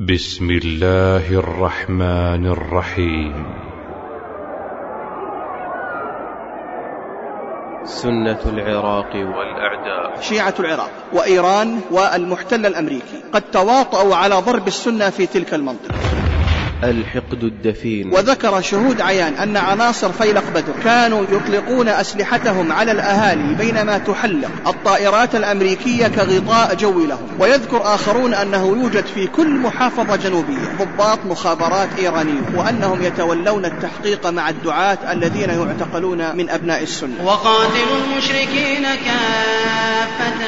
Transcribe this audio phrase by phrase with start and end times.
[0.00, 3.46] بسم الله الرحمن الرحيم.
[7.84, 10.20] سنة العراق والأعداء.
[10.20, 16.25] شيعة العراق وإيران والمحتل الأمريكي قد تواطؤوا على ضرب السنة في تلك المنطقة.
[16.84, 18.12] الحقد الدفين.
[18.12, 25.34] وذكر شهود عيان أن عناصر فيلق بدر كانوا يطلقون أسلحتهم على الأهالي بينما تحلق الطائرات
[25.34, 27.28] الأمريكية كغطاء جوي لهم.
[27.38, 34.48] ويذكر آخرون أنه يوجد في كل محافظة جنوبية ضباط مخابرات إيرانيون وأنهم يتولون التحقيق مع
[34.48, 37.24] الدعاة الذين يعتقلون من أبناء السنة.
[37.24, 40.40] وقاتلوا المشركين كافة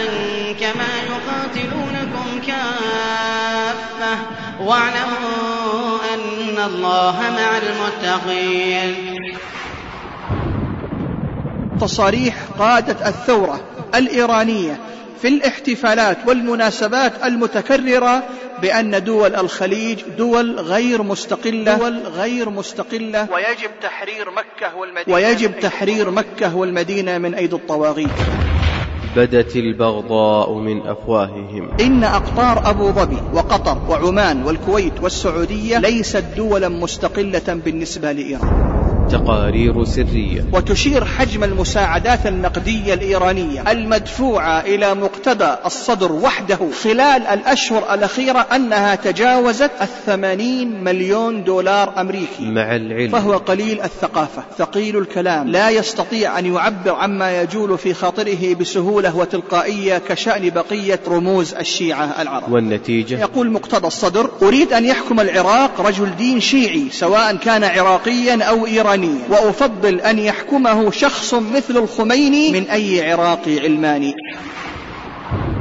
[0.60, 4.18] كما يقاتلونكم كافة.
[4.60, 9.38] واعلموا أن الله مع المتقين.
[11.80, 13.60] تصاريح قادة الثورة
[13.94, 14.80] الإيرانية
[15.22, 18.22] في الاحتفالات والمناسبات المتكررة
[18.62, 23.28] بأن دول الخليج دول غير مستقلة دول غير مستقلة.
[23.32, 28.10] ويجب تحرير مكة والمدينة ويجب تحرير مكة والمدينة من أيدي الطواغيت.
[29.16, 31.70] بدت البغضاء من أفواههم.
[31.80, 38.77] إن أقطار أبو ظبي وقطر وعمان والكويت والسعودية ليست دولا مستقلة بالنسبة لإيران.
[39.08, 40.44] تقارير سرية.
[40.52, 49.70] وتشير حجم المساعدات النقدية الإيرانية المدفوعة إلى مقتدى الصدر وحده خلال الأشهر الأخيرة أنها تجاوزت
[49.80, 52.40] الثمانين مليون دولار أمريكي.
[52.40, 53.10] مع العلم.
[53.10, 55.48] فهو قليل الثقافة ثقيل الكلام.
[55.48, 62.52] لا يستطيع أن يعبر عما يجول في خاطره بسهولة وتلقائية كشأن بقية رموز الشيعة العرب.
[62.52, 68.66] والنتيجة؟ يقول مقتدى الصدر أريد أن يحكم العراق رجل دين شيعي سواء كان عراقيا أو
[68.66, 68.97] إيرانيا.
[69.06, 74.14] وأفضل أن يحكمه شخص مثل الخميني من أي عراقي علماني.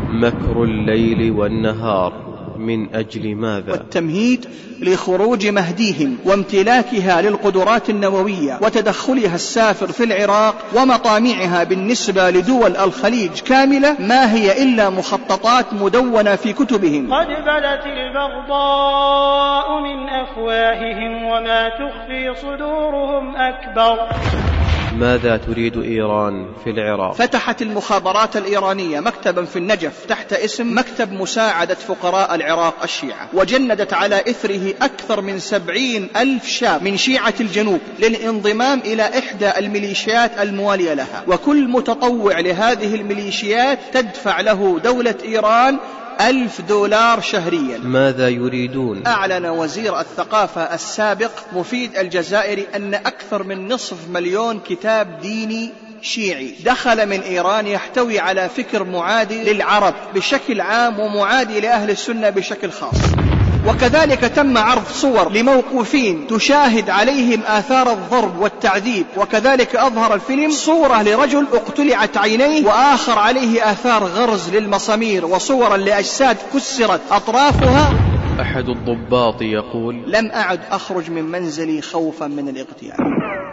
[0.10, 2.14] مكر الليل والنهار
[2.58, 4.46] من أجل ماذا؟ والتمهيد
[4.82, 14.34] لخروج مهديهم وامتلاكها للقدرات النووية وتدخلها السافر في العراق ومطامعها بالنسبة لدول الخليج كاملة ما
[14.34, 17.14] هي إلا مخططات مدونة في كتبهم.
[17.14, 24.10] قد بدت البغضاء من أفواههم وما تخفي صدورهم أكبر.
[24.98, 31.76] ماذا تريد إيران في العراق؟ فتحت المخابرات الإيرانية مكتبا في النجف تحت اسم مكتب مساعدة
[31.76, 38.80] فقراء العراق الشيعة وجندت على إثره أكثر من سبعين ألف شاب من شيعة الجنوب للانضمام
[38.80, 41.24] إلى إحدى الميليشيات الموالية لها.
[41.28, 45.78] وكل متطوع لهذه الميليشيات تدفع له دولة إيران
[46.22, 47.78] ألف دولار شهريا.
[47.78, 55.72] ماذا يريدون؟ أعلن وزير الثقافة السابق مفيد الجزائري أن أكثر من نصف مليون كتاب ديني
[56.02, 62.72] شيعي دخل من إيران يحتوي على فكر معادي للعرب بشكل عام ومعادي لأهل السنة بشكل
[62.72, 63.27] خاص.
[63.68, 71.48] وكذلك تم عرض صور لموقوفين تشاهد عليهم آثار الضرب والتعذيب وكذلك أظهر الفيلم صورة لرجل
[71.54, 78.07] اقتلعت عينيه وآخر عليه آثار غرز للمسامير وصورا لأجساد كسرت أطرافها.
[78.40, 82.98] أحد الضباط يقول لم أعد أخرج من منزلي خوفا من الاغتيال.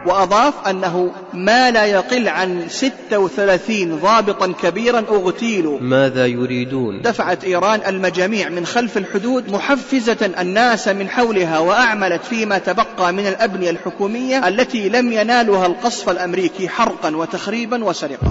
[0.07, 5.81] وأضاف أنه ما لا يقل عن 36 ضابطا كبيرا أغتيلوا.
[5.81, 13.13] ماذا يريدون؟ دفعت إيران المجاميع من خلف الحدود محفزة الناس من حولها وأعملت فيما تبقى
[13.13, 18.29] من الأبنية الحكومية التي لم ينالها القصف الأمريكي حرقا وتخريبا وسرقة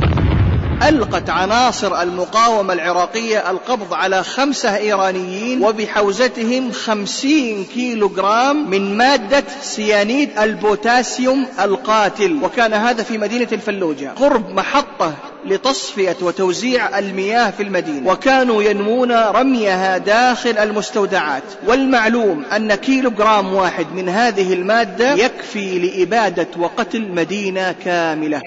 [0.89, 10.29] ألقت عناصر المقاومة العراقية القبض على خمسة إيرانيين وبحوزتهم خمسين كيلو جرام من مادة سيانيد
[10.39, 12.39] البوتاسيوم القاتل.
[12.43, 14.11] وكان هذا في مدينة الفلوجة.
[14.15, 15.13] قرب محطة
[15.45, 18.11] لتصفية وتوزيع المياه في المدينة.
[18.11, 21.43] وكانوا ينمون رميها داخل المستودعات.
[21.67, 28.41] والمعلوم أن كيلو جرام واحد من هذه المادة يكفي لإبادة وقتل مدينة كاملة.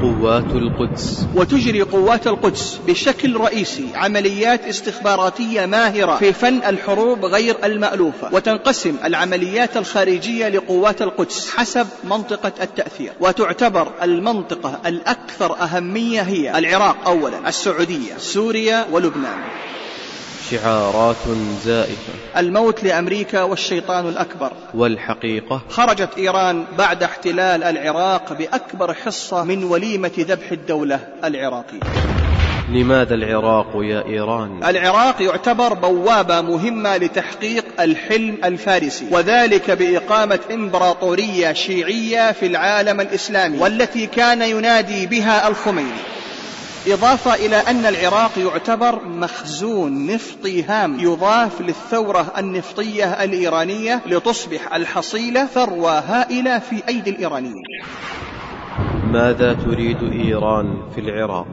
[0.00, 1.26] قوات القدس.
[1.34, 9.76] وتجري قوات القدس بشكل رئيسي عمليات استخباراتية ماهرة في فن الحروب غير المألوفة وتنقسم العمليات
[9.76, 13.12] الخارجية لقوات القدس حسب منطقة التأثير.
[13.20, 19.38] وتعتبر المنطقة الأكثر أهمية هي العراق أولا السعودية سوريا ولبنان.
[20.50, 21.16] شعارات
[21.64, 22.12] زائفة.
[22.36, 24.52] الموت لأمريكا والشيطان الأكبر.
[24.74, 31.80] والحقيقة خرجت إيران بعد احتلال العراق بأكبر حصة من وليمة ذبح الدولة العراقية.
[32.68, 42.32] لماذا العراق يا إيران؟ العراق يعتبر بوابة مهمة لتحقيق الحلم الفارسي وذلك بإقامة إمبراطورية شيعية
[42.32, 46.14] في العالم الإسلامي والتي كان ينادي بها الخميني.
[46.86, 51.00] إضافة إلى أن العراق يعتبر مخزون نفطي هام.
[51.00, 57.62] يضاف للثورة النفطية الإيرانية لتصبح الحصيلة ثروة هائلة في أيدي الإيرانيين.
[59.12, 61.46] ماذا تريد إيران في العراق؟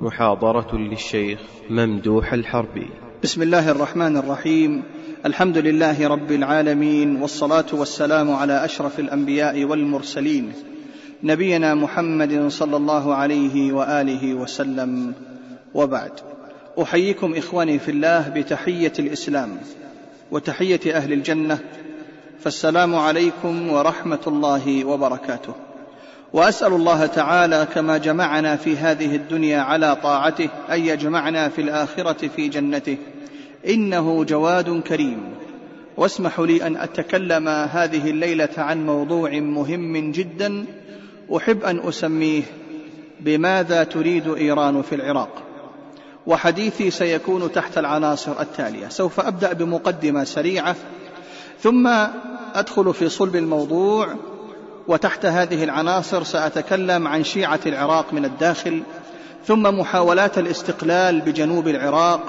[0.00, 1.38] محاضرة للشيخ
[1.70, 2.90] ممدوح الحربي.
[3.22, 4.82] بسم الله الرحمن الرحيم.
[5.26, 10.52] الحمد لله رب العالمين والصلاة والسلام على أشرف الأنبياء والمرسلين.
[11.22, 15.14] نبينا محمد صلى الله عليه وآله وسلم.
[15.74, 16.12] وبعد
[16.82, 19.56] أحييكم إخواني في الله بتحية الإسلام
[20.30, 21.58] وتحية أهل الجنة.
[22.40, 25.54] فالسلام عليكم ورحمة الله وبركاته.
[26.32, 32.48] وأسأل الله تعالى كما جمعنا في هذه الدنيا على طاعته أن يجمعنا في الآخرة في
[32.48, 32.96] جنته.
[33.68, 35.20] إنه جواد كريم.
[35.96, 40.66] واسمحوا لي أن أتكلم هذه الليلة عن موضوع مهم جدا
[41.36, 42.42] أحب أن أسميه
[43.20, 45.42] بماذا تريد إيران في العراق.
[46.26, 48.88] وحديثي سيكون تحت العناصر التالية.
[48.88, 50.76] سوف أبدأ بمقدمة سريعة
[51.60, 51.86] ثم
[52.54, 54.14] أدخل في صلب الموضوع
[54.88, 58.82] وتحت هذه العناصر سأتكلم عن شيعة العراق من الداخل
[59.46, 62.20] ثم محاولات الاستقلال بجنوب العراق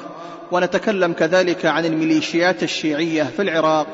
[0.52, 3.88] ونتكلم كذلك عن الميليشيات الشيعية في العراق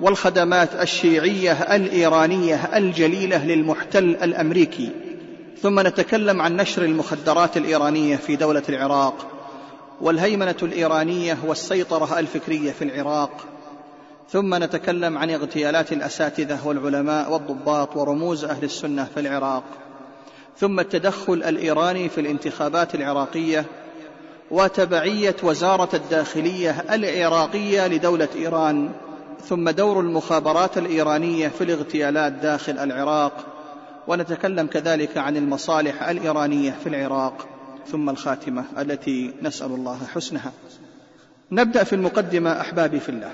[0.00, 4.90] والخدمات الشيعية الإيرانية الجليلة للمحتل الأمريكي.
[5.62, 9.26] ثم نتكلم عن نشر المخدرات الإيرانية في دولة العراق
[10.00, 13.46] والهيمنة الإيرانية والسيطرة الفكرية في العراق.
[14.30, 19.64] ثم نتكلم عن اغتيالات الأساتذة والعلماء والضباط ورموز أهل السنة في العراق.
[20.58, 23.64] ثم التدخل الإيراني في الانتخابات العراقية
[24.50, 28.90] وتبعية وزارة الداخلية العراقية لدولة إيران.
[29.40, 33.32] ثم دور المخابرات الإيرانية في الاغتيالات داخل العراق
[34.08, 37.46] ونتكلم كذلك عن المصالح الإيرانية في العراق.
[37.86, 40.52] ثم الخاتمة التي نسأل الله حسنها.
[41.52, 43.32] نبدأ في المقدمة أحبابي في الله.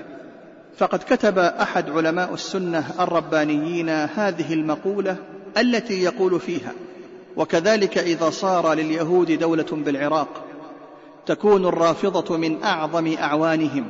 [0.77, 5.15] فقد كتب أحد علماء السنة الربانيين هذه المقولة
[5.57, 6.73] التي يقول فيها
[7.37, 10.27] وكذلك إذا صار لليهود دولة بالعراق
[11.25, 13.89] تكون الرافضة من أعظم أعوانهم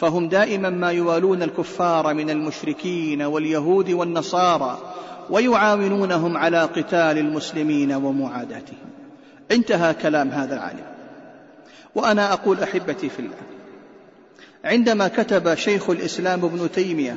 [0.00, 4.78] فهم دائما ما يوالون الكفار من المشركين واليهود والنصارى
[5.30, 8.90] ويعاونونهم على قتال المسلمين ومعاداتهم.
[9.50, 10.96] انتهى كلام هذا العالم.
[11.94, 13.36] وأنا أقول أحبتي في الله
[14.64, 17.16] عندما كتب شيخ الإسلام ابن تيمية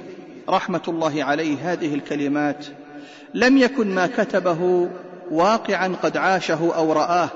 [0.50, 2.66] رحمة الله عليه هذه الكلمات
[3.34, 4.90] لم يكن ما كتبه
[5.32, 7.30] واقعا قد عاشه أو رآه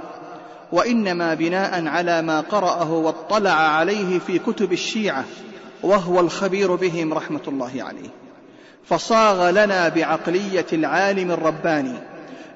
[0.73, 5.25] وإنما بناء على ما قرأه واطلع عليه في كتب الشيعة
[5.83, 8.09] وهو الخبير بهم رحمة الله عليه.
[8.85, 11.97] فصاغ لنا بعقلية العالم الرباني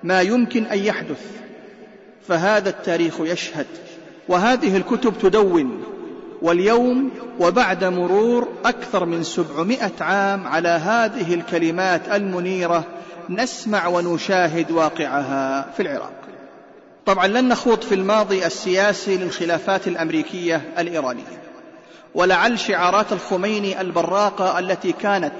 [0.03, 1.21] ما يمكن أن يحدث
[2.27, 3.65] فهذا التاريخ يشهد.
[4.27, 5.83] وهذه الكتب تدون
[6.41, 12.83] واليوم وبعد مرور أكثر من سبعمائة عام على هذه الكلمات المنيرة
[13.29, 16.26] نسمع ونشاهد واقعها في العراق.
[17.07, 21.41] طبعا لن نخوض في الماضي السياسي للخلافات الأمريكية الإيرانية
[22.15, 25.33] ولعل شعارات الخميني البراقة التي كانت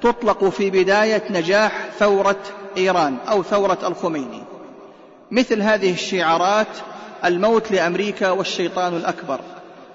[0.00, 2.38] تطلق في بداية نجاح ثورة
[2.76, 4.42] إيران أو ثورة الخميني.
[5.30, 6.66] مثل هذه الشعارات
[7.24, 9.40] الموت لأمريكا والشيطان الأكبر.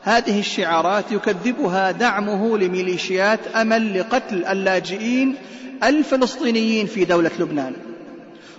[0.02, 5.36] هذه الشعارات يكذبها دعمه لميليشيات أمل لقتل اللاجئين
[5.84, 7.74] الفلسطينيين في دولة لبنان.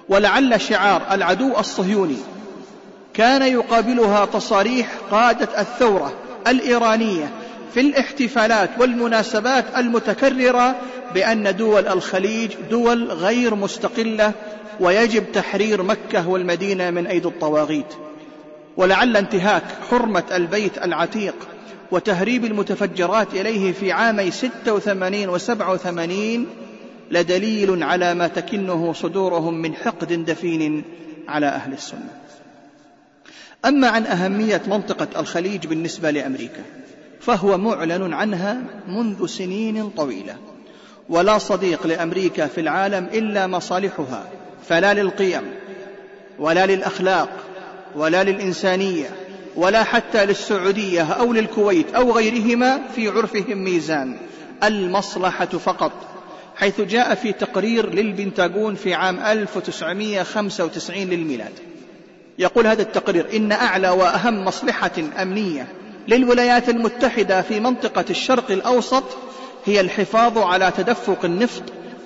[0.09, 2.17] ولعل شعار العدو الصهيوني
[3.19, 6.13] كان يقابلها تصاريح قادة الثورة
[6.47, 7.31] الإيرانية
[7.75, 10.77] في الاحتفالات والمناسبات المتكررة
[11.15, 14.33] بأن دول الخليج دول غير مستقلة
[14.81, 17.95] ويجب تحرير مكة والمدينة من أيدي الطواغيت.
[18.77, 21.35] ولعل انتهاك حرمة البيت العتيق
[21.91, 26.47] وتهريب المتفجرات إليه في عامي 86 و 87
[27.11, 30.85] لدليل على ما تكنه صدورهم من حقد دفين
[31.29, 32.28] على أهل السنة.
[33.65, 36.63] أما عن أهمية منطقة الخليج بالنسبة لأمريكا
[37.21, 40.37] فهو معلن عنها منذ سنين طويلة.
[41.09, 44.31] ولا صديق لأمريكا في العالم إلا مصالحها
[44.69, 45.43] فلا للقيم
[46.39, 47.31] ولا للأخلاق
[47.97, 49.11] ولا للإنسانية
[49.57, 54.17] ولا حتى للسعودية أو للكويت أو غيرهما في عرفهم ميزان
[54.65, 55.93] المصلحة فقط
[56.57, 61.53] حيث جاء في تقرير للبنتاغون في عام 1995 للميلاد.
[62.39, 64.91] يقول هذا التقرير إن أعلى وأهم مصلحة
[65.23, 65.67] أمنية
[66.09, 69.05] للولايات المتحدة في منطقة الشرق الأوسط
[69.65, 71.63] هي الحفاظ على تدفق النفط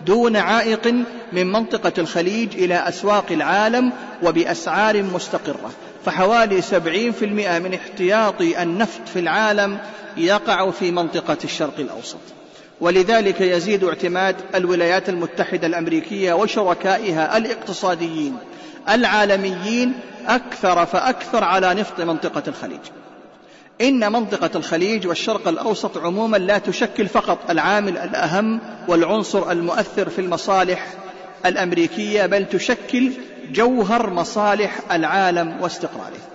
[0.06, 0.94] دون عائق
[1.32, 5.70] من منطقة الخليج إلى أسواق العالم وبأسعار مستقرة.
[6.04, 9.78] فحوالي سبعين في المئة من احتياطي النفط في العالم
[10.16, 12.18] يقع في منطقة الشرق الأوسط.
[12.80, 18.36] ولذلك يزيد اعتماد الولايات المتحدة الأمريكية وشركائها الاقتصاديين
[18.88, 19.92] العالميين
[20.26, 22.80] أكثر فأكثر على نفط منطقة الخليج.
[23.80, 30.86] إن منطقة الخليج والشرق الأوسط عموما لا تشكل فقط العامل الأهم والعنصر المؤثر في المصالح
[31.46, 33.12] الأمريكية بل تشكل
[33.52, 36.32] جوهر مصالح العالم واستقراره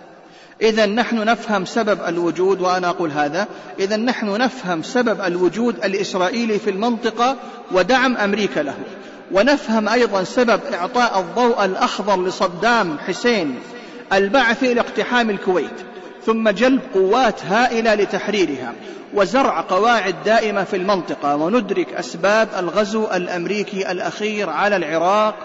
[0.62, 3.48] إذا نحن نفهم سبب الوجود وأنا أقول هذا
[3.80, 7.36] إذا نحن نفهم سبب الوجود الإسرائيلي في المنطقة
[7.72, 8.76] ودعم أمريكا له.
[9.32, 13.60] ونفهم أيضا سبب إعطاء الضوء الأخضر لصدام حسين
[14.14, 15.82] البعث إلى اقتحام الكويت
[16.26, 18.74] ثم جلب قوات هائلة لتحريرها
[19.14, 25.36] وزرع قواعد دائمة في المنطقة وندرك أسباب الغزو الأمريكي الأخير على العراق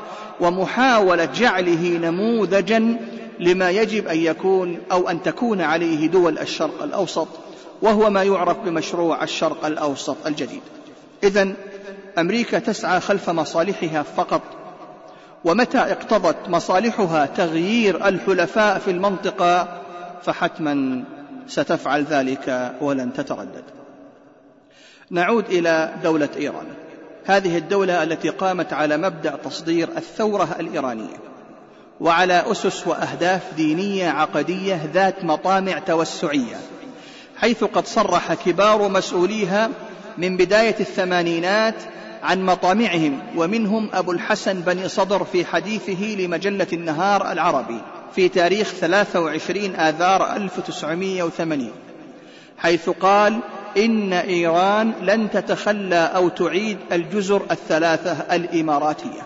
[0.40, 2.96] ومحاولة جعله نموذجا
[3.40, 7.28] لما يجب أن يكون أو أن تكون عليه دول الشرق الأوسط
[7.82, 10.62] وهو ما يعرف بمشروع الشرق الأوسط الجديد.
[11.24, 11.52] إذا
[12.19, 14.42] أمريكا تسعى خلف مصالحها فقط.
[15.45, 19.83] ومتى اقتضت مصالحها تغيير الحلفاء في المنطقة
[20.23, 21.04] فحتما
[21.47, 23.64] ستفعل ذلك ولن تتردد.
[25.11, 26.66] نعود إلى دولة إيران.
[27.26, 31.16] هذه الدولة التي قامت على مبدأ تصدير الثورة الإيرانية
[32.00, 36.57] وعلى أسس وأهداف دينية عقدية ذات مطامع توسعية
[37.37, 39.71] حيث قد صرح كبار مسؤوليها
[40.19, 41.75] من بداية الثمانينات
[42.22, 47.80] عن مطامعهم ومنهم أبو الحسن بن صدر في حديثه لمجلة النهار العربي
[48.14, 51.72] في تاريخ 23 آذار 1980
[52.58, 53.40] حيث قال
[53.76, 59.22] إن إيران لن تتخلى أو تعيد الجزر الثلاثة الإماراتية.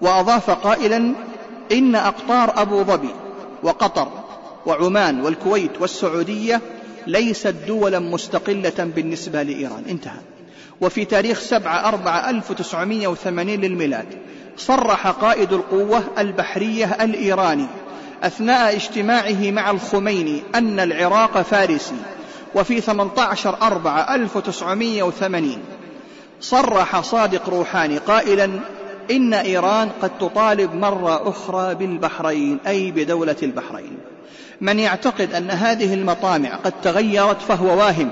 [0.00, 1.14] وأضاف قائلا
[1.72, 3.14] إن أقطار أبو ظبي
[3.62, 4.08] وقطر
[4.66, 6.60] وعمان والكويت والسعودية
[7.06, 9.84] ليست دولا مستقلة بالنسبة لإيران.
[9.88, 10.20] انتهى.
[10.80, 14.06] وفي تاريخ سبعة أربعة ألف وتسعمائة وثمانين للميلاد
[14.56, 17.66] صرح قائد القوة البحرية الإيراني
[18.22, 21.96] أثناء اجتماعه مع الخميني أن العراق فارسي
[22.54, 25.58] وفي 18 أربعة 1980
[26.40, 28.50] صرح صادق روحاني قائلا
[29.10, 33.98] إن إيران قد تطالب مرة أخرى بالبحرين أي بدولة البحرين.
[34.60, 38.10] من يعتقد أن هذه المطامع قد تغيرت فهو واهم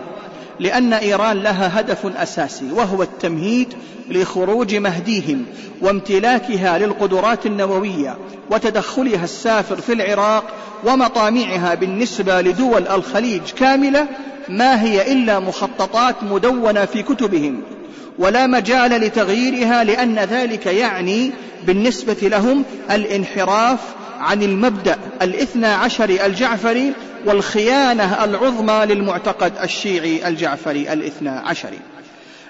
[0.61, 3.75] لأن إيران لها هدف أساسي وهو التمهيد
[4.11, 5.45] لخروج مهديهم
[5.83, 8.17] وامتلاكها للقدرات النووية
[8.51, 10.45] وتدخلها السافر في العراق
[10.85, 14.07] ومطامعها بالنسبة لدول الخليج كاملة
[14.49, 17.63] ما هي إلا مخططات مدونة في كتبهم.
[18.19, 21.31] ولا مجال لتغييرها لأن ذلك يعني
[21.67, 23.79] بالنسبة لهم الانحراف
[24.19, 26.93] عن المبدأ الاثنى عشر الجعفري
[27.27, 31.79] والخيانة العظمى للمعتقد الشيعي الجعفري الاثنى عشري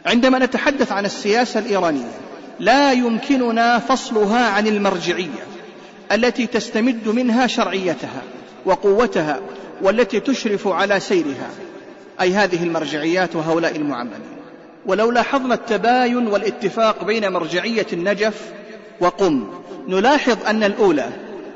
[0.06, 2.12] عندما نتحدث عن السياسة الإيرانية
[2.60, 5.46] لا يمكننا فصلها عن المرجعية
[6.12, 8.22] التي تستمد منها شرعيتها
[8.64, 9.40] وقوتها
[9.82, 11.50] والتي تشرف على سيرها.
[12.20, 14.38] أي هذه المرجعيات وهؤلاء المعممين
[14.86, 18.52] ولو لاحظنا التباين والاتفاق بين مرجعية النجف
[19.00, 19.48] وقم
[19.88, 21.08] نلاحظ أن الأولى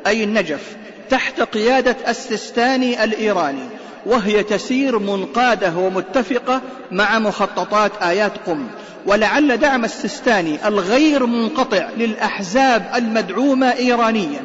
[0.07, 0.77] أي النجف
[1.11, 3.69] تحت قيادة السيستاني الإيراني
[4.07, 8.67] وهي تسير منقادة ومتفقة مع مخططات آيات قم.
[9.07, 14.41] ولعل دعم السيستاني الغير منقطع للأحزاب المدعومة إيرانيا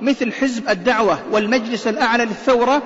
[0.00, 2.82] مثل حزب الدعوة والمجلس الأعلى للثورة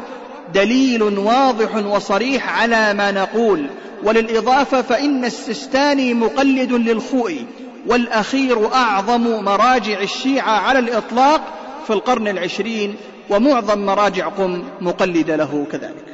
[0.55, 3.67] دليل واضح وصريح على ما نقول.
[4.05, 7.47] وللإضافة فإن السيستاني مقلد للخوئي
[7.87, 11.41] والأخير أعظم مراجع الشيعة على الإطلاق
[11.87, 12.97] في القرن العشرين
[13.31, 16.05] ومعظم مراجع قم مقلدة له كذلك.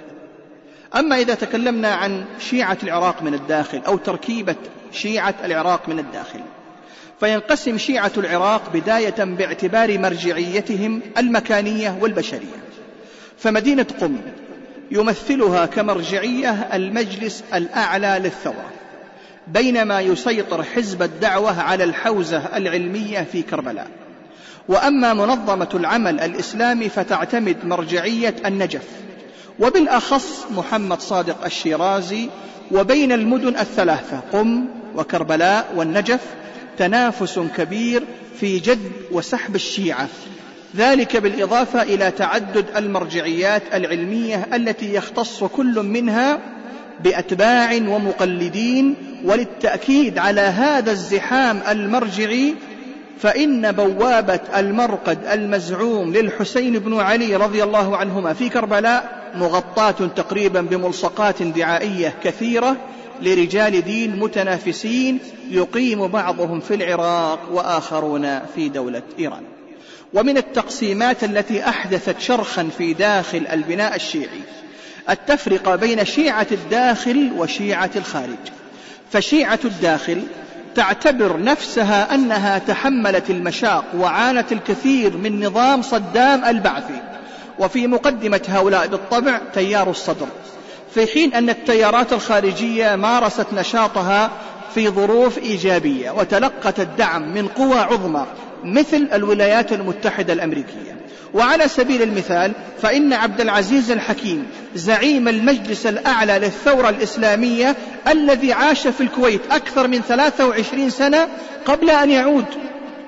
[0.96, 4.56] أما إذا تكلمنا عن شيعة العراق من الداخل أو تركيبة
[4.92, 6.40] شيعة العراق من الداخل
[7.20, 12.58] فينقسم شيعة العراق بداية باعتبار مرجعيتهم المكانية والبشرية.
[13.38, 14.16] فمدينة قم
[14.90, 18.70] يمثلها كمرجعية المجلس الأعلى للثورة
[19.46, 23.90] بينما يسيطر حزب الدعوة على الحوزة العلمية في كربلاء.
[24.68, 28.84] وأما منظمة العمل الإسلامي فتعتمد مرجعية النجف
[29.60, 32.28] وبالأخص محمد صادق الشيرازي
[32.70, 36.20] وبين المدن الثلاثة قم وكربلاء والنجف
[36.78, 38.02] تنافس كبير
[38.40, 40.08] في جذب وسحب الشيعة
[40.76, 46.38] ذلك بالإضافة إلى تعدد المرجعيات العلمية التي يختص كل منها
[47.04, 48.94] بأتباع ومقلدين
[49.24, 52.54] وللتأكيد على هذا الزحام المرجعي
[53.20, 61.42] فإن بوابة المرقد المزعوم للحسين بن علي رضي الله عنهما في كربلاء مغطاة تقريبا بملصقات
[61.42, 62.76] دعائية كثيرة
[63.22, 65.18] لرجال دين متنافسين
[65.50, 69.42] يقيم بعضهم في العراق وآخرون في دولة إيران.
[70.14, 74.40] ومن التقسيمات التي أحدثت شرخا في داخل البناء الشيعي
[75.10, 78.38] التفرقة بين شيعة الداخل وشيعة الخارج.
[79.12, 80.22] فشيعة الداخل
[80.78, 87.02] تعتبر نفسها أنها تحملت المشاق وعانت الكثير من نظام صدام البعثي.
[87.58, 90.26] وفي مقدمة هؤلاء بالطبع تيار الصدر.
[90.94, 94.30] في حين أن التيارات الخارجية مارست نشاطها
[94.74, 98.26] في ظروف إيجابية وتلقت الدعم من قوى عظمى
[98.64, 100.97] مثل الولايات المتحدة الأمريكية.
[101.34, 107.76] وعلى سبيل المثال فإن عبد العزيز الحكيم زعيم المجلس الأعلى للثورة الإسلامية
[108.08, 111.28] الذي عاش في الكويت أكثر من 23 سنة
[111.66, 112.44] قبل أن يعود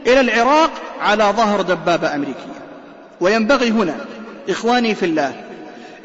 [0.07, 2.61] إلى العراق على ظهر دبابة أمريكية.
[3.21, 3.97] وينبغي هنا
[4.49, 5.33] إخواني في الله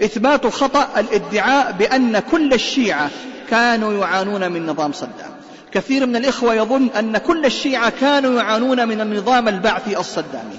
[0.03, 3.10] إثبات خطأ الادعاء بأن كل الشيعة
[3.50, 5.36] كانوا يعانون من نظام صدام.
[5.72, 10.57] كثير من الإخوة يظن أن كل الشيعة كانوا يعانون من النظام البعثي الصدامي.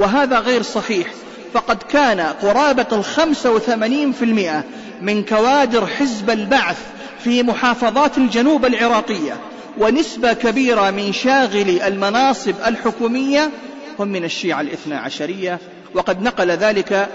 [0.00, 1.06] وهذا غير صحيح.
[1.54, 4.64] فقد كان قرابة الخمسة وثمانين في المئة
[5.02, 6.78] من كوادر حزب البعث
[7.24, 9.36] في محافظات الجنوب العراقية
[9.78, 13.50] ونسبة كبيرة من شاغلي المناصب الحكومية
[13.98, 15.58] هم من الشيعة الاثنى عشرية.
[15.94, 17.08] وقد نقل ذلك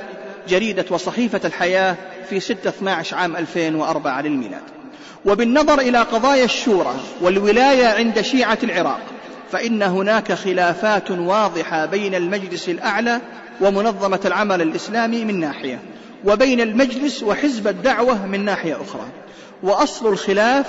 [0.49, 1.95] جريدة وصحيفة الحياة
[2.29, 4.61] في 6 12 عام 2004 للميلاد.
[5.25, 9.01] وبالنظر إلى قضايا الشورى والولاية عند شيعة العراق
[9.51, 13.21] فإن هناك خلافات واضحة بين المجلس الأعلى
[13.61, 15.79] ومنظمة العمل الإسلامي من ناحية
[16.25, 19.05] وبين المجلس وحزب الدعوة من ناحية أخرى.
[19.63, 20.65] وأصل الخلاف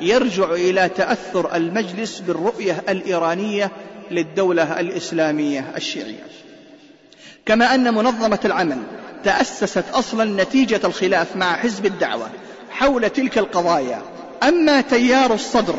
[0.00, 3.70] يرجع إلى تأثر المجلس بالرؤية الإيرانية
[4.10, 6.26] للدولة الإسلامية الشيعية.
[7.46, 8.78] كما أن منظمة العمل
[9.24, 12.30] تأسست أصلا نتيجة الخلاف مع حزب الدعوة
[12.70, 14.02] حول تلك القضايا.
[14.42, 15.74] أما تيار الصدر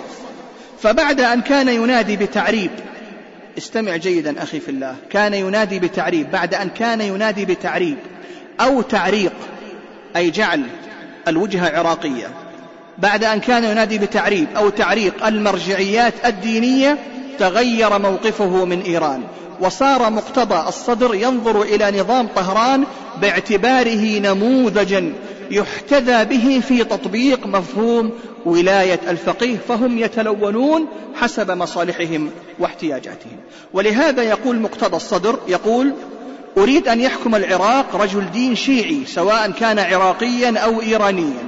[0.82, 2.72] فبعد أن كان ينادي بتعريب
[3.58, 7.98] استمع جيدا أخي في الله كان ينادي بتعريب بعد أن كان ينادي بتعريب
[8.62, 9.34] أو تعريق
[10.16, 10.64] أي جعل
[11.28, 12.28] الوجهة عراقية
[12.98, 16.98] بعد أن كان ينادي بتعريب أو تعريق المرجعيات الدينية
[17.40, 19.24] تغير موقفه من إيران.
[19.62, 22.84] وصار مقتضى الصدر ينظر إلى نظام طهران
[23.22, 25.14] باعتباره نموذجا
[25.52, 28.12] يحتذى به في تطبيق مفهوم
[28.46, 33.38] ولاية الفقيه فهم يتلونون حسب مصالحهم واحتياجاتهم.
[33.74, 35.94] ولهذا يقول مقتضى الصدر يقول
[36.58, 41.44] أريد أن يحكم العراق رجل دين شيعي سواء كان عراقيا أو إيرانيا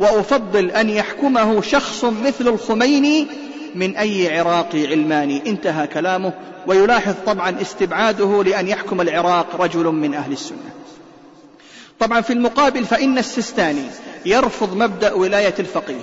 [0.00, 3.26] وأفضل أن يحكمه شخص مثل الخميني
[3.74, 5.42] من أي عراقي علماني.
[5.46, 6.32] انتهى كلامه
[6.66, 10.70] ويلاحظ طبعا استبعاده لأن يحكم العراق رجل من أهل السنة.
[12.00, 13.84] طبعا في المقابل فإن السيستاني
[14.26, 16.00] يرفض مبدأ ولاية الفقيه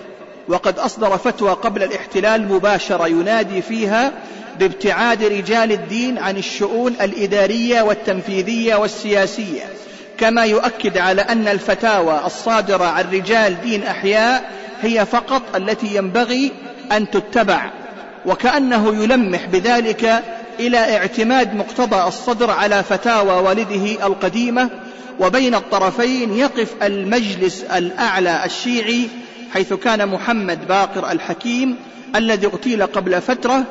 [0.47, 4.11] وقد أصدر فتوى قبل الاحتلال مباشرة ينادي فيها
[4.59, 9.63] بابتعاد رجال الدين عن الشؤون الإدارية والتنفيذية والسياسية.
[10.17, 16.51] كما يؤكد على أن الفتاوى الصادرة عن رجال دين أحياء هي فقط التي ينبغي
[16.91, 17.69] أن تتبع
[18.25, 20.23] وكأنه يلمح بذلك
[20.59, 24.69] إلى اعتماد مقتضى الصدر على فتاوى والده القديمة
[25.19, 29.07] وبين الطرفين يقف المجلس الأعلى الشيعي
[29.53, 31.75] حيث كان محمد باقر الحكيم
[32.15, 33.63] الذي اغتيل قبل فترة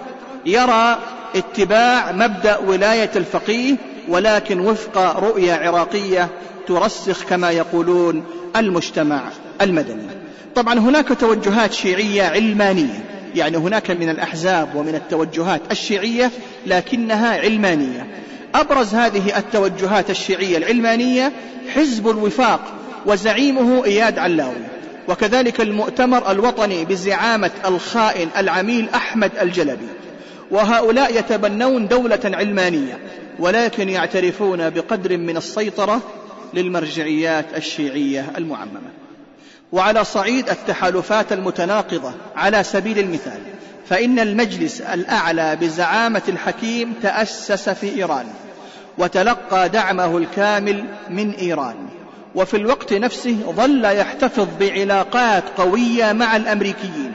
[0.46, 0.98] يرى
[1.36, 3.76] اتباع مبدأ ولاية الفقيه
[4.08, 6.28] ولكن وفق رؤية عراقية
[6.68, 8.24] ترسخ كما يقولون
[8.56, 9.22] المجتمع
[9.60, 10.09] المدني.
[10.56, 13.04] طبعا هناك توجهات شيعية علمانية.
[13.34, 16.30] يعني هناك من الأحزاب ومن التوجهات الشيعية
[16.66, 18.06] لكنها علمانية.
[18.54, 21.32] أبرز هذه التوجهات الشيعية العلمانية
[21.74, 22.60] حزب الوفاق
[23.06, 24.70] وزعيمه إياد علاوي.
[25.08, 29.88] وكذلك المؤتمر الوطني بزعامة الخائن العميل أحمد الجلبي.
[30.50, 32.98] وهؤلاء يتبنون دولة علمانية
[33.38, 36.00] ولكن يعترفون بقدر من السيطرة
[36.54, 38.99] للمرجعيات الشيعية المعممة.
[39.72, 43.40] وعلى صعيد التحالفات المتناقضة على سبيل المثال
[43.88, 48.26] فإن المجلس الأعلى بزعامة الحكيم تأسس في إيران
[48.98, 51.88] وتلقى دعمه الكامل من إيران
[52.34, 57.12] وفي الوقت نفسه ظل يحتفظ بعلاقات قوية مع الأمريكيين.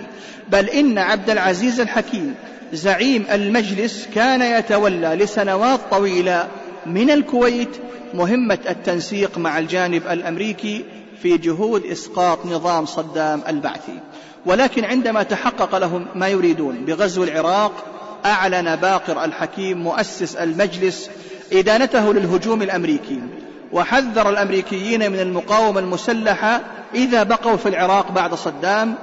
[0.50, 2.36] بل إن عبد العزيز الحكيم
[2.74, 6.48] زعيم المجلس كان يتولى لسنوات طويلة
[6.86, 7.70] من الكويت
[8.14, 10.86] مهمة التنسيق مع الجانب الأمريكي
[11.22, 14.00] في جهود إسقاط نظام صدام البعثي.
[14.46, 17.72] ولكن عندما تحقق لهم ما يريدون بغزو العراق
[18.26, 21.10] أعلن باقر الحكيم مؤسس المجلس
[21.54, 23.22] إدانته للهجوم الأمريكي
[23.72, 26.62] وحذر الأمريكيين من المقاومة المسلحة
[26.96, 28.96] إذا بقوا في العراق بعد صدام.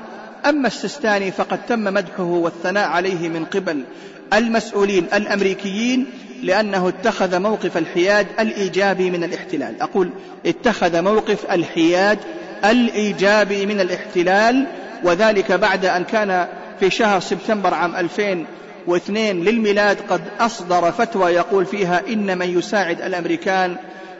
[0.47, 3.85] أما السستاني فقد تم مدحه والثناء عليه من قبل
[4.33, 6.07] المسؤولين الأمريكيين
[6.43, 9.83] لأنه اتخذ موقف الحياد الإيجابي من الاحتلال.
[9.83, 10.11] أقول
[10.47, 12.19] اتخذ موقف الحياد
[12.65, 14.67] الإيجابي من الاحتلال
[15.05, 16.49] وذلك بعد أن كان
[16.81, 23.77] في شهر سبتمبر عام 2002 للميلاد قد أصدر فتوى يقول فيها إن من يساعد الأمريكان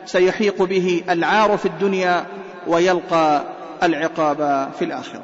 [0.07, 2.27] سيحيق به العار في الدنيا
[2.67, 3.45] ويلقى
[3.83, 5.23] العقاب في الآخرة.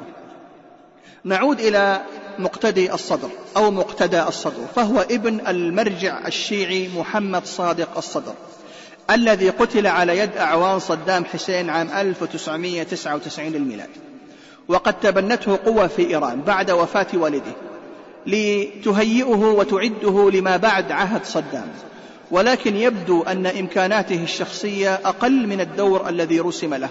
[1.23, 2.01] نعود إلى
[2.39, 8.33] مقتدي الصدر أو مقتدى الصدر فهو ابن المرجع الشيعي محمد صادق الصدر
[9.09, 13.89] الذي قتل على يد أعوان صدام حسين عام 1999 للميلاد.
[14.67, 17.53] وقد تبنته قوة في إيران بعد وفاة والده
[18.27, 21.67] لتهيئه وتعده لما بعد عهد صدام.
[22.31, 26.89] ولكن يبدو أن إمكاناته الشخصية أقل من الدور الذي رسم له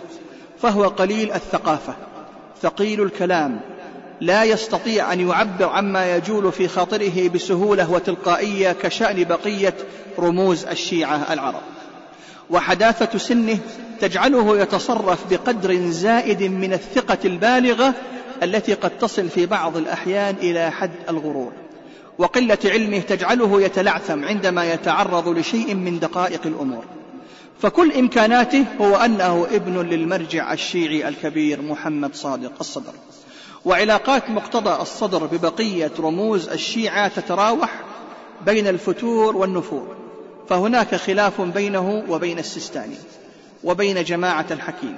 [0.62, 1.94] فهو قليل الثقافة
[2.62, 3.60] ثقيل الكلام
[4.20, 9.74] لا يستطيع أن يعبر عما يجول في خاطره بسهولة وتلقائية كشأن بقية
[10.18, 11.62] رموز الشيعة العرب.
[12.50, 13.58] وحداثة سنه
[14.00, 17.94] تجعله يتصرف بقدر زائد من الثقة البالغة
[18.42, 21.52] التي قد تصل في بعض الأحيان إلى حد الغرور.
[22.18, 26.84] وقلة علمه تجعله يتلعثم عندما يتعرض لشيء من دقائق الأمور.
[27.62, 32.92] فكل إمكاناته هو أنه ابن للمرجع الشيعي الكبير محمد صادق الصدر.
[33.64, 37.70] وعلاقات مقتضى الصدر ببقية رموز الشيعة تتراوح
[38.46, 39.96] بين الفتور والنفور
[40.48, 42.96] فهناك خلاف بينه وبين السيستاني
[43.64, 44.96] وبين جماعة الحكيم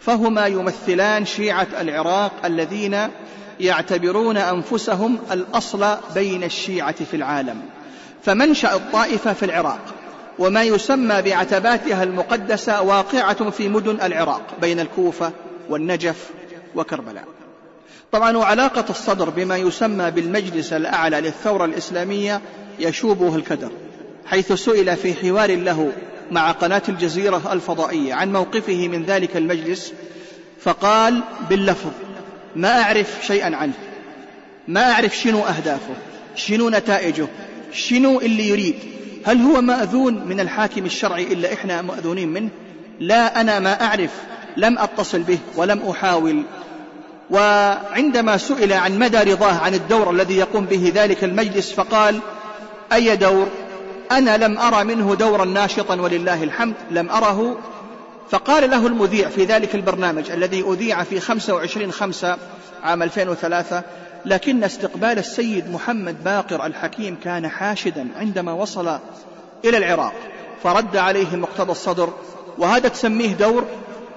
[0.00, 3.08] فهما يمثلان شيعة العراق الذين
[3.60, 7.62] يعتبرون أنفسهم الأصل بين الشيعة في العالم
[8.22, 9.80] فمنشأ الطائفة في العراق
[10.38, 15.32] وما يسمى بعتباتها المقدسة واقعة في مدن العراق بين الكوفة
[15.68, 16.30] والنجف
[16.74, 17.35] وكربلاء.
[18.16, 22.40] طبعا وعلاقة الصدر بما يسمى بالمجلس الأعلى للثورة الإسلامية
[22.78, 23.70] يشوبه الكدر
[24.26, 25.92] حيث سئل في حوار له
[26.30, 29.92] مع قناة الجزيرة الفضائية عن موقفه من ذلك المجلس
[30.60, 31.90] فقال باللفظ
[32.56, 33.72] ما أعرف شيئا عنه
[34.68, 35.94] ما أعرف شنو أهدافه
[36.36, 37.26] شنو نتائجه
[37.72, 38.74] شنو اللي يريد
[39.24, 42.50] هل هو مأذون من الحاكم الشرعي إلا إحنا مأذونين منه؟
[43.00, 44.10] لا أنا ما أعرف
[44.56, 46.42] لم أتصل به ولم أحاول
[47.30, 52.20] وعندما سئل عن مدى رضاه عن الدور الذي يقوم به ذلك المجلس فقال
[52.92, 53.48] أي دور؟
[54.12, 57.58] أنا لم أرى منه دورا ناشطا ولله الحمد لم أره.
[58.30, 62.36] فقال له المذيع في ذلك البرنامج الذي أذيع في 25 خمسة
[62.82, 63.82] عام 2003
[64.24, 68.98] لكن استقبال السيد محمد باقر الحكيم كان حاشدا عندما وصل
[69.64, 70.12] إلى العراق
[70.62, 72.12] فرد عليه مقتضى الصدر
[72.58, 73.64] وهذا تسميه دور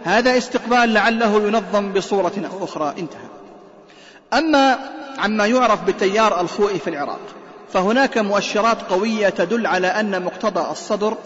[0.04, 3.30] هذا استقبال لعله ينظم بصورة أخرى انتهى.
[4.34, 4.80] أما
[5.18, 7.20] عما يعرف بالتيار الخوئي في العراق
[7.74, 11.18] فهناك مؤشرات قوية تدل على أن مقتضى الصدر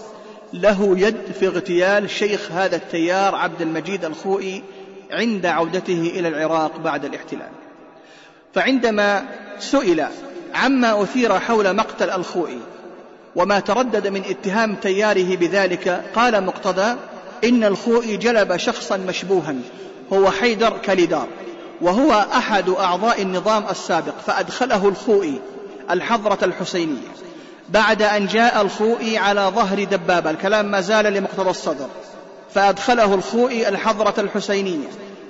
[0.54, 4.64] له يد في اغتيال شيخ هذا التيار عبد المجيد الخوئي
[5.12, 7.52] عند عودته إلى العراق بعد الاحتلال.
[8.54, 9.26] فعندما
[9.60, 10.08] سئل
[10.54, 12.60] عما أثير حول مقتل الخوئي
[13.36, 16.96] وما تردد من اتهام تياره بذلك قال مقتضى
[17.44, 19.56] إن الخوئي جلب شخصا مشبوها
[20.14, 21.28] هو حيدر كاليدار
[21.82, 25.42] وهو أحد أعضاء النظام السابق فأدخله الخوئي
[25.92, 27.08] الحضرة الحسينية.
[27.70, 31.88] بعد أن جاء الخوئي على ظهر دبابة الكلام ما زال لمقتضى الصدر
[32.54, 34.88] فأدخله الخوئي الحضرة الحسينية.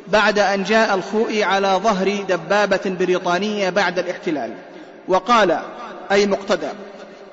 [0.08, 4.54] بعد أن جاء الخوئي على ظهر دبابة بريطانية بعد الاحتلال
[5.08, 5.60] وقال
[6.12, 6.70] أي مقتدى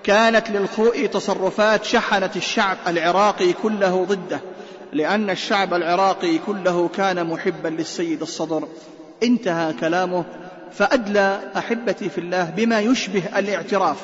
[0.04, 4.40] كانت للخوئي تصرفات شحنت الشعب العراقي كله ضده.
[4.92, 8.68] لأن الشعب العراقي كله كان محبا للسيد الصدر.
[9.22, 10.24] انتهى كلامه.
[10.72, 13.96] فأدلى أحبتي في الله بما يشبه الاعتراف.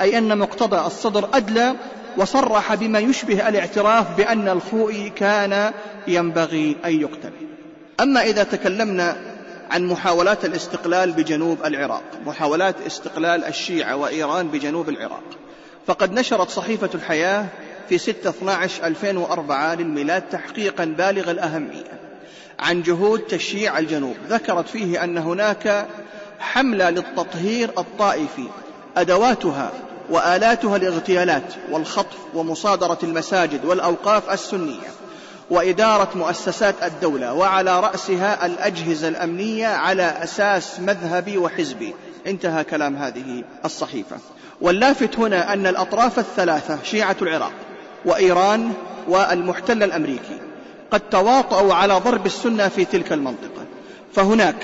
[0.00, 1.74] أي أن مقتضى الصدر أدلى
[2.16, 5.72] وصرح بما يشبه الاعتراف بأن الخوئي كان
[6.08, 7.32] ينبغي أن يقتل.
[8.00, 9.16] أما إذا تكلمنا
[9.70, 15.22] عن محاولات الاستقلال بجنوب العراق محاولات استقلال الشيعة وإيران بجنوب العراق
[15.86, 17.46] فقد نشرت صحيفة الحياة
[17.90, 21.84] في 6 12 2004 للميلاد تحقيقا بالغ الأهمية
[22.58, 24.16] عن جهود تشييع الجنوب.
[24.28, 25.86] ذكرت فيه أن هناك
[26.40, 28.46] حملة للتطهير الطائفي
[28.96, 29.72] أدواتها
[30.10, 34.88] وآلاتها الاغتيالات والخطف ومصادرة المساجد والأوقاف السنية
[35.50, 41.94] وإدارة مؤسسات الدولة وعلى رأسها الأجهزة الأمنية على أساس مذهبي وحزبي.
[42.26, 44.16] انتهى كلام هذه الصحيفة.
[44.60, 47.52] واللافت هنا أن الأطراف الثلاثة شيعة العراق.
[48.04, 48.72] وإيران
[49.08, 50.38] والمحتل الأمريكي.
[50.90, 53.64] قد تواطؤوا على ضرب السنة في تلك المنطقة.
[54.14, 54.56] فهناك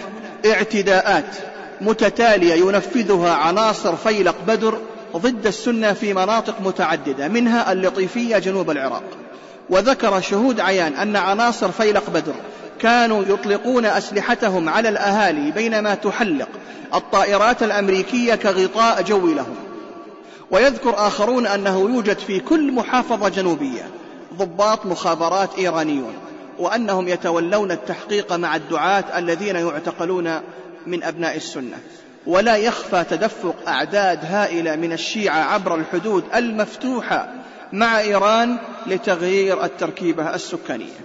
[0.47, 1.37] اعتداءات
[1.81, 4.79] متتالية ينفذها عناصر فيلق بدر
[5.17, 9.03] ضد السنة في مناطق متعددة منها اللطيفية جنوب العراق.
[9.71, 12.35] وذكر شهود عيان أن عناصر فيلق بدر
[12.81, 16.49] كانوا يطلقون أسلحتهم على الأهالي بينما تحلق
[16.95, 19.57] الطائرات الأمريكية كغطاء جوي لهم.
[20.51, 23.89] ويذكر آخرون أنه يوجد في كل محافظة جنوبية
[24.35, 26.15] ضباط مخابرات إيرانيون
[26.59, 30.41] وأنهم يتولون التحقيق مع الدعاة الذين يعتقلون
[30.87, 31.79] من أبناء السنة.
[32.27, 37.29] ولا يخفى تدفق أعداد هائلة من الشيعة عبر الحدود المفتوحة
[37.73, 41.01] مع إيران لتغيير التركيبة السكانية.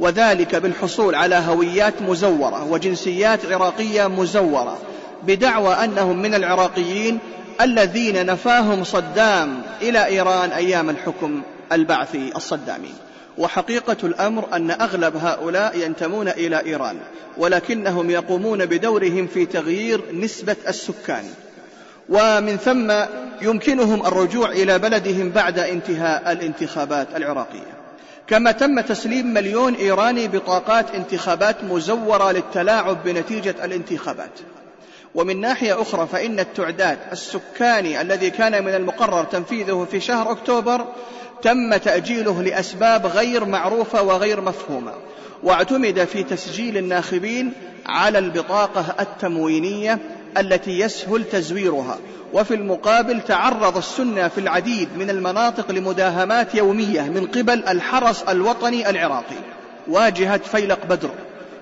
[0.00, 4.78] وذلك بالحصول على هويات مزورة وجنسيات عراقية مزورة
[5.22, 7.18] بدعوى أنهم من العراقيين
[7.60, 11.42] الذين نفاهم صدام إلى إيران أيام الحكم
[11.72, 12.94] البعثي الصدامي
[13.38, 16.98] وحقيقة الأمر أن أغلب هؤلاء ينتمون إلى إيران
[17.36, 21.24] ولكنهم يقومون بدورهم في تغيير نسبة السكان.
[22.08, 22.92] ومن ثم
[23.42, 27.76] يمكنهم الرجوع إلى بلدهم بعد انتهاء الانتخابات العراقية.
[28.26, 34.40] كما تم تسليم مليون إيراني بطاقات انتخابات مزورة للتلاعب بنتيجة الانتخابات.
[35.16, 40.84] ومن ناحية أخرى فإن التعداد السكاني الذي كان من المقرر تنفيذه في شهر أكتوبر
[41.42, 44.92] تم تأجيله لأسباب غير معروفة وغير مفهومة
[45.42, 47.52] واعتمد في تسجيل الناخبين
[47.86, 49.98] على البطاقة التموينية
[50.38, 51.98] التي يسهل تزويرها
[52.32, 59.36] وفي المقابل تعرض السنة في العديد من المناطق لمداهمات يومية من قبل الحرس الوطني العراقي
[59.88, 61.10] واجهة فيلق بدر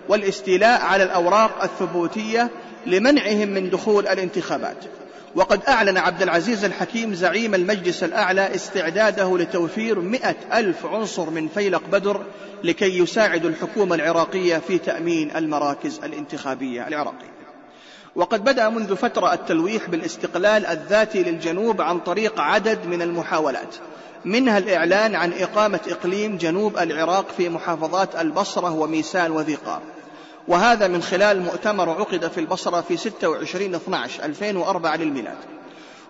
[0.08, 2.50] والاستيلاء على الأوراق الثبوتية
[2.86, 4.76] لمنعهم من دخول الانتخابات.
[5.34, 11.82] وقد أعلن عبد العزيز الحكيم زعيم المجلس الأعلى استعداده لتوفير مئة ألف عنصر من فيلق
[11.92, 12.20] بدر
[12.64, 17.34] لكي يساعد الحكومة العراقية في تأمين المراكز الانتخابية العراقية.
[18.16, 23.76] وقد بدأ منذ فترة التلويح بالاستقلال الذاتي للجنوب عن طريق عدد من المحاولات
[24.24, 29.82] منها الإعلان عن إقامة إقليم جنوب العراق في محافظات البصرة وميسان وذي قار.
[30.48, 35.36] وهذا من خلال مؤتمر عقد في البصرة في 26 12 2004 للميلاد.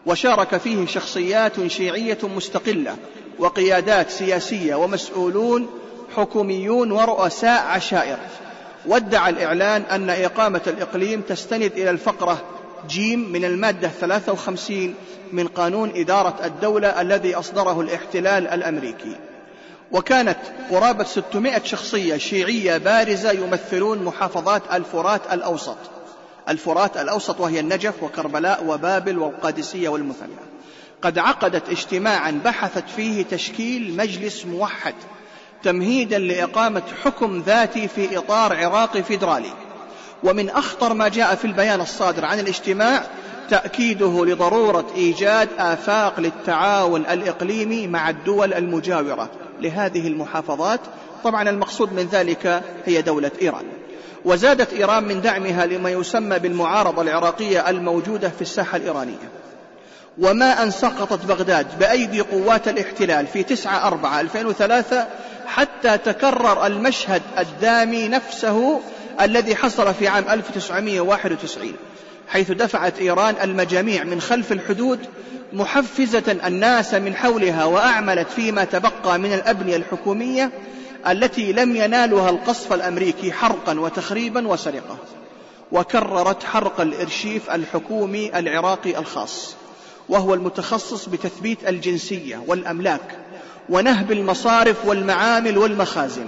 [0.06, 2.96] وشارك فيه شخصيات شيعية مستقلة
[3.38, 5.68] وقيادات سياسية ومسؤولون
[6.16, 8.18] حكوميون ورؤساء عشائر.
[8.86, 12.42] وادعى الإعلان أن إقامة الإقليم تستند إلى الفقرة
[12.88, 14.94] جيم من المادة 53
[15.32, 19.16] من قانون إدارة الدولة الذي أصدره الاحتلال الأمريكي.
[19.94, 20.38] وكانت
[20.70, 25.76] قرابة 600 شخصية شيعية بارزة يمثلون محافظات الفرات الأوسط.
[26.48, 30.37] الفرات الأوسط وهي النجف وكربلاء وبابل والقادسية والمثنى.
[31.02, 34.94] قد عقدت اجتماعا بحثت فيه تشكيل مجلس موحد
[35.62, 39.52] تمهيدا لإقامة حكم ذاتي في إطار عراقي فيدرالي.
[40.22, 43.07] ومن أخطر ما جاء في البيان الصادر عن الاجتماع
[43.50, 49.43] تأكيده لضرورة إيجاد آفاق للتعاون الإقليمي مع الدول المجاورة.
[49.64, 50.81] لهذه المحافظات.
[51.24, 53.64] طبعا المقصود من ذلك هي دولة إيران.
[54.24, 59.29] وزادت إيران من دعمها لما يسمى بالمعارضة العراقية الموجودة في الساحة الإيرانية.
[60.18, 65.07] وما أن سقطت بغداد بأيدي قوات الاحتلال في 9 4 2003
[65.46, 68.81] حتى تكرر المشهد الدامي نفسه
[69.20, 71.72] الذي حصل في عام 1991
[72.28, 74.98] حيث دفعت إيران المجاميع من خلف الحدود
[75.52, 80.50] محفزة الناس من حولها وأعملت فيما تبقى من الأبنية الحكومية
[81.08, 84.98] التي لم ينالها القصف الأمريكي حرقا وتخريبا وسرقة.
[85.72, 89.54] وكررت حرق الإرشيف الحكومي العراقي الخاص
[90.08, 93.18] وهو المتخصص بتثبيت الجنسية والأملاك
[93.68, 96.26] ونهب المصارف والمعامل والمخازن.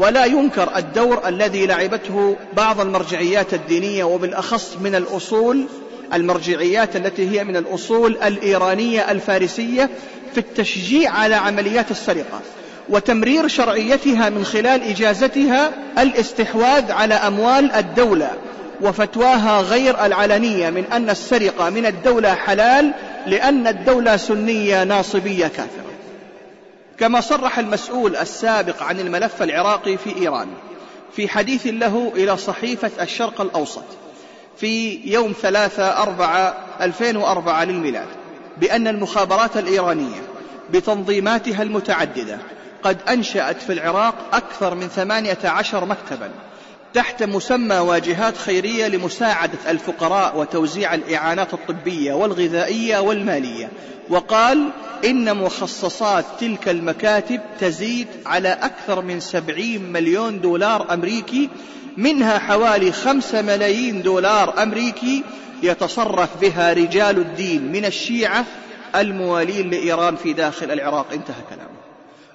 [0.00, 5.66] ولا ينكر الدور الذي لعبته بعض المرجعيات الدينية وبالأخص من الأصول
[6.14, 9.90] المرجعيات التي هي من الأصول الإيرانية الفارسية
[10.34, 12.40] في التشجيع على عمليات السرقة
[12.88, 18.30] وتمرير شرعيتها من خلال إجازتها الاستحواذ على أموال الدولة
[18.80, 22.92] وفتواها غير العلنية من أن السرقة من الدولة حلال
[23.26, 25.89] لأن الدولة سنية ناصبية كافرة.
[27.00, 30.48] كما صرح المسؤول السابق عن الملف العراقي في إيران
[31.12, 33.84] في حديث له إلى صحيفة الشرق الأوسط
[34.56, 38.06] في يوم ثلاثة أربعة 2004 للميلاد
[38.56, 40.20] بأن المخابرات الإيرانية
[40.70, 42.38] بتنظيماتها المتعددة
[42.82, 46.30] قد أنشأت في العراق أكثر من ثمانية عشر مكتبا
[46.94, 53.70] تحت مسمى واجهات خيرية لمساعدة الفقراء وتوزيع الإعانات الطبية والغذائية والمالية
[54.08, 54.70] وقال
[55.04, 61.48] إن مخصصات تلك المكاتب تزيد على أكثر من سبعين مليون دولار أمريكي
[61.96, 65.24] منها حوالي خمسة ملايين دولار أمريكي
[65.62, 68.44] يتصرف بها رجال الدين من الشيعة
[68.96, 71.06] الموالين لإيران في داخل العراق.
[71.12, 71.80] انتهى كلامه.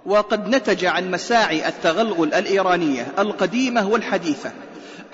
[0.06, 4.52] وقد نتج عن مساعي التغلغل الإيرانية القديمة والحديثة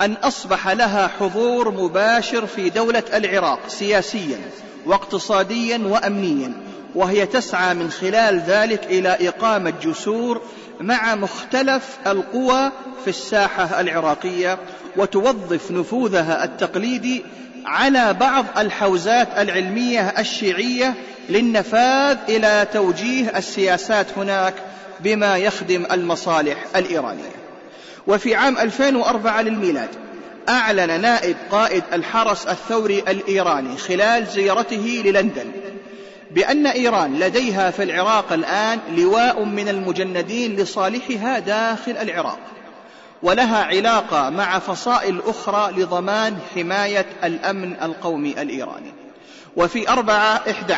[0.00, 4.40] أن أصبح لها حضور مباشر في دولة العراق سياسيا
[4.86, 6.52] واقتصاديا وأمنيا.
[6.94, 10.42] وهي تسعى من خلال ذلك إلى إقامة جسور
[10.80, 12.70] مع مختلف القوى
[13.04, 14.58] في الساحة العراقية
[14.96, 17.24] وتوظف نفوذها التقليدي
[17.66, 20.94] على بعض الحوزات العلمية الشيعية
[21.28, 24.54] للنفاذ إلى توجيه السياسات هناك
[25.00, 27.42] بما يخدم المصالح الإيرانية.
[28.06, 29.88] وفي عام 2004 للميلاد
[30.48, 35.52] أعلن نائب قائد الحرس الثوري الإيراني خلال زيارته للندن
[36.34, 42.38] بأن إيران لديها في العراق الآن لواء من المجندين لصالحها داخل العراق
[43.22, 48.92] ولها علاقة مع فصائل أخرى لضمان حماية الأمن القومي الإيراني.
[49.56, 50.76] وفي أربعة إحدى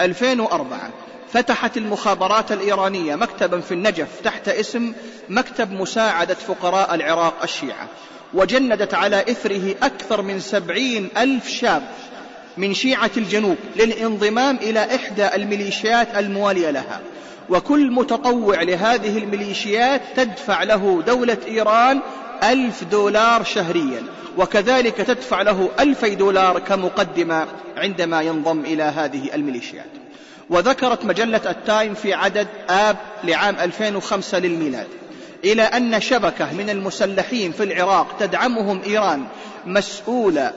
[0.00, 0.90] 2004
[1.32, 4.92] فتحت المخابرات الإيرانية مكتبا في النجف تحت اسم
[5.28, 7.88] مكتب مساعدة فقراء العراق الشيعة
[8.34, 11.82] وجندت على إثره أكثر من سبعين ألف شاب
[12.56, 17.00] من شيعة الجنوب للانضمام إلى إحدى الميليشيات الموالية لها.
[17.50, 22.00] وكل متطوع لهذه الميليشيات تدفع له دولة إيران
[22.42, 24.02] ألف دولار شهريا
[24.38, 29.86] وكذلك تدفع له ألفي دولار كمقدمة عندما ينضم إلى هذه الميليشيات.
[30.50, 34.86] وذكرت مجلة التايم في عدد آب لعام 2005 للميلاد.
[35.44, 39.24] إلى أن شبكة من المسلحين في العراق تدعمهم إيران
[39.66, 40.52] مسؤولة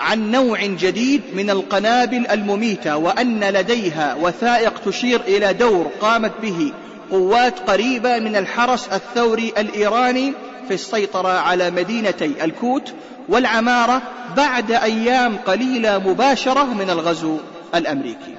[0.00, 6.72] عن نوع جديد من القنابل المميتة وأن لديها وثائق تشير إلى دور قامت به
[7.10, 10.32] قوات قريبة من الحرس الثوري الإيراني
[10.68, 12.94] في السيطرة على مدينتي الكوت
[13.28, 14.02] والعمارة
[14.36, 17.38] بعد أيام قليلة مباشرة من الغزو
[17.74, 18.36] الأمريكي.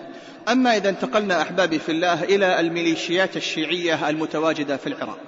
[0.49, 5.19] أما إذا انتقلنا أحبابي في الله إلى الميليشيات الشيعية المتواجدة في العراق.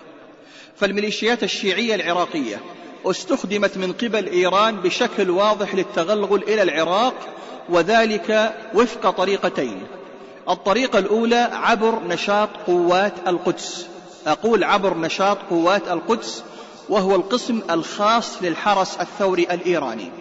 [0.78, 2.58] فالميليشيات الشيعية العراقية
[3.12, 7.14] استخدمت من قبل إيران بشكل واضح للتغلغل إلى العراق
[7.70, 9.84] وذلك وفق طريقتين.
[10.50, 13.88] الطريقة الأولى عبر نشاط قوات القدس.
[14.28, 16.44] أقول عبر نشاط قوات القدس
[16.90, 20.12] وهو القسم الخاص للحرس الثوري الإيراني.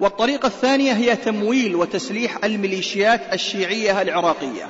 [0.00, 4.68] والطريقة الثانية هي تمويل وتسليح الميليشيات الشيعية العراقية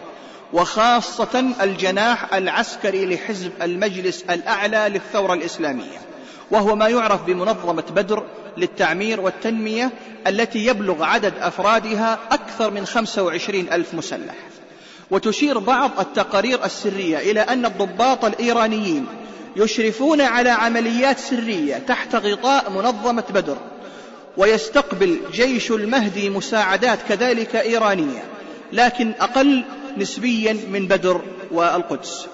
[0.52, 6.07] وخاصة الجناح العسكري لحزب المجلس الأعلى للثورة الإسلامية.
[6.50, 8.24] وهو ما يعرف بمنظمة بدر
[8.56, 9.90] للتعمير والتنمية
[10.26, 14.34] التي يبلغ عدد أفرادها أكثر من 25 ألف مسلح.
[15.10, 19.06] وتشير بعض التقارير السرية إلى أن الضباط الإيرانيين
[19.56, 23.56] يشرفون على عمليات سرية تحت غطاء منظمة بدر
[24.36, 28.24] ويستقبل جيش المهدي مساعدات كذلك إيرانية
[28.72, 29.64] لكن أقل
[29.96, 32.26] نسبيا من بدر والقدس.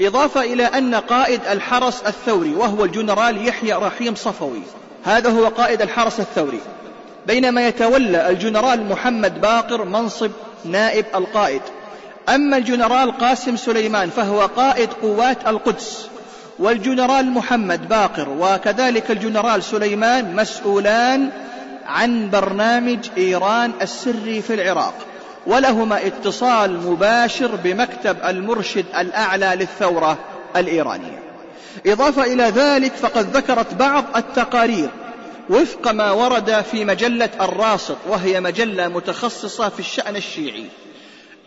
[0.00, 4.62] إضافة إلى أن قائد الحرس الثوري وهو الجنرال يحيى رحيم صفوي.
[5.04, 6.60] هذا هو قائد الحرس الثوري.
[7.26, 10.30] بينما يتولى الجنرال محمد باقر منصب
[10.64, 11.62] نائب القائد.
[12.28, 16.08] أما الجنرال قاسم سليمان فهو قائد قوات القدس.
[16.58, 21.30] والجنرال محمد باقر وكذلك الجنرال سليمان مسؤولان
[21.86, 24.94] عن برنامج إيران السري في العراق.
[25.46, 30.18] ولهما اتصال مباشر بمكتب المرشد الأعلى للثورة
[30.56, 31.22] الإيرانية.
[31.86, 34.90] إضافة إلى ذلك فقد ذكرت بعض التقارير.
[35.50, 40.66] وفق ما ورد في مجلة الراسط وهي مجلة متخصصة في الشأن الشيعي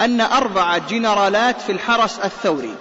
[0.01, 2.75] أن أربعة جنرالات في الحرس الثوري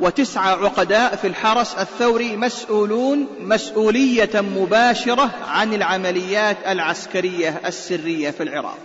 [0.00, 8.78] وتسعة عقداء في الحرس الثوري مسؤولون مسؤولية مباشرة عن العمليات العسكرية السرية في العراق.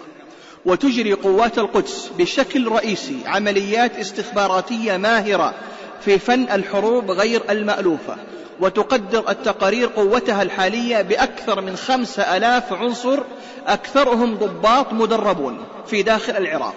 [0.66, 5.54] وتجري قوات القدس بشكل رئيسي عمليات استخباراتية ماهرة
[6.02, 8.18] في فن الحروب غير المألوفة
[8.60, 13.20] وتقدر التقارير قوتها الحالية بأكثر من خمسة ألاف عنصر
[13.68, 16.76] أكثرهم ضباط مدربون في داخل العراق.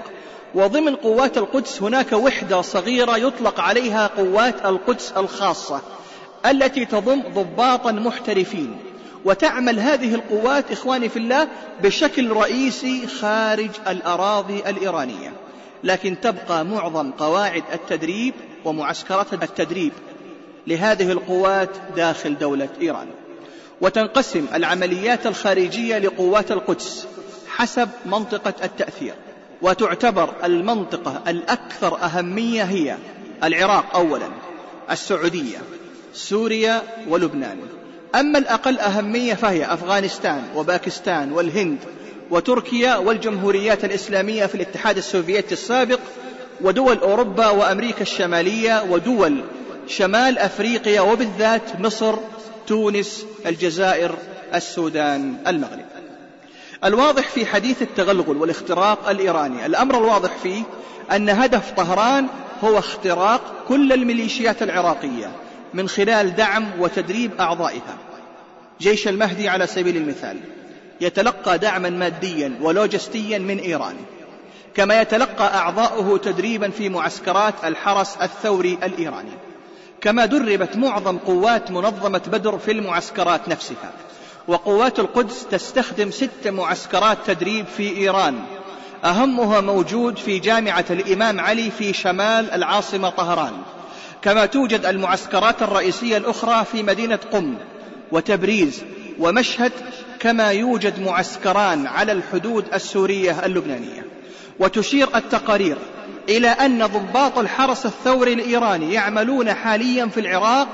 [0.54, 5.80] وضمن قوات القدس هناك وحدة صغيرة يطلق عليها قوات القدس الخاصة
[6.46, 8.76] التي تضم ضباطا محترفين.
[9.28, 11.48] وتعمل هذه القوات إخواني في الله
[11.82, 15.32] بشكل رئيسي خارج الأراضي الإيرانية.
[15.84, 19.92] لكن تبقى معظم قواعد التدريب ومعسكرات التدريب
[20.66, 23.06] لهذه القوات داخل دولة إيران.
[23.80, 27.06] وتنقسم العمليات الخارجية لقوات القدس
[27.48, 29.14] حسب منطقة التأثير.
[29.62, 32.96] وتعتبر المنطقة الأكثر أهمية هي
[33.44, 34.28] العراق أولا
[34.90, 35.58] السعودية
[36.14, 37.77] سوريا ولبنان.
[38.14, 41.78] أما الأقل أهمية فهي أفغانستان وباكستان والهند
[42.30, 46.00] وتركيا والجمهوريات الإسلامية في الاتحاد السوفيتي السابق
[46.60, 49.44] ودول أوروبا وأمريكا الشمالية ودول
[49.86, 52.14] شمال أفريقيا وبالذات مصر
[52.66, 54.14] تونس الجزائر
[54.54, 55.84] السودان المغرب.
[56.84, 59.66] الواضح في حديث التغلغل والاختراق الإيراني.
[59.66, 60.62] الأمر الواضح فيه
[61.12, 62.26] أن هدف طهران
[62.64, 65.30] هو اختراق كل الميليشيات العراقية.
[65.74, 67.96] من خلال دعم وتدريب أعضائها.
[68.80, 70.36] جيش المهدي على سبيل المثال.
[71.00, 73.96] يتلقى دعما ماديا ولوجستيا من إيران.
[74.74, 79.32] كما يتلقى أعضاؤه تدريبا في معسكرات الحرس الثوري الإيراني.
[80.00, 83.92] كما دربت معظم قوات منظمة بدر في المعسكرات نفسها.
[84.48, 88.38] وقوات القدس تستخدم ست معسكرات تدريب في إيران.
[89.04, 93.52] أهمها موجود في جامعة الإمام علي في شمال العاصمة طهران.
[94.22, 97.54] كما توجد المعسكرات الرئيسية الأخرى في مدينة قم
[98.12, 98.84] وتبريز
[99.18, 99.72] ومشهد
[100.20, 104.06] كما يوجد معسكران على الحدود السورية اللبنانية.
[104.60, 105.76] وتشير التقارير
[106.28, 110.68] إلى أن ضباط الحرس الثوري الإيراني يعملون حاليا في العراق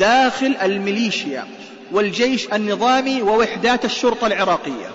[0.00, 1.46] داخل الميليشيا
[1.92, 4.90] والجيش النظامي ووحدات الشرطة العراقية.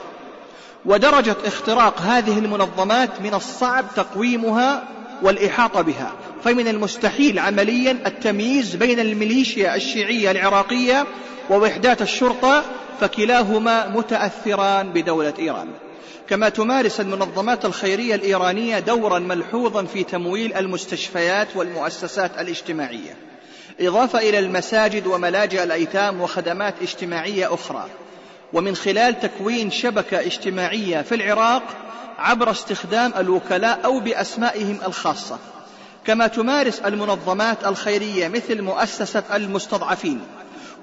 [0.85, 4.83] ودرجة اختراق هذه المنظمات من الصعب تقويمها
[5.21, 6.11] والإحاطة بها.
[6.43, 11.05] فمن المستحيل عمليا التمييز بين الميليشيا الشيعية العراقية
[11.49, 12.63] ووحدات الشرطة
[12.99, 15.67] فكلاهما متأثران بدولة إيران.
[16.29, 23.15] كما تمارس المنظمات الخيرية الإيرانية دورا ملحوظا في تمويل المستشفيات والمؤسسات الاجتماعية.
[23.79, 27.85] إضافة إلى المساجد وملاجئ الأيتام وخدمات اجتماعية أخرى.
[28.53, 31.63] ومن خلال تكوين شبكة اجتماعية في العراق
[32.17, 35.39] عبر استخدام الوكلاء أو بأسمائهم الخاصة.
[36.07, 40.21] كما تمارس المنظمات الخيرية مثل مؤسسة المستضعفين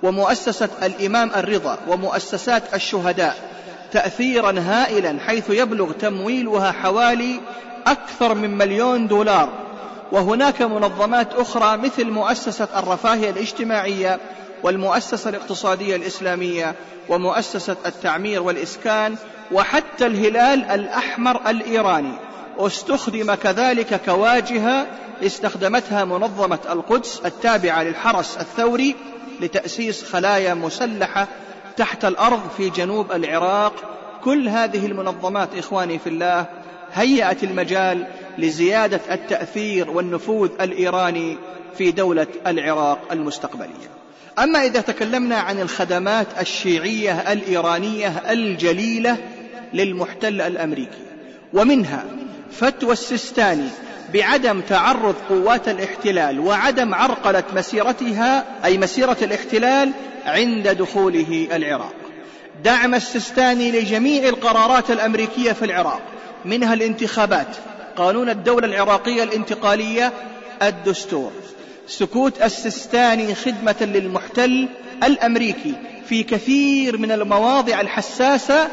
[0.02, 3.36] ومؤسسة الإمام الرضا ومؤسسات الشهداء
[3.92, 7.40] تأثيرا هائلا حيث يبلغ تمويلها حوالي
[7.86, 9.48] أكثر من مليون دولار.
[10.12, 14.20] وهناك منظمات أخرى مثل مؤسسة الرفاهية الاجتماعية
[14.62, 16.74] والمؤسسة الاقتصادية الإسلامية
[17.08, 19.16] ومؤسسة التعمير والإسكان
[19.52, 22.12] وحتى الهلال الأحمر الإيراني.
[22.58, 24.86] واستخدم كذلك كواجهة
[25.22, 28.94] استخدمتها منظمة القدس التابعة للحرس الثوري
[29.40, 31.28] لتأسيس خلايا مسلحة
[31.76, 33.74] تحت الأرض في جنوب العراق.
[34.24, 36.46] كل هذه المنظمات إخواني في الله
[36.94, 38.06] هيأت المجال
[38.38, 41.36] لزيادة التأثير والنفوذ الإيراني
[41.78, 43.88] في دولة العراق المستقبلية.
[44.38, 49.16] أما إذا تكلمنا عن الخدمات الشيعية الإيرانية الجليلة
[49.74, 51.02] للمحتل الأمريكي
[51.52, 52.04] ومنها
[52.52, 53.68] فتوى السيستاني
[54.14, 59.92] بعدم تعرض قوات الاحتلال وعدم عرقلة مسيرتها أي مسيرة الاحتلال
[60.24, 61.94] عند دخوله العراق.
[62.64, 66.00] دعم السيستاني لجميع القرارات الأمريكية في العراق
[66.44, 67.56] منها الانتخابات.
[67.96, 70.12] قانون الدولة العراقية الانتقالية
[70.62, 71.32] الدستور.
[71.86, 74.68] سكوت السيستاني خدمة للمحتل
[75.04, 75.74] الأمريكي
[76.08, 78.68] في كثير من المواضع الحساسة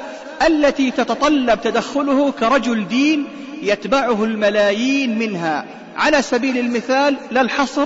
[0.47, 3.27] التي تتطلب تدخله كرجل دين
[3.61, 5.65] يتبعه الملايين منها.
[5.97, 7.85] على سبيل المثال لا الحصر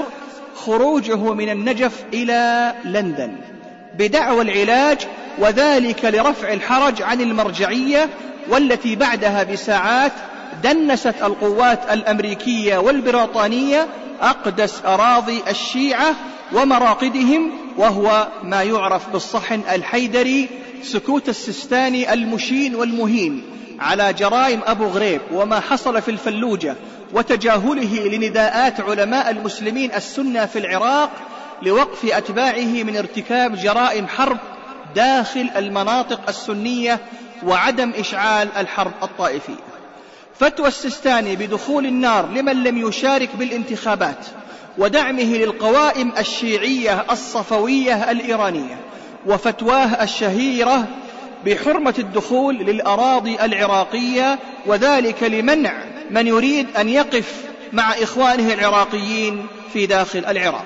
[0.55, 3.35] خروجه من النجف إلى لندن.
[3.97, 4.97] بدعوى العلاج
[5.37, 8.09] وذلك لرفع الحرج عن المرجعية
[8.49, 10.11] والتي بعدها بساعات
[10.63, 13.87] دنست القوات الأمريكية والبريطانية
[14.21, 16.15] أقدس أراضي الشيعة
[16.53, 20.49] ومراقدهم وهو ما يعرف بالصحن الحيدري
[20.83, 23.43] سكوت السستاني المشين والمهين
[23.79, 26.75] على جرائم أبو غريب وما حصل في الفلوجة
[27.13, 31.11] وتجاهله لنداءات علماء المسلمين السنة في العراق
[31.61, 34.37] لوقف أتباعه من ارتكاب جرائم حرب
[34.95, 36.99] داخل المناطق السنية
[37.43, 39.68] وعدم إشعال الحرب الطائفية.
[40.39, 44.25] فتوى السستاني بدخول النار لمن لم يشارك بالانتخابات
[44.77, 48.77] ودعمه للقوائم الشيعية الصفوية الإيرانية
[49.25, 50.87] وفتواه الشهيرة
[51.45, 55.73] بحرمة الدخول للأراضي العراقية وذلك لمنع
[56.11, 57.33] من يريد أن يقف
[57.73, 60.65] مع إخوانه العراقيين في داخل العراق.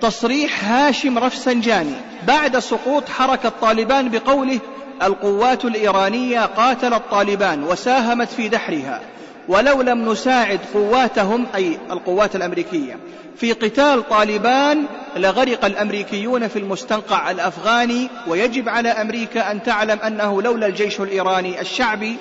[0.00, 1.94] تصريح هاشم رفسنجاني
[2.26, 4.60] بعد سقوط حركة طالبان بقوله
[5.02, 9.00] القوات الإيرانية قاتلت طالبان وساهمت في دحرها
[9.48, 12.98] ولو لم نساعد قواتهم أي القوات الأمريكية.
[13.36, 14.84] في قتال طالبان
[15.16, 22.16] لغرق الأمريكيون في المستنقع الأفغاني ويجب على أمريكا أن تعلم أنه لولا الجيش الإيراني الشعبي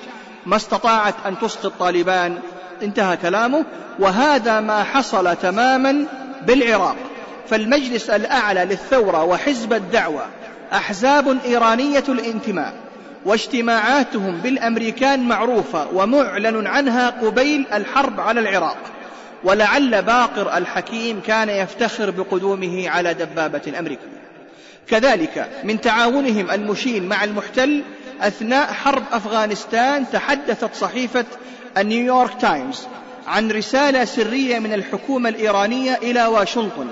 [0.45, 2.37] ما استطاعت أن تسقط طالبان.
[2.83, 3.65] انتهى كلامه.
[3.99, 6.05] وهذا ما حصل تماما
[6.47, 6.95] بالعراق.
[7.49, 10.25] فالمجلس الأعلى للثورة وحزب الدعوة
[10.73, 12.73] أحزاب إيرانية الانتماء
[13.25, 18.77] واجتماعاتهم بالأمريكان معروفة ومعلن عنها قبيل الحرب على العراق.
[19.43, 24.17] ولعل باقر الحكيم كان يفتخر بقدومه على دبابة أمريكية
[24.87, 27.83] كذلك من تعاونهم المشين مع المحتل
[28.21, 31.25] أثناء حرب أفغانستان تحدثت صحيفة
[31.77, 32.87] النيويورك تايمز
[33.27, 36.87] عن رسالة سرية من الحكومة الإيرانية إلى واشنطن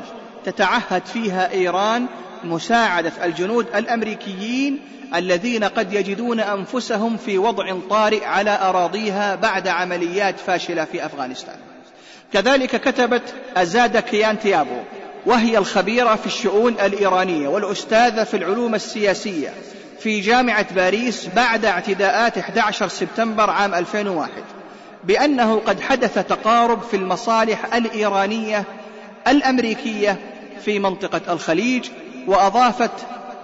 [0.46, 2.06] تتعهد فيها إيران
[2.44, 4.80] مساعدة الجنود الأمريكيين
[5.16, 11.56] الذين قد يجدون أنفسهم في وضع طارئ على أراضيها بعد عمليات فاشلة في أفغانستان.
[12.34, 14.80] كذلك كتبت أزادا كيانتيابو
[15.26, 19.54] وهي الخبيرة في الشؤون الإيرانية والأستاذة في العلوم السياسية
[20.00, 24.32] في جامعة باريس بعد اعتداءات 11 سبتمبر عام 2001
[25.04, 28.64] بأنه قد حدث تقارب في المصالح الإيرانية
[29.28, 30.20] الأمريكية
[30.66, 31.90] في منطقة الخليج
[32.28, 32.92] وأضافت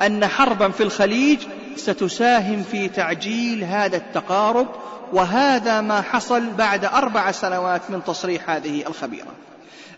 [0.01, 1.39] أن حربا في الخليج
[1.75, 4.67] ستساهم في تعجيل هذا التقارب
[5.13, 9.27] وهذا ما حصل بعد أربع سنوات من تصريح هذه الخبيرة.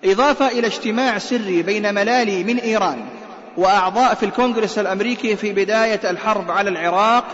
[0.06, 3.06] إضافة إلى اجتماع سري بين ملالي من إيران
[3.58, 7.26] وأعضاء في الكونغرس الأمريكي في بداية الحرب على العراق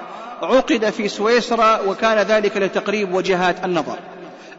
[0.42, 3.98] عقد في سويسرا وكان ذلك لتقريب وجهات النظر.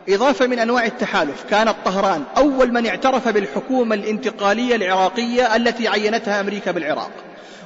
[0.08, 1.44] إضافة من أنواع التحالف.
[1.50, 7.10] كانت طهران أول من اعترف بالحكومة الانتقالية العراقية التي عينتها أمريكا بالعراق.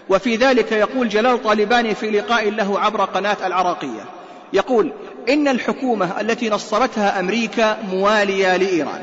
[0.08, 4.04] وفي ذلك يقول جلال طالباني في لقاء له عبر قناة العراقية.
[4.52, 4.92] يقول
[5.28, 9.02] إن الحكومة التي نصرتها أمريكا موالية لإيران.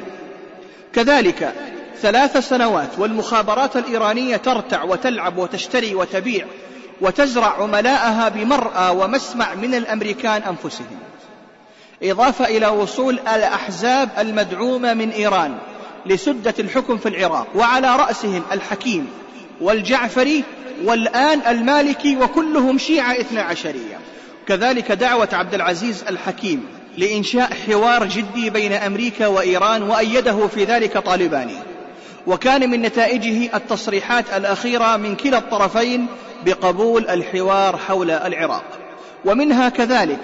[0.94, 1.54] كذلك
[2.02, 6.46] ثلاث سنوات والمخابرات الإيرانية ترتع وتلعب وتشتري وتبيع
[7.02, 11.00] وتزرع عملاءها بمرأى ومسمع من الأمريكان أنفسهم.
[12.04, 15.58] إضافة إلى وصول الأحزاب المدعومة من إيران
[16.06, 19.08] لسدة الحكم في العراق وعلى رأسهم الحكيم
[19.62, 20.44] والجعفري
[20.84, 24.00] والآن المالكي وكلهم شيعة اثنى عشرية.
[24.48, 26.66] كذلك دعوة عبد العزيز الحكيم
[26.98, 31.58] لإنشاء حوار جدي بين أمريكا وإيران وأيده في ذلك طالباني.
[32.28, 36.06] وكان من نتائجه التصريحات الأخيرة من كلا الطرفين
[36.46, 38.64] بقبول الحوار حول العراق.
[39.26, 40.20] ومنها كذلك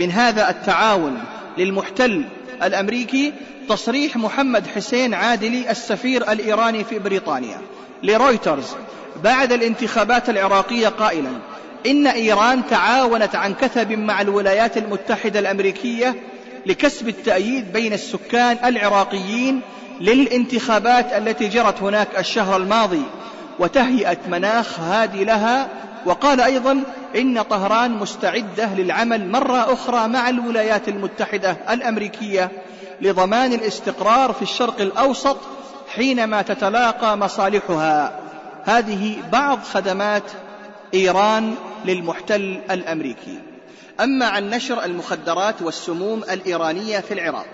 [0.00, 1.18] من هذا التعاون
[1.58, 2.24] للمحتل
[2.62, 3.32] الأمريكي
[3.68, 7.58] تصريح محمد حسين عادلي السفير الإيراني في بريطانيا
[8.02, 8.66] لرويترز
[9.24, 11.30] بعد الانتخابات العراقية قائلا
[11.86, 16.14] إن إيران تعاونت عن كثب مع الولايات المتحدة الأمريكية
[16.66, 19.60] لكسب التأييد بين السكان العراقيين
[20.00, 23.02] للانتخابات التي جرت هناك الشهر الماضي
[23.58, 25.68] وتهيئة مناخ هادي لها
[26.06, 26.82] وقال أيضا
[27.16, 32.50] إن طهران مستعدة للعمل مرة أخرى مع الولايات المتحدة الأمريكية
[33.00, 35.36] لضمان الاستقرار في الشرق الأوسط
[35.88, 38.20] حينما تتلاقى مصالحها.
[38.64, 40.22] هذه بعض خدمات
[40.94, 43.38] إيران للمحتل الأمريكي.
[44.00, 47.46] أما عن نشر المخدرات والسموم الإيرانية في العراق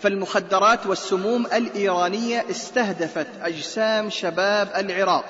[0.00, 5.24] فالمخدرات والسموم الإيرانية استهدفت أجسام شباب العراق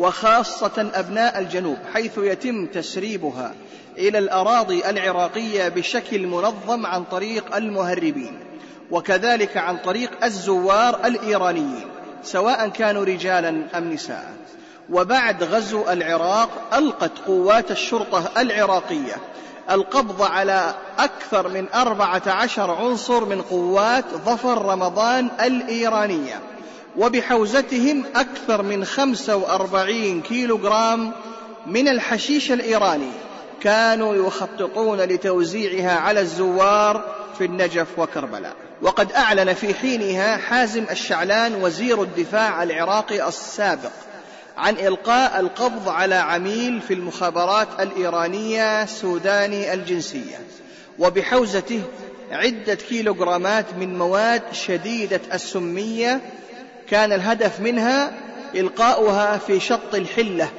[0.00, 3.54] وخاصة أبناء الجنوب حيث يتم تسريبها
[3.98, 8.38] إلى الأراضي العراقية بشكل منظم عن طريق المهربين
[8.90, 11.88] وكذلك عن طريق الزوار الإيرانيين
[12.22, 14.32] سواء كانوا رجالا أم نساء.
[14.90, 19.16] وبعد غزو العراق ألقت قوات الشرطة العراقية
[19.70, 26.40] القبض على أكثر من أربعة عشر عنصر من قوات ظفر رمضان الإيرانية.
[26.96, 31.12] وبحوزتهم أكثر من خمسة وأربعين كيلو جرام
[31.66, 33.10] من الحشيش الإيراني.
[33.62, 37.04] كانوا يخططون لتوزيعها على الزوار
[37.38, 38.54] في النجف وكربلاء.
[38.82, 43.90] وقد أعلن في حينها حازم الشعلان وزير الدفاع العراقي السابق
[44.56, 50.40] عن إلقاء القبض على عميل في المخابرات الإيرانية سوداني الجنسية.
[50.98, 51.82] وبحوزته
[52.32, 56.20] عدة كيلوغرامات من مواد شديدة السمية
[56.90, 58.12] كان الهدف منها
[58.54, 60.50] إلقاؤها في شط الحلة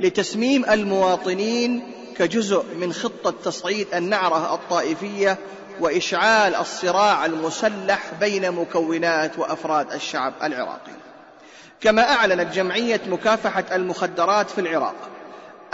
[0.00, 5.38] لتسميم المواطنين كجزء من خطة تصعيد النعرة الطائفية
[5.80, 10.92] وإشعال الصراع المسلح بين مكونات وأفراد الشعب العراقي.
[11.80, 14.94] كما أعلنت جمعية مكافحة المخدرات في العراق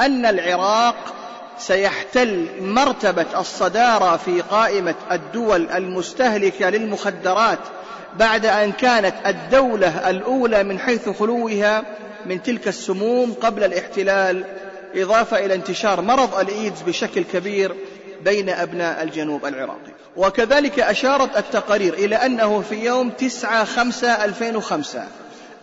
[0.01, 1.15] أن العراق
[1.59, 7.59] سيحتل مرتبة الصدارة في قائمة الدول المستهلكة للمخدرات
[8.19, 11.83] بعد أن كانت الدولة الأولى من حيث خلوها
[12.27, 14.45] من تلك السموم قبل الاحتلال
[14.95, 17.75] إضافة إلى انتشار مرض الإيدز بشكل كبير
[18.25, 19.93] بين أبناء الجنوب العراقي.
[20.17, 25.05] وكذلك أشارت التقارير إلى أنه في يوم 9 5 2005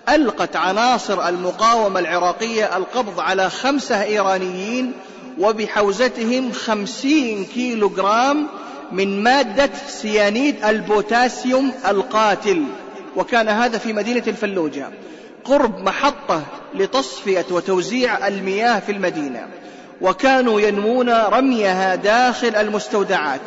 [0.09, 4.93] ألقت عناصر المقاومة العراقية القبض على خمسة إيرانيين
[5.39, 8.47] وبحوزتهم خمسين كيلو جرام
[8.91, 12.63] من مادة سيانيد البوتاسيوم القاتل
[13.15, 14.89] وكان هذا في مدينة الفلوجة.
[15.43, 16.43] قرب محطة
[16.75, 19.47] لتصفية وتوزيع المياه في المدينة.
[20.01, 23.41] وكانوا ينمون رميها داخل المستودعات.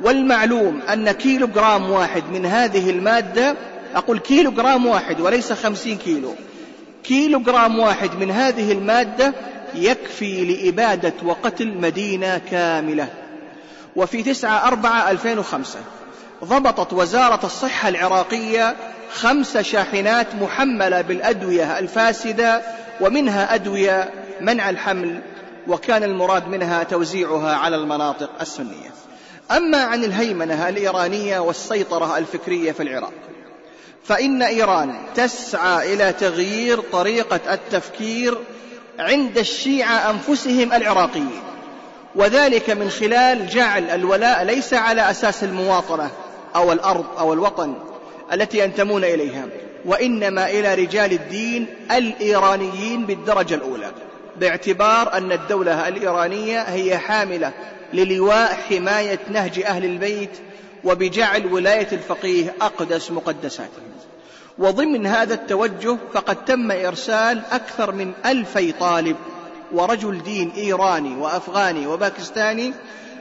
[0.00, 3.56] والمعلوم أن كيلو جرام واحد من هذه المادة
[3.94, 6.34] أقول كيلو جرام واحد وليس خمسين كيلو.
[7.04, 9.34] كيلو جرام واحد من هذه المادة
[9.74, 13.08] يكفي لإبادة وقتل مدينة كاملة.
[13.96, 15.78] وفي تسعة أربعة ألفين وخمسة.
[16.44, 18.76] ضبطت وزارة الصحة العراقية
[19.12, 22.62] خمس شاحنات محملة بالأدوية الفاسدة
[23.00, 25.20] ومنها أدوية منع الحمل
[25.68, 28.90] وكان المراد منها توزيعها على المناطق السنية.
[29.50, 33.12] أما عن الهيمنة الإيرانية والسيطرة الفكرية في العراق
[34.04, 38.38] فإن إيران تسعى إلى تغيير طريقة التفكير
[38.98, 41.42] عند الشيعة أنفسهم العراقيين.
[42.16, 46.10] وذلك من خلال جعل الولاء ليس على أساس المواطنة
[46.56, 47.74] أو الأرض أو الوطن
[48.32, 49.44] التي ينتمون إليها
[49.84, 53.90] وإنما إلى رجال الدين الإيرانيين بالدرجة الأولى
[54.36, 57.52] باعتبار أن الدولة الإيرانية هي حاملة
[57.92, 60.30] للواء حماية نهج أهل البيت
[60.84, 63.86] وبجعل ولاية الفقيه أقدس مقدساتهم.
[64.58, 69.16] وضمن هذا التوجه فقد تم إرسال أكثر من ألفي طالب
[69.72, 72.72] ورجل دين إيراني وأفغاني وباكستاني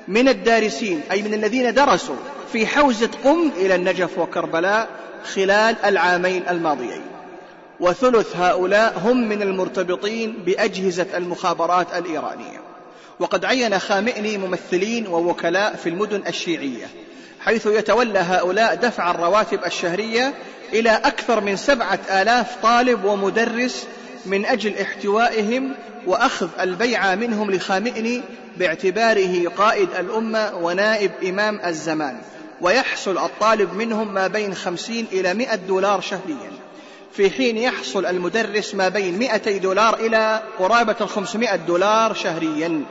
[0.08, 2.16] من الدارسين أي من الذين درسوا
[2.52, 4.90] في حوزة قم إلى النجف وكربلاء
[5.34, 7.02] خلال العامين الماضيين.
[7.80, 12.66] وثلث هؤلاء هم من المرتبطين بأجهزة المخابرات الإيرانية.
[13.20, 16.86] وقد عين خامئني ممثلين ووكلاء في المدن الشيعية
[17.40, 20.34] حيث يتولى هؤلاء دفع الرواتب الشهرية
[20.74, 23.88] إلى أكثر من سبعة آلاف طالب ومدرس
[24.26, 25.76] من أجل احتوائهم
[26.06, 28.22] وأخذ البيعة منهم لخامئني
[28.58, 32.18] باعتباره قائد الأمة ونائب إمام الزمان
[32.62, 36.52] ويحصل الطالب منهم ما بين خمسين إلى مئة دولار شهريا.
[37.14, 42.86] في حين يحصل المدرس ما بين مئتي دولار إلى قرابة الخمسمائة دولار شهريا.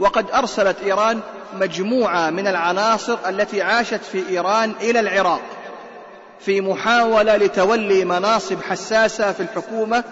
[0.00, 1.20] وقد أرسلت إيران
[1.60, 5.42] مجموعة من العناصر التي عاشت في إيران إلى العراق.
[6.40, 10.04] في محاولة لتولي مناصب حساسة في الحكومة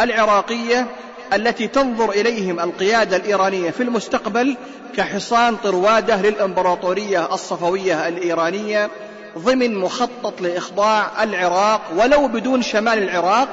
[0.00, 0.86] العراقية
[1.34, 4.56] التي تنظر إليهم القيادة الإيرانية في المستقبل
[4.96, 8.90] كحصان طروادة للإمبراطورية الصفوية الإيرانية
[9.38, 13.48] ضمن مخطط لإخضاع العراق ولو بدون شمال العراق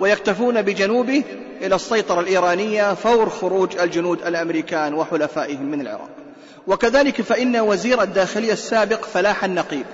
[0.00, 1.24] ويكتفون بجنوبه
[1.60, 6.10] إلى السيطرة الإيرانية فور خروج الجنود الأمريكان وحلفائهم من العراق.
[6.66, 9.86] وكذلك فإن وزير الداخلية السابق فلاح النقيب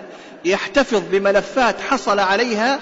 [0.45, 2.79] يحتفظ بملفات حصل عليها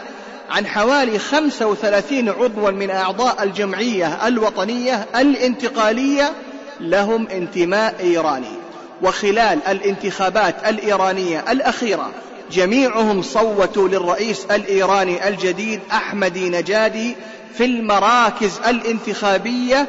[0.50, 6.32] عن حوالي 35 عضوا من أعضاء الجمعية الوطنية الانتقالية
[6.80, 8.66] لهم انتماء إيراني.
[9.02, 12.10] وخلال الانتخابات الإيرانية الأخيرة
[12.52, 17.16] جميعهم صوتوا للرئيس الإيراني الجديد أحمدي نجادي
[17.54, 19.86] في المراكز الانتخابية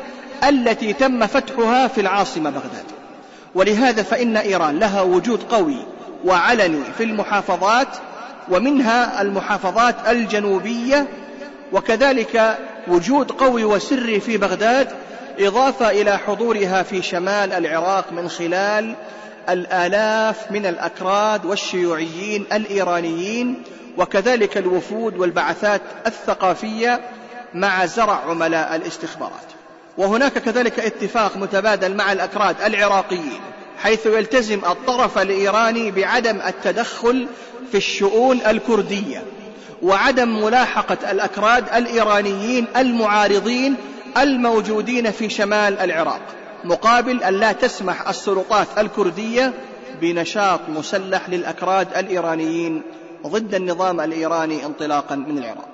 [0.49, 2.86] التي تم فتحها في العاصمة بغداد.
[3.55, 5.86] ولهذا فإن إيران لها وجود قوي
[6.26, 7.88] وعلني في المحافظات
[8.50, 11.08] ومنها المحافظات الجنوبية
[11.74, 14.88] وكذلك وجود قوي وسري في بغداد
[15.39, 18.95] إضافة إلى حضورها في شمال العراق من خلال
[19.50, 23.64] الآلاف من الأكراد والشيوعيين الإيرانيين
[23.98, 27.00] وكذلك الوفود والبعثات الثقافية
[27.54, 29.48] مع زرع عملاء الاستخبارات.
[29.98, 33.41] وهناك كذلك اتفاق متبادل مع الأكراد العراقيين.
[33.78, 37.28] حيث يلتزم الطرف الإيراني بعدم التدخل
[37.71, 39.23] في الشؤون الكردية
[39.82, 43.75] وعدم ملاحقة الأكراد الإيرانيين المعارضين
[44.17, 46.21] الموجودين في شمال العراق
[46.63, 49.53] مقابل أن لا تسمح السلطات الكردية
[50.01, 52.82] بنشاط مسلح للأكراد الإيرانيين
[53.28, 55.69] ضد النظام الإيراني انطلاقا من العراق.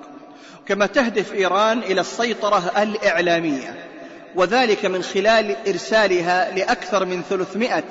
[0.66, 3.93] كما تهدف إيران إلى السيطرة الإعلامية
[4.36, 7.84] وذلك من خلال إرسالها لأكثر من 300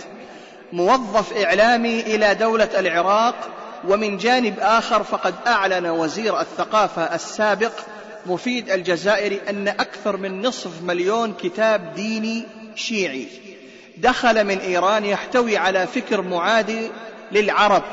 [0.73, 3.35] موظف إعلامي إلى دولة العراق
[3.87, 7.71] ومن جانب آخر فقد أعلن وزير الثقافة السابق
[8.25, 13.27] مفيد الجزائري أن أكثر من نصف مليون كتاب ديني شيعي
[13.97, 16.91] دخل من إيران يحتوي على فكر معادي
[17.31, 17.83] للعرب.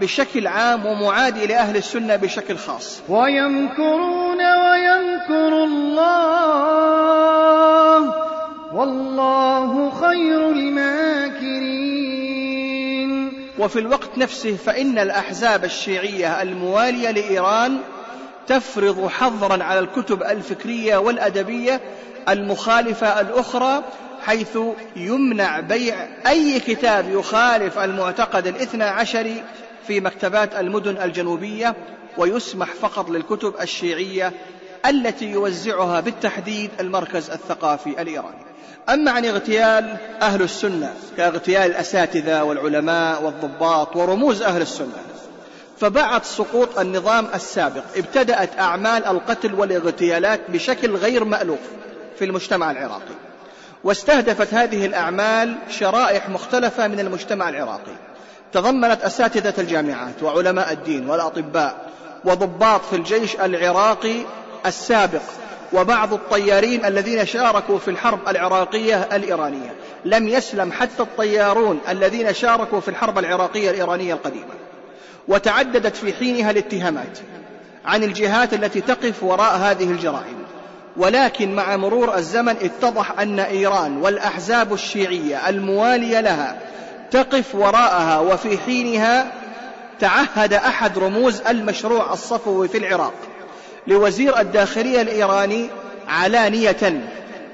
[0.00, 3.00] بشكل عام ومعادي لأهل السنة بشكل خاص.
[3.08, 6.88] ويمكرون ويمكر الله
[8.74, 11.98] والله خير الماكرين.
[13.58, 17.78] وفي الوقت نفسه فإن الأحزاب الشيعية الموالية لإيران
[18.46, 21.80] تفرض حظرا على الكتب الفكرية والأدبية
[22.28, 23.82] المخالفة الأخرى
[24.26, 24.58] حيث
[24.96, 25.94] يمنع بيع
[26.26, 29.42] أي كتاب يخالف المعتقد الاثنى عشري
[29.88, 31.74] في مكتبات المدن الجنوبية
[32.18, 34.32] ويسمح فقط للكتب الشيعية
[34.86, 38.44] التي يوزعها بالتحديد المركز الثقافي الإيراني.
[38.88, 45.02] أما عن اغتيال أهل السنة كاغتيال الأساتذة والعلماء والضباط ورموز أهل السنة
[45.80, 51.58] فبعد سقوط النظام السابق ابتدأت أعمال القتل والاغتيالات بشكل غير مألوف
[52.18, 53.14] في المجتمع العراقي.
[53.84, 58.07] واستهدفت هذه الأعمال شرائح مختلفة من المجتمع العراقي.
[58.52, 61.88] تضمنت أساتذة الجامعات وعلماء الدين والأطباء
[62.24, 64.16] وضباط في الجيش العراقي
[64.66, 65.22] السابق
[65.72, 69.74] وبعض الطيارين الذين شاركوا في الحرب العراقية الإيرانية.
[70.04, 74.54] لم يسلم حتى الطيارون الذين شاركوا في الحرب العراقية الإيرانية القديمة.
[75.28, 77.18] وتعددت في حينها الاتهامات
[77.84, 80.38] عن الجهات التي تقف وراء هذه الجرائم.
[80.96, 86.58] ولكن مع مرور الزمن اتضح أن إيران والأحزاب الشيعية الموالية لها
[87.10, 89.32] تقف وراءها وفي حينها
[90.00, 93.14] تعهد أحد رموز المشروع الصفوي في العراق
[93.86, 95.66] لوزير الداخلية الإيراني
[96.08, 97.10] علانية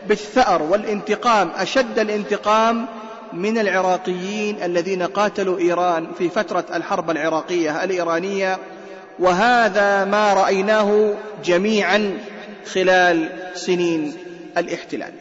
[0.08, 2.86] بالثأر والانتقام أشد الانتقام
[3.32, 8.58] من العراقيين الذين قاتلوا إيران في فترة الحرب العراقية الإيرانية.
[9.18, 12.18] وهذا ما رأيناه جميعا
[12.72, 14.16] خلال سنين
[14.58, 15.12] الاحتلال.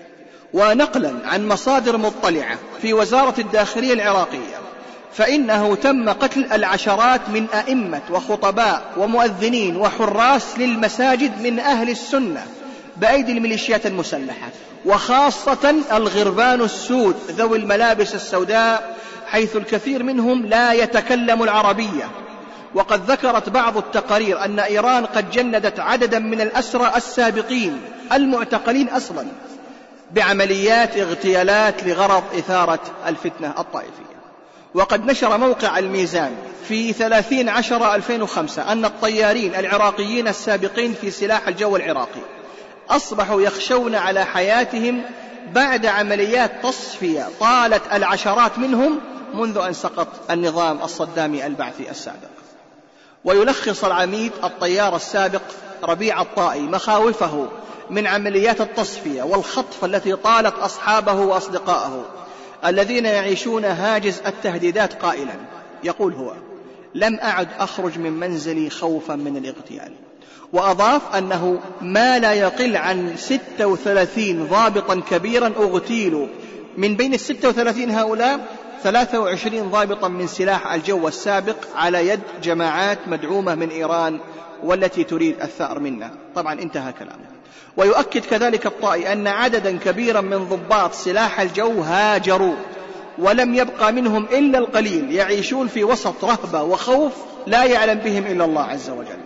[0.53, 4.63] ونقلا عن مصادر مطلعة في وزارة الداخلية العراقية.
[5.13, 12.45] فإنه تم قتل العشرات من أئمة وخطباء ومؤذنين وحراس للمساجد من أهل السنة
[12.97, 14.49] بأيدي الميليشيات المسلحة
[14.85, 18.95] وخاصة الغربان السود ذوي الملابس السوداء
[19.27, 22.09] حيث الكثير منهم لا يتكلم العربية.
[22.75, 27.81] وقد ذكرت بعض التقارير أن إيران قد جندت عددا من الأسرى السابقين
[28.13, 29.25] المعتقلين أصلا.
[30.13, 34.13] بعمليات اغتيالات لغرض إثارة الفتنة الطائفية.
[34.73, 36.35] وقد نشر موقع الميزان
[36.67, 42.21] في ثلاثين عشر 2005 أن الطيارين العراقيين السابقين في سلاح الجو العراقي
[42.89, 45.01] أصبحوا يخشون على حياتهم
[45.53, 48.99] بعد عمليات تصفية طالت العشرات منهم
[49.33, 52.42] منذ أن سقط النظام الصدامي البعثي السابق.
[53.25, 55.41] ويلخص العميد الطيار السابق
[55.83, 57.47] ربيع الطائي مخاوفه
[57.89, 62.05] من عمليات التصفية والخطف التي طالت أصحابه وأصدقائه
[62.65, 65.33] الذين يعيشون هاجس التهديدات قائلا.
[65.83, 66.33] يقول هو
[66.95, 69.93] لم أعد أخرج من منزلي خوفا من الاغتيال.
[70.53, 76.27] وأضاف أنه ما لا يقل عن 36 ضابطا كبيرا أغتيلوا.
[76.77, 78.39] من بين الستة وثلاثين هؤلاء
[78.83, 84.19] ثلاثة وعشرين ضابطا من سلاح الجو السابق على يد جماعات مدعومة من إيران
[84.63, 87.33] والتي تريد الثأر منا طبعا انتهى كلامه.
[87.77, 92.55] ويؤكد كذلك الطائي أن عددا كبيرا من ضباط سلاح الجو هاجروا
[93.17, 97.11] ولم يبقى منهم إلا القليل يعيشون في وسط رهبة وخوف
[97.47, 99.22] لا يعلم بهم إلا الله عز وجل.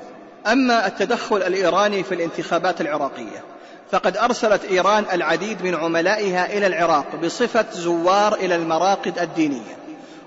[0.52, 3.44] أما التدخل الإيراني في الانتخابات العراقية
[3.92, 9.78] فقد أرسلت إيران العديد من عملائها إلى العراق بصفة زوار إلى المراقد الدينية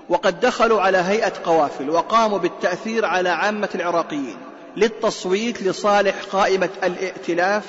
[0.09, 4.37] وقد دخلوا على هيئة قوافل وقاموا بالتأثير على عامة العراقيين
[4.77, 7.63] للتصويت لصالح قائمة الائتلاف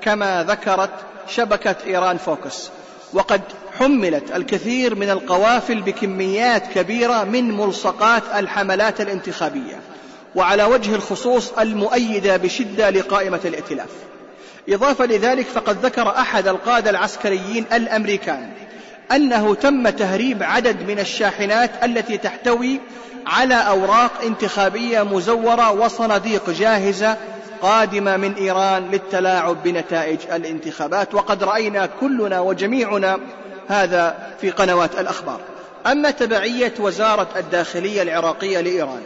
[0.00, 0.90] كما ذكرت
[1.28, 2.70] شبكة إيران فوكس.
[3.12, 3.40] وقد
[3.78, 9.80] حملت الكثير من القوافل بكميات كبيرة من ملصقات الحملات الانتخابية.
[10.34, 13.88] وعلى وجه الخصوص المؤيدة بشدة لقائمة الائتلاف.
[14.68, 18.50] إضافة لذلك فقد ذكر أحد القادة العسكريين الأمريكان
[19.12, 22.80] أنه تم تهريب عدد من الشاحنات التي تحتوي
[23.26, 27.16] على أوراق انتخابية مزورة وصناديق جاهزة
[27.62, 31.14] قادمة من إيران للتلاعب بنتائج الانتخابات.
[31.14, 33.18] وقد رأينا كلنا وجميعنا
[33.68, 35.40] هذا في قنوات الأخبار.
[35.86, 39.02] أما تبعية وزارة الداخلية العراقية لإيران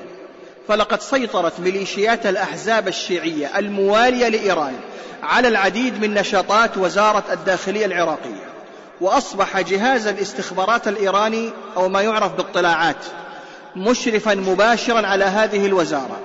[0.73, 4.75] فلقد سيطرت ميليشيات الأحزاب الشيعية الموالية لإيران
[5.23, 8.53] على العديد من نشاطات وزارة الداخلية العراقية.
[9.01, 12.97] وأصبح جهاز الاستخبارات الإيراني أو ما يعرف باطلاعات
[13.77, 16.21] مشرفا مباشرا على هذه الوزارة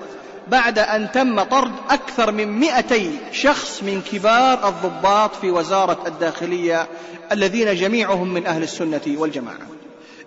[0.48, 2.96] بعد أن تم طرد أكثر من 200
[3.32, 6.88] شخص من كبار الضباط في وزارة الداخلية
[7.32, 9.68] الذين جميعهم من أهل السنة والجماعة.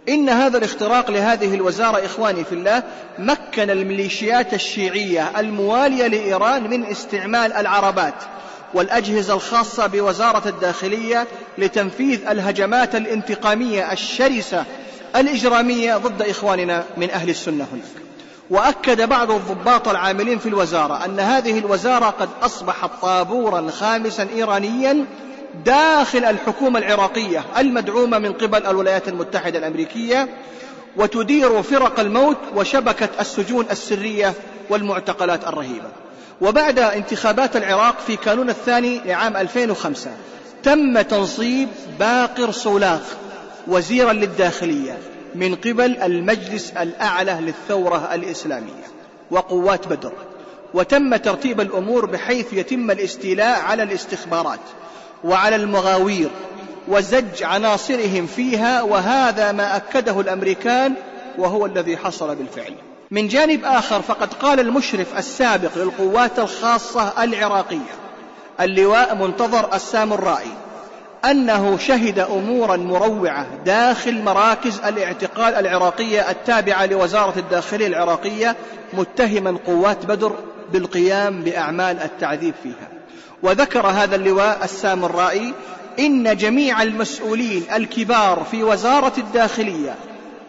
[0.08, 2.82] إن هذا الاختراق لهذه الوزارة إخواني في الله
[3.18, 8.14] مكن الميليشيات الشيعية الموالية لإيران من استعمال العربات
[8.74, 11.26] والأجهزة الخاصة بوزارة الداخلية
[11.58, 14.64] لتنفيذ الهجمات الانتقامية الشرسة
[15.16, 18.00] الإجرامية ضد إخواننا من أهل السنة هناك.
[18.50, 25.06] وأكد بعض الضباط العاملين في الوزارة أن هذه الوزارة قد أصبحت طابورا خامسا إيرانيا
[25.64, 30.28] داخل الحكومة العراقية المدعومة من قبل الولايات المتحدة الأمريكية
[30.96, 34.34] وتدير فرق الموت وشبكة السجون السرية
[34.70, 35.88] والمعتقلات الرهيبة.
[36.40, 40.10] وبعد انتخابات العراق في كانون الثاني لعام 2005
[40.62, 43.00] تم تنصيب باقر صولاغ
[43.66, 44.98] وزيرا للداخلية
[45.34, 48.84] من قبل المجلس الأعلى للثورة الإسلامية
[49.30, 50.12] وقوات بدر.
[50.74, 54.60] وتم ترتيب الأمور بحيث يتم الاستيلاء على الاستخبارات.
[55.24, 56.30] وعلى المغاوير
[56.88, 60.94] وزج عناصرهم فيها وهذا ما أكده الأمريكان
[61.38, 62.74] وهو الذي حصل بالفعل.
[63.10, 67.94] من جانب آخر فقد قال المشرف السابق للقوات الخاصة العراقية
[68.60, 70.52] اللواء منتظر السامرائي
[71.24, 78.56] أنه شهد أمورا مروعة داخل مراكز الاعتقال العراقية التابعة لوزارة الداخلية العراقية
[78.92, 80.32] متهما قوات بدر
[80.72, 82.99] بالقيام بأعمال التعذيب فيها.
[83.42, 85.54] وذكر هذا اللواء السامرائي
[85.98, 89.94] إن جميع المسؤولين الكبار في وزارة الداخلية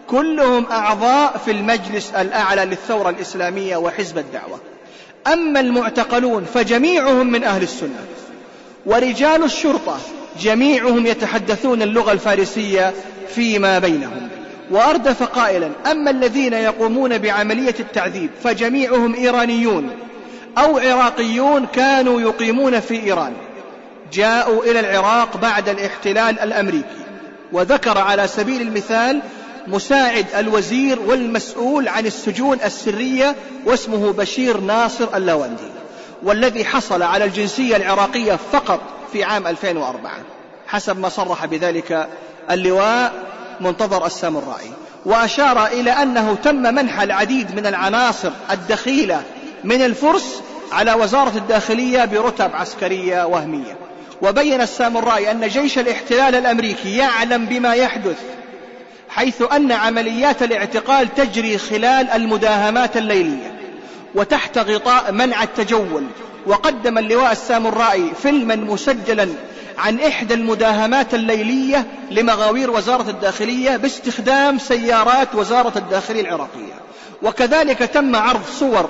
[0.07, 4.59] كلهم أعضاء في المجلس الأعلى للثورة الإسلامية وحزب الدعوة.
[5.33, 8.05] أما المعتقلون فجميعهم من أهل السنة.
[8.85, 9.97] ورجال الشرطة
[10.39, 12.93] جميعهم يتحدثون اللغة الفارسية
[13.35, 14.29] فيما بينهم.
[14.71, 19.89] وأردف قائلا أما الذين يقومون بعملية التعذيب فجميعهم إيرانيون.
[20.57, 23.33] أو عراقيون كانوا يقيمون في إيران.
[24.13, 27.01] جاءوا إلى العراق بعد الاحتلال الأمريكي.
[27.51, 29.21] وذكر على سبيل المثال
[29.67, 33.35] مساعد الوزير والمسؤول عن السجون السرية
[33.65, 35.71] واسمه بشير ناصر اللواندي
[36.23, 38.79] والذي حصل على الجنسية العراقية فقط
[39.11, 40.11] في عام 2004
[40.67, 42.07] حسب ما صرح بذلك
[42.51, 43.13] اللواء
[43.61, 44.71] منتظر السامرائي
[45.05, 49.23] وأشار إلى أنه تم منح العديد من العناصر الدخيلة
[49.63, 50.41] من الفرس
[50.71, 53.77] على وزارة الداخلية برتب عسكرية وهمية.
[54.21, 58.17] وبين السامرائي أن جيش الاحتلال الأمريكي يعلم بما يحدث
[59.09, 63.59] حيث أن عمليات الاعتقال تجري خلال المداهمات الليلية
[64.15, 66.03] وتحت غطاء منع التجول.
[66.45, 69.29] وقدم اللواء السامرائي فيلما مسجلا
[69.77, 76.73] عن إحدى المداهمات الليلية لمغاوير وزارة الداخلية باستخدام سيارات وزارة الداخلية العراقية.
[77.23, 78.89] وكذلك تم عرض صور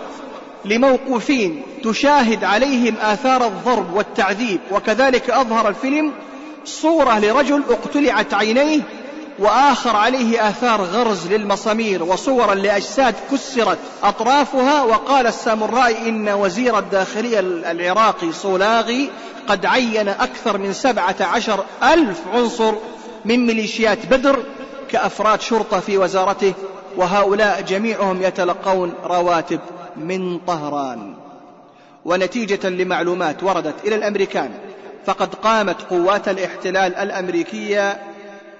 [0.66, 6.12] لموقوفين تشاهد عليهم آثار الضرب والتعذيب وكذلك أظهر الفيلم
[6.66, 8.82] صورة لرجل اقتلعت عينيه
[9.40, 18.32] وآخر عليه آثار غرز للمسامير وصورا لأجساد كسرت أطرافها وقال السامرائي إن وزير الداخلية العراقي
[18.32, 19.10] صولاغي
[19.48, 22.74] قد عين أكثر من سبعة عشر ألف عنصر
[23.26, 24.40] من ميليشيات بدر
[24.90, 26.54] كأفراد شرطة في وزارته
[26.98, 29.60] وهؤلاء جميعهم يتلقون رواتب
[29.98, 31.16] من طهران.
[32.06, 34.52] ونتيجة لمعلومات وردت إلى الأمريكان
[35.06, 38.02] فقد قامت قوات الاحتلال الأمريكية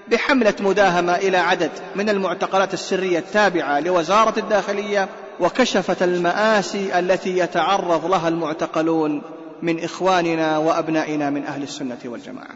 [0.08, 5.08] بحملة مداهمة إلى عدد من المعتقلات السرية التابعة لوزارة الداخلية
[5.40, 9.22] وكشفت المآسي التي يتعرض لها المعتقلون
[9.62, 12.54] من إخواننا وأبنائنا من أهل السنة والجماعة.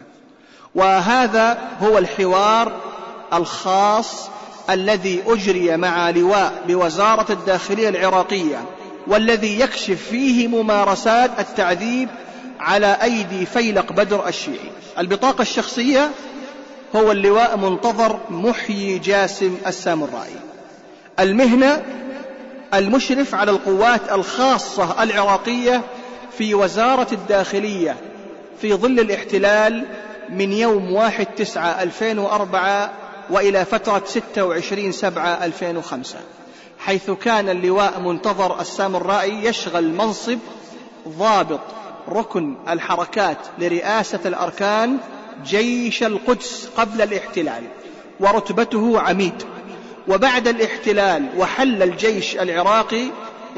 [0.75, 2.71] وهذا هو الحوار
[3.33, 4.29] الخاص
[4.69, 8.65] الذي أجري مع لواء بوزارة الداخلية العراقية
[9.07, 12.09] والذي يكشف فيه ممارسات التعذيب
[12.59, 14.71] على أيدي فيلق بدر الشيعي.
[14.99, 16.11] البطاقة الشخصية
[16.95, 20.35] هو اللواء منتظر محيي جاسم السامرائي
[21.19, 21.83] المهنة
[22.73, 25.81] المشرف على القوات الخاصة العراقية
[26.37, 27.95] في وزارة الداخلية
[28.61, 29.85] في ظل الاحتلال
[30.29, 32.91] من يوم واحد تسعة ألفين وأربعة
[33.29, 36.19] وإلى فترة ستة وعشرين سبعة ألفين وخمسة
[36.79, 40.39] حيث كان اللواء منتظر السامرائي يشغل منصب
[41.07, 41.59] ضابط
[42.09, 44.97] ركن الحركات لرئاسة الأركان
[45.45, 47.63] جيش القدس قبل الاحتلال
[48.19, 49.43] ورتبته عميد.
[50.07, 53.05] وبعد الاحتلال وحل الجيش العراقي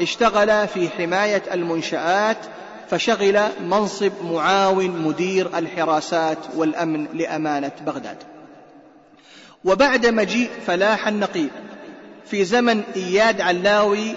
[0.00, 2.36] اشتغل في حماية المنشآت
[2.90, 8.16] فشغل منصب معاون مدير الحراسات والأمن لأمانة بغداد.
[9.64, 11.50] وبعد مجيء فلاح النقيب.
[12.26, 14.14] في زمن إياد علاوي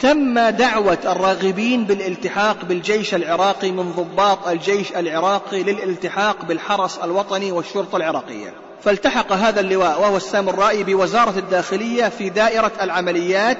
[0.00, 8.54] تم دعوة الراغبين بالالتحاق بالجيش العراقي من ضباط الجيش العراقي للالتحاق بالحرس الوطني والشرطة العراقية.
[8.84, 13.58] فالتحق هذا اللواء وهو السامرائي بوزارة الداخلية في دائرة العمليات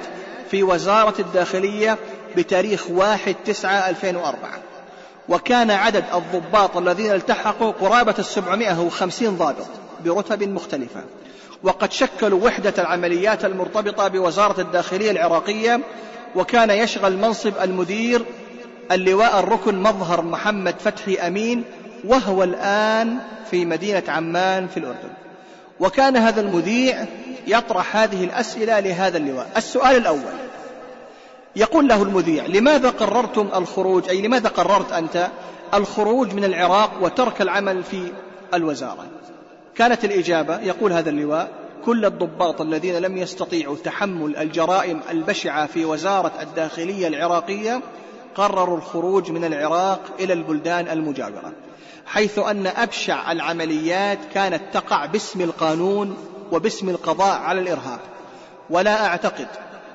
[0.51, 1.97] في وزارة الداخلية
[2.37, 4.49] بتاريخ 1 9 2004
[5.29, 9.67] وكان عدد الضباط الذين التحقوا قرابة السبعمائة وخمسين ضابط.
[10.05, 11.03] برتب مختلفة.
[11.63, 15.79] وقد شكلوا وحدة العمليات المرتبطة بوزارة الداخلية العراقية
[16.35, 18.25] وكان يشغل منصب المدير
[18.91, 21.63] اللواء الركن مظهر محمد فتحي أمين
[22.05, 23.17] وهو الآن
[23.51, 25.09] في مدينة عمان في الأردن.
[25.79, 27.05] وكان هذا المذيع
[27.47, 29.49] يطرح هذه الأسئلة لهذا اللواء.
[29.57, 30.33] السؤال الأول.
[31.55, 35.27] يقول له المذيع لماذا قررتم الخروج؟ أي لماذا قررت أنت
[35.73, 38.11] الخروج من العراق وترك العمل في
[38.53, 39.05] الوزارة؟
[39.75, 41.51] كانت الإجابة يقول هذا اللواء
[41.85, 47.81] كل الضباط الذين لم يستطيعوا تحمل الجرائم البشعة في وزارة الداخلية العراقية
[48.35, 51.53] قرروا الخروج من العراق إلى البلدان المجاورة
[52.05, 56.17] حيث أن أبشع العمليات كانت تقع باسم القانون
[56.51, 57.99] وباسم القضاء على الإرهاب.
[58.69, 59.47] ولا أعتقد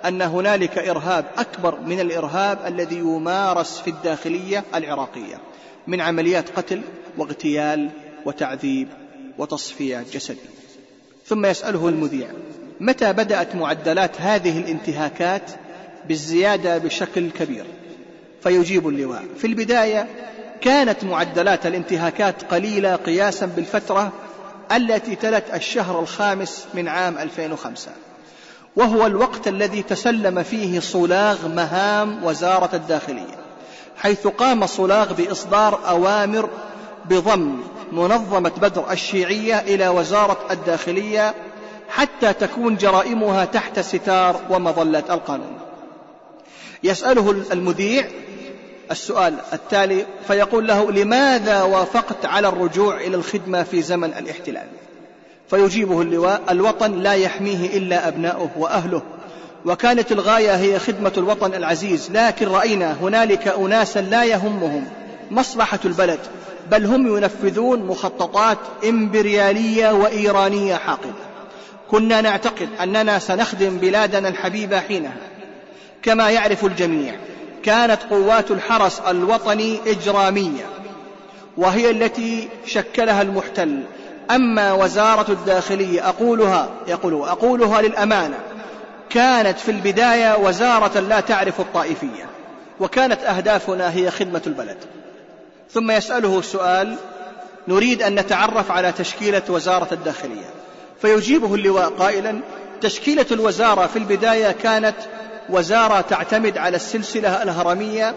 [0.05, 5.41] أن هنالك إرهاب أكبر من الإرهاب الذي يمارس في الداخلية العراقية
[5.87, 6.83] من عمليات قتل
[7.19, 7.91] واغتيال
[8.25, 8.89] وتعذيب.
[9.39, 10.51] وتصفية جسدية
[11.27, 12.29] ثم يسأله المذيع
[12.81, 15.51] متى بدأت معدلات هذه الانتهاكات
[16.09, 17.65] بالزيادة بشكل كبير؟
[18.43, 19.25] فيجيب اللواء.
[19.39, 20.07] في البداية
[20.61, 24.13] كانت معدلات الانتهاكات قليلة قياسا بالفترة
[24.73, 27.91] التي تلت الشهر الخامس من عام 2005
[28.77, 33.39] وهو الوقت الذي تسلم فيه صلاغ مهام وزارة الداخلية
[33.97, 36.49] حيث قام صلاغ بإصدار أوامر
[37.11, 37.61] بضم
[37.93, 41.35] منظمة بدر الشيعية إلى وزارة الداخلية
[41.89, 45.59] حتى تكون جرائمها تحت ستار ومظلة القانون.
[46.85, 48.09] يسأله المذيع
[48.91, 54.67] السؤال التالي فيقول له لماذا وافقت على الرجوع إلى الخدمة في زمن الاحتلال؟
[55.51, 59.03] فيجيبه اللواء الوطن لا يحميه إلا أبناؤه وأهله
[59.65, 64.85] وكانت الغاية هي خدمة الوطن العزيز لكن رأينا هنالك أناسا لا يهمهم
[65.31, 66.19] مصلحة البلد
[66.71, 68.59] بل هم ينفذون مخططات
[68.89, 71.29] إمبريالية وإيرانية حاقدة.
[71.91, 75.17] كنا نعتقد أننا سنخدم بلادنا الحبيبة حينها.
[76.03, 77.15] كما يعرف الجميع
[77.63, 80.67] كانت قوات الحرس الوطني إجرامية
[81.57, 83.83] وهي التي شكلها المحتل.
[84.31, 88.39] أما وزارة الداخلية أقولها يقول أقولها للأمانة
[89.11, 92.25] كانت في البداية وزارة لا تعرف الطائفية
[92.81, 94.77] وكانت أهدافنا هي خدمة البلد.
[95.73, 96.97] ثم يسأله سؤال
[97.69, 100.51] نريد أن نتعرف على تشكيلة وزارة الداخلية.
[101.03, 102.41] فيجيبه اللواء قائلا
[102.81, 104.97] تشكيلة الوزارة في البداية كانت
[105.51, 108.15] وزارة تعتمد على السلسلة الهرمية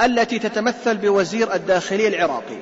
[0.00, 2.58] التي تتمثل بوزير الداخلية العراقي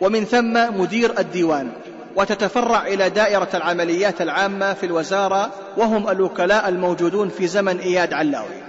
[0.00, 1.72] ومن ثم مدير الديوان
[2.16, 8.62] وتتفرع إلى دائرة العمليات العامة في الوزارة وهم الوكلاء الموجودون في زمن إياد علاوي.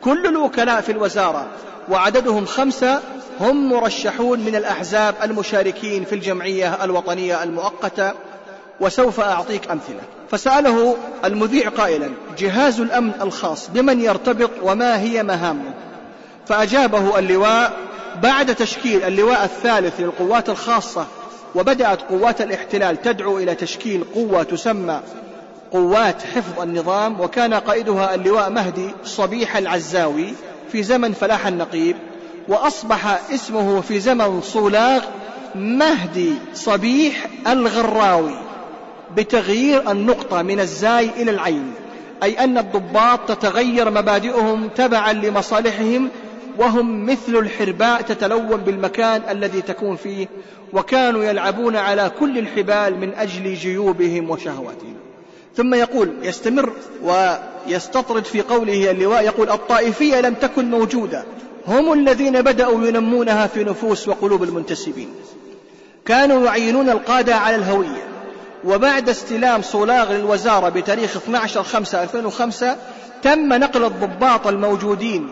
[0.00, 1.46] كل الوكلاء في الوزارة
[1.88, 3.00] وعددهم خمسة
[3.40, 8.12] هم مرشحون من الأحزاب المشاركين في الجمعية الوطنية المؤقتة
[8.80, 10.00] وسوف أعطيك أمثلة.
[10.30, 15.74] فسأله المذيع قائلا جهاز الأمن الخاص بمن يرتبط وما هي مهامه؟
[16.46, 17.72] فأجابه اللواء
[18.22, 21.06] بعد تشكيل اللواء الثالث للقوات الخاصة
[21.54, 25.00] وبدأت قوات الاحتلال تدعو إلى تشكيل قوة تسمى
[25.72, 30.34] قوات حفظ النظام وكان قائدها اللواء مهدي صبيح العزاوي
[30.74, 31.96] في زمن فلاح النقيب
[32.48, 35.04] وأصبح اسمه في زمن صولاغ
[35.54, 38.34] مهدي صبيح الغراوي
[39.16, 41.72] بتغيير النقطة من الزاي إلى العين
[42.22, 46.08] أي أن الضباط تتغير مبادئهم تبعا لمصالحهم
[46.58, 50.26] وهم مثل الحرباء تتلون بالمكان الذي تكون فيه
[50.72, 54.94] وكانوا يلعبون على كل الحبال من أجل جيوبهم وشهواتهم.
[55.56, 56.72] ثم يقول يستمر
[57.66, 61.24] ويستطرد في قوله اللواء يقول الطائفية لم تكن موجودة.
[61.66, 65.08] هم الذين بدأوا ينمونها في نفوس وقلوب المنتسبين.
[66.06, 68.08] كانوا يعينون القادة على الهوية.
[68.64, 72.76] وبعد استلام صولاغ للوزارة بتاريخ 12 5 2005
[73.22, 75.28] تم نقل الضباط الموجودين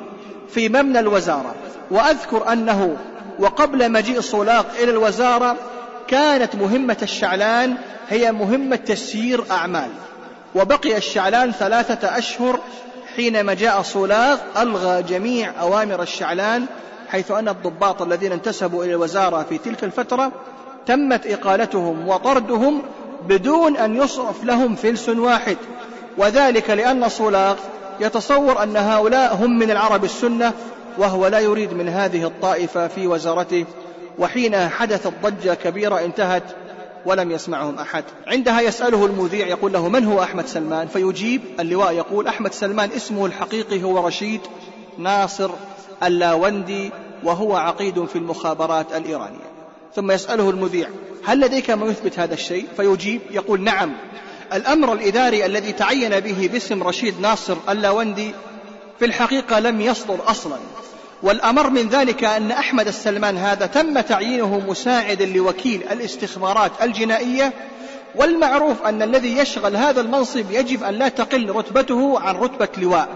[0.51, 1.55] في مبنى الوزارة.
[1.91, 2.97] وأذكر أنه
[3.39, 5.57] وقبل مجيء صولاغ إلى الوزارة
[6.09, 7.75] كانت مهمة الشعلان
[8.09, 9.91] هي مهمة تسيير أعمال.
[10.55, 12.61] وبقي الشعلان ثلاثة أشهر
[13.17, 16.67] حينما جاء صولاغ ألغى جميع أوامر الشعلان
[17.09, 20.33] حيث أن الضباط الذين انتسبوا إلى الوزارة في تلك الفترة
[20.87, 22.83] تمت إقالتهم وطردهم
[23.29, 25.57] بدون أن يصرف لهم فلس واحد.
[26.19, 27.57] وذلك لأن صولاغ
[28.01, 30.53] يتصور أن هؤلاء هم من العرب السنة
[30.99, 33.65] وهو لا يريد من هذه الطائفة في وزارته
[34.19, 36.43] وحين حدثت ضجة كبيرة انتهت
[37.07, 38.05] ولم يسمعهم أحد.
[38.27, 43.27] عندها يسأله المذيع يقول له من هو أحمد سلمان؟ فيجيب اللواء يقول أحمد سلمان اسمه
[43.27, 44.41] الحقيقي هو رشيد
[44.99, 45.51] ناصر
[46.03, 46.91] اللاوندي
[47.25, 49.53] وهو عقيد في المخابرات الإيرانية.
[49.95, 50.89] ثم يسأله المذيع
[51.25, 53.93] هل لديك ما يثبت هذا الشيء؟ فيجيب يقول نعم.
[54.53, 58.35] الأمر الإداري الذي تعين به باسم رشيد ناصر اللاوندي
[58.99, 60.57] في الحقيقة لم يصدر أصلا.
[61.23, 67.53] والأمر من ذلك أن أحمد السلمان هذا تم تعيينه مساعدا لوكيل الاستخبارات الجنائية
[68.15, 73.09] والمعروف أن الذي يشغل هذا المنصب يجب أن لا تقل رتبته عن رتبة لواء.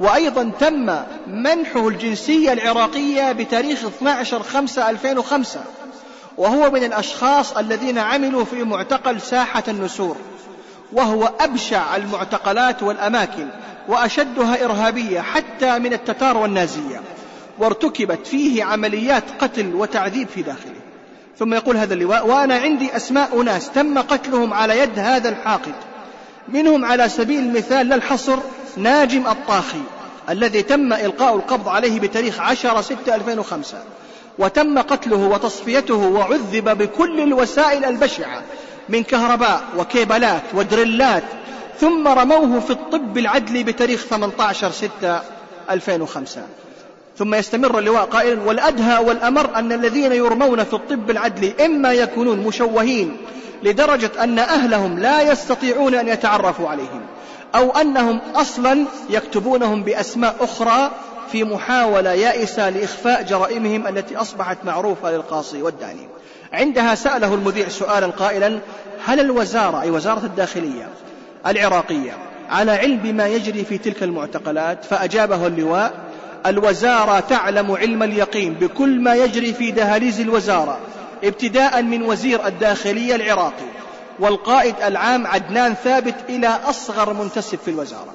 [0.00, 5.60] وأيضا تم منحه الجنسية العراقية بتاريخ 12 5 2005
[6.38, 10.16] وهو من الأشخاص الذين عملوا في معتقل ساحة النسور
[10.92, 13.48] وهو أبشع المعتقلات والأماكن
[13.88, 17.00] وأشدها إرهابية حتى من التتار والنازية.
[17.62, 20.80] وارتكبت فيه عمليات قتل وتعذيب في داخله.
[21.38, 25.74] ثم يقول هذا اللواء وأنا عندي أسماء أناس تم قتلهم على يد هذا الحاقد.
[26.48, 28.38] منهم على سبيل المثال لا الحصر
[28.76, 29.82] ناجم الطاخي
[30.30, 33.78] الذي تم إلقاء القبض عليه بتاريخ 10 6 2005
[34.38, 38.42] وتم قتله وتصفيته وعذب بكل الوسائل البشعة
[38.88, 41.24] من كهرباء وكيبلات ودريلات.
[41.80, 45.20] ثم رموه في الطب العدلي بتاريخ 18 6
[45.70, 46.42] 2005
[47.22, 53.16] ثم يستمر اللواء قائلا والأدهى والأمر أن الذين يرمون في الطب العدلي إما يكونون مشوهين
[53.62, 57.00] لدرجة أن أهلهم لا يستطيعون أن يتعرفوا عليهم
[57.54, 60.90] أو أنهم أصلا يكتبونهم بأسماء أخرى
[61.32, 66.08] في محاولة يائسة لإخفاء جرائمهم التي أصبحت معروفة للقاصي والداني.
[66.52, 68.58] عندها سأله المذيع سؤالا قائلا
[69.04, 70.88] هل الوزارة أي وزارة الداخلية
[71.46, 72.16] العراقية
[72.50, 76.11] على علم بما يجري في تلك المعتقلات؟ فأجابه اللواء
[76.46, 80.78] الوزارة تعلم علم اليقين بكل ما يجري في دهاليز الوزارة
[81.24, 83.66] ابتداء من وزير الداخلية العراقي
[84.20, 88.14] والقائد العام عدنان ثابت إلى أصغر منتسب في الوزارة.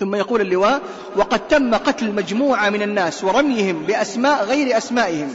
[0.00, 0.80] ثم يقول اللواء
[1.16, 5.28] وقد تم قتل مجموعة من الناس ورميهم بأسماء غير أسمائهم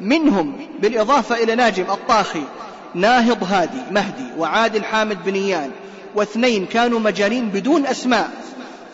[0.00, 2.42] منهم بالإضافة إلى ناجم الطاخي
[2.94, 5.70] ناهض هادي مهدي وعادل حامد بنيان
[6.14, 8.30] واثنين كانوا مجانين بدون أسماء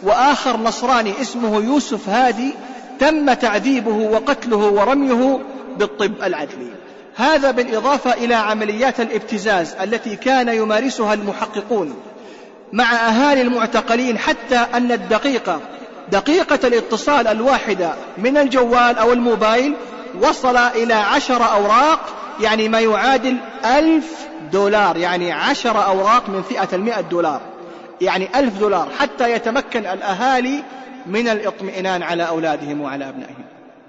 [0.04, 2.54] وآخر نصراني اسمه يوسف هادي
[3.00, 5.40] تم تعذيبه وقتله ورميه
[5.78, 6.70] بالطب العدلي.
[7.16, 11.94] هذا بالإضافة إلى عمليات الابتزاز التي كان يمارسها المحققون
[12.72, 15.60] مع أهالي المعتقلين حتى أن الدقيقة
[16.12, 19.74] دقيقة الاتصال الواحدة من الجوال أو الموبايل
[20.22, 22.00] وصل إلى عشر أوراق
[22.40, 24.04] يعني ما يعادل ألف
[24.52, 27.40] دولار يعني عشر أوراق من فئة المئة دولار.
[28.00, 30.62] يعني ألف دولار حتى يتمكن الأهالي
[31.06, 33.44] من الاطمئنان على أولادهم وعلى أبنائهم.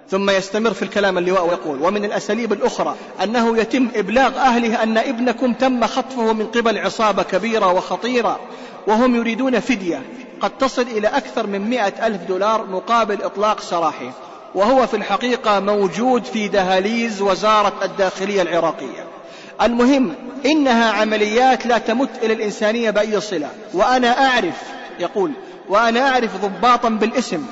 [0.09, 5.53] ثم يستمر في الكلام اللواء ويقول ومن الأساليب الأخرى أنه يتم إبلاغ أهله أن ابنكم
[5.53, 8.39] تم خطفه من قبل عصابة كبيرة وخطيرة
[8.87, 10.01] وهم يريدون فدية
[10.41, 14.11] قد تصل إلى أكثر من مئة ألف دولار مقابل إطلاق سراحه
[14.55, 19.14] وهو في الحقيقة موجود في دهاليز وزارة الداخلية العراقية.
[19.61, 20.13] المهم
[20.45, 23.49] إنها عمليات لا تمت إلى الإنسانية بأي صلة.
[23.73, 24.61] وأنا أعرف
[24.99, 25.31] يقول
[25.69, 27.45] وأنا أعرف ضباطا بالاسم.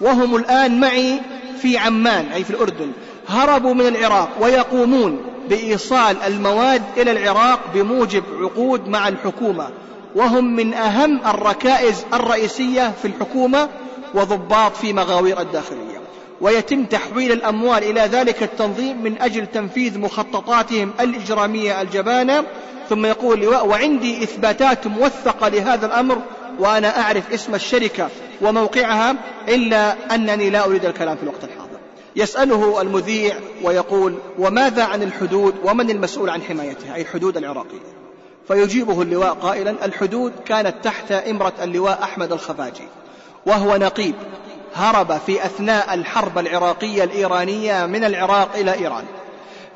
[0.00, 1.20] وهم الآن معي
[1.62, 2.92] في عمان أي في الأردن.
[3.28, 9.70] هربوا من العراق ويقومون بإيصال المواد إلى العراق بموجب عقود مع الحكومة.
[10.14, 13.68] وهم من أهم الركائز الرئيسية في الحكومة
[14.14, 15.87] وضباط في مغاوير الداخلية.
[16.40, 22.44] ويتم تحويل الأموال إلى ذلك التنظيم من أجل تنفيذ مخططاتهم الإجرامية الجبانة.
[22.88, 26.18] ثم يقول اللواء وعندي إثباتات موثقة لهذا الأمر
[26.58, 28.08] وأنا أعرف اسم الشركة
[28.40, 29.16] وموقعها
[29.48, 31.78] إلا أنني لا أريد الكلام في الوقت الحاضر.
[32.16, 37.98] يسأله المذيع ويقول وماذا عن الحدود ومن المسؤول عن حمايتها؟ أي الحدود العراقية.
[38.48, 42.88] فيجيبه اللواء قائلا الحدود كانت تحت إمرة اللواء أحمد الخفاجي
[43.46, 44.14] وهو نقيب.
[44.78, 49.04] هرب في أثناء الحرب العراقية الإيرانية من العراق إلى إيران.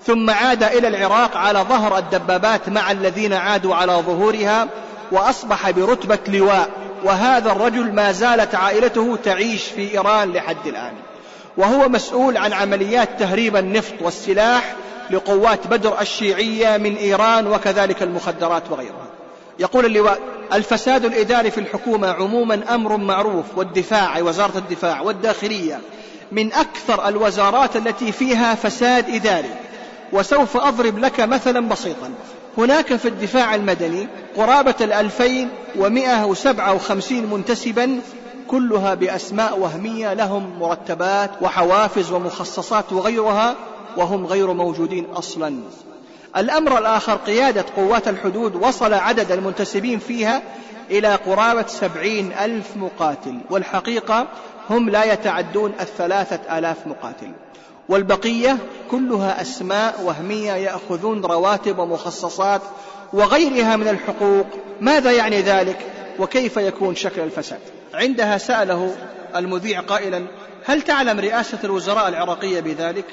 [0.07, 4.69] ثم عاد إلى العراق على ظهر الدبابات مع الذين عادوا على ظهورها
[5.13, 6.69] وأصبح برتبة لواء.
[7.05, 10.93] وهذا الرجل ما زالت عائلته تعيش في إيران لحد الآن.
[11.57, 14.75] وهو مسؤول عن عمليات تهريب النفط والسلاح
[15.11, 19.12] لقوات بدر الشيعية من إيران وكذلك المخدرات وغيرها.
[19.59, 20.21] يقول اللواء
[20.53, 25.81] الفساد الإداري في الحكومة عموما أمر معروف والدفاع وزارة الدفاع والداخلية
[26.33, 29.55] من أكثر الوزارات التي فيها فساد إداري.
[30.13, 32.11] وسوف أضرب لك مثلا بسيطا.
[32.59, 35.49] هناك في الدفاع المدني قرابة الألفين
[35.79, 38.01] ومائة وسبعة وخمسين منتسبا
[38.49, 43.55] كلها بأسماء وهمية لهم مرتبات وحوافز ومخصصات وغيرها
[43.97, 45.61] وهم غير موجودين أصلا.
[46.37, 50.43] الأمر الآخر قيادة قوات الحدود وصل عدد المنتسبين فيها
[50.91, 54.27] إلى قرابة سبعين ألف مقاتل والحقيقة
[54.71, 57.33] هم لا يتعدون الثلاثة آلاف مقاتل.
[57.89, 58.59] والبقية
[58.91, 62.63] كلها أسماء وهمية يأخذون رواتب ومخصصات
[63.13, 64.47] وغيرها من الحقوق.
[64.81, 65.79] ماذا يعني ذلك؟
[66.19, 67.61] وكيف يكون شكل الفساد؟
[67.95, 68.95] عندها سأله
[69.37, 70.27] المذيع قائلا
[70.65, 73.05] هل تعلم رئاسة الوزراء العراقية بذلك؟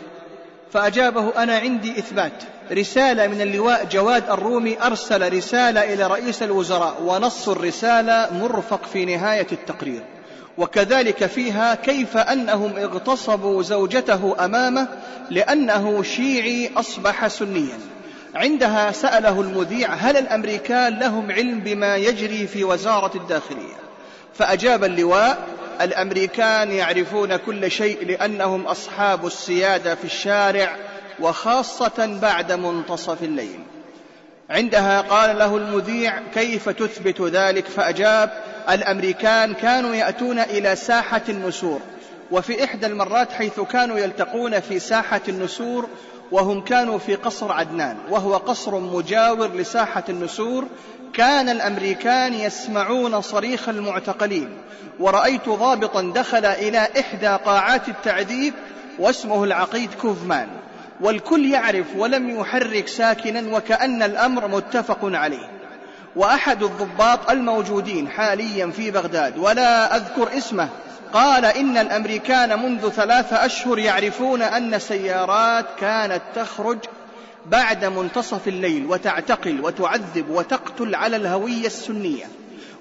[0.73, 2.43] فأجابه أنا عندي إثبات.
[2.71, 9.47] رسالة من اللواء جواد الرومي أرسل رسالة إلى رئيس الوزراء ونص الرسالة مرفق في نهاية
[9.51, 10.03] التقرير.
[10.57, 14.87] وكذلك فيها كيف أنهم اغتصبوا زوجته أمامه
[15.29, 17.79] لأنه شيعي أصبح سنيا.
[18.35, 23.75] عندها سأله المذيع هل الأمريكان لهم علم بما يجري في وزارة الداخلية؟
[24.33, 25.37] فأجاب اللواء
[25.81, 30.75] الأمريكان يعرفون كل شيء لأنهم أصحاب السيادة في الشارع
[31.21, 33.59] وخاصة بعد منتصف الليل.
[34.49, 41.79] عندها قال له المذيع كيف تثبت ذلك؟ فأجاب الأمريكان كانوا يأتون إلى ساحة النسور
[42.31, 45.87] وفي إحدى المرات حيث كانوا يلتقون في ساحة النسور
[46.31, 50.65] وهم كانوا في قصر عدنان وهو قصر مجاور لساحة النسور.
[51.13, 54.49] كان الأمريكان يسمعون صريخ المعتقلين
[54.99, 58.53] ورأيت ضابطا دخل إلى إحدى قاعات التعذيب
[58.99, 60.47] واسمه العقيد كوفمان.
[61.01, 65.49] والكل يعرف ولم يحرك ساكنا وكأن الأمر متفق عليه.
[66.15, 70.69] وأحد الضباط الموجودين حاليا في بغداد ولا أذكر اسمه
[71.13, 76.77] قال إن الأمريكان منذ ثلاثة أشهر يعرفون أن سيارات كانت تخرج
[77.45, 82.25] بعد منتصف الليل وتعتقل وتعذب وتقتل على الهوية السنية.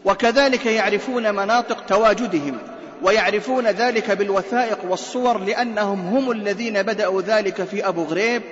[0.04, 2.58] وكذلك يعرفون مناطق تواجدهم.
[3.02, 8.42] ويعرفون ذلك بالوثائق والصور لأنهم هم الذين بدأوا ذلك في أبو غريب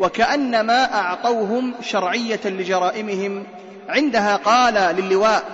[0.00, 3.44] وكأنما أعطوهم شرعية لجرائمهم.
[3.88, 5.44] عندها قال للواء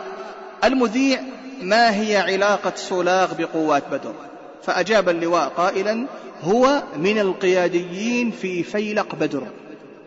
[0.64, 1.20] المذيع
[1.62, 4.14] ما هي علاقة صلاغ بقوات بدر؟
[4.62, 6.06] فأجاب اللواء قائلا
[6.42, 9.42] هو من القياديين في فيلق بدر.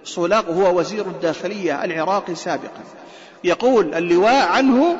[0.04, 2.84] صلاغ هو وزير الداخلية العراقي سابقا.
[3.44, 4.98] يقول اللواء عنه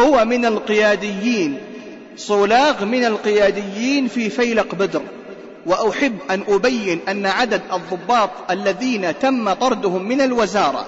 [0.00, 1.75] هو من القياديين
[2.16, 5.02] صلاغ من القياديين في فيلق بدر.
[5.66, 10.86] وأحب أن أبين أن عدد الضباط الذين تم طردهم من الوزارة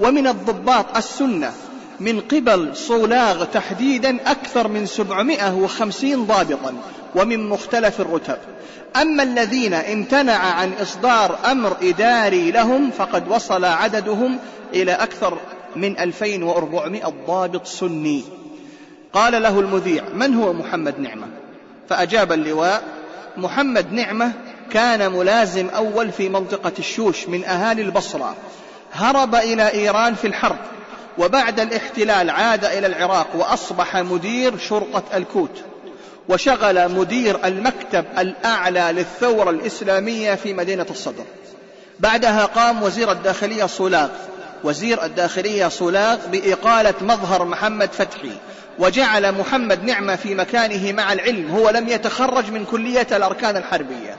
[0.00, 1.52] ومن الضباط السنة
[2.00, 6.74] من قبل صولاغ تحديدا أكثر من 750 ضابطا
[7.14, 8.38] ومن مختلف الرتب.
[8.96, 14.38] أما الذين امتنع عن إصدار أمر إداري لهم فقد وصل عددهم
[14.74, 15.38] إلى أكثر
[15.76, 18.24] من 2400 ضابط سني.
[19.14, 21.26] قال له المذيع من هو محمد نعمة؟
[21.88, 22.82] فأجاب اللواء
[23.36, 24.32] محمد نعمة
[24.70, 28.36] كان ملازم أول في منطقة الشوش من أهالي البصرة
[28.92, 30.56] هرب إلى إيران في الحرب
[31.18, 35.62] وبعد الاحتلال عاد إلى العراق وأصبح مدير شرطة الكوت
[36.28, 41.24] وشغل مدير المكتب الأعلى للثورة الإسلامية في مدينة الصدر.
[42.00, 44.08] بعدها قام وزير الداخلية صولاغ
[44.64, 48.32] وزير الداخلية صولاغ بإقالة مظهر محمد فتحي
[48.78, 54.16] وجعل محمد نعمة في مكانه مع العلم هو لم يتخرج من كلية الأركان الحربية.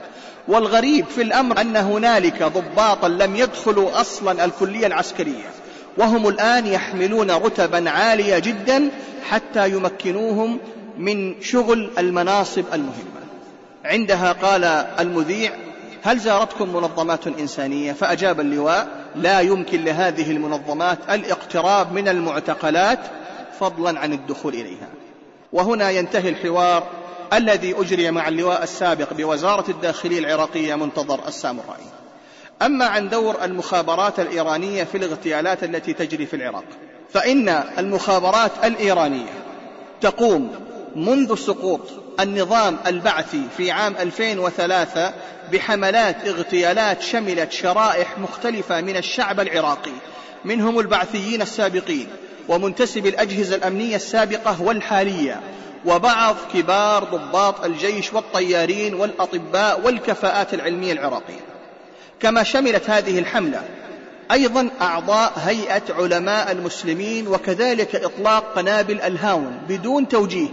[0.48, 5.50] والغريب في الأمر أن هنالك ضباطا لم يدخلوا أصلا الكلية العسكرية
[5.96, 8.90] وهم الآن يحملون رتبا عالية جدا
[9.30, 10.58] حتى يمكنوهم
[10.98, 13.26] من شغل المناصب المهمة.
[13.84, 14.64] عندها قال
[15.00, 15.52] المذيع
[16.02, 22.98] هل زارتكم منظمات إنسانية؟ فأجاب اللواء لا يمكن لهذه المنظمات الاقتراب من المعتقلات
[23.60, 24.88] فضلا عن الدخول إليها.
[25.52, 26.86] وهنا ينتهي الحوار
[27.32, 31.86] الذي أجري مع اللواء السابق بوزارة الداخلية العراقية منتظر السامرائي
[32.62, 36.64] أما عن دور المخابرات الإيرانية في الاغتيالات التي تجري في العراق
[37.10, 37.48] فإن
[37.78, 39.32] المخابرات الإيرانية
[40.00, 40.54] تقوم
[40.96, 41.80] منذ سقوط
[42.20, 45.12] النظام البعثي في عام 2003
[45.52, 49.92] بحملات اغتيالات شملت شرائح مختلفة من الشعب العراقي.
[50.44, 52.08] منهم البعثيين السابقين
[52.48, 55.40] ومنتسب الأجهزة الأمنية السابقة والحالية
[55.84, 61.44] وبعض كبار ضباط الجيش والطيارين والأطباء والكفاءات العلمية العراقية.
[62.20, 63.62] كما شملت هذه الحملة
[64.32, 70.48] أيضا أعضاء هيئة علماء المسلمين وكذلك إطلاق قنابل الهاون بدون توجيه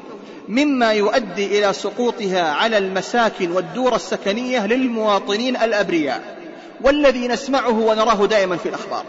[0.48, 6.38] مما يؤدي إلى سقوطها على المساكن والدور السكنية للمواطنين الأبرياء
[6.82, 9.04] والذي نسمعه ونراه دائما في الأخبار.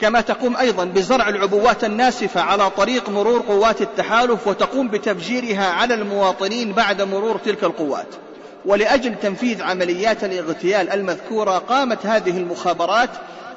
[0.00, 6.72] كما تقوم أيضا بزرع العبوات الناسفة على طريق مرور قوات التحالف وتقوم بتفجيرها على المواطنين
[6.72, 8.06] بعد مرور تلك القوات.
[8.64, 13.10] ولأجل تنفيذ عمليات الاغتيال المذكورة قامت هذه المخابرات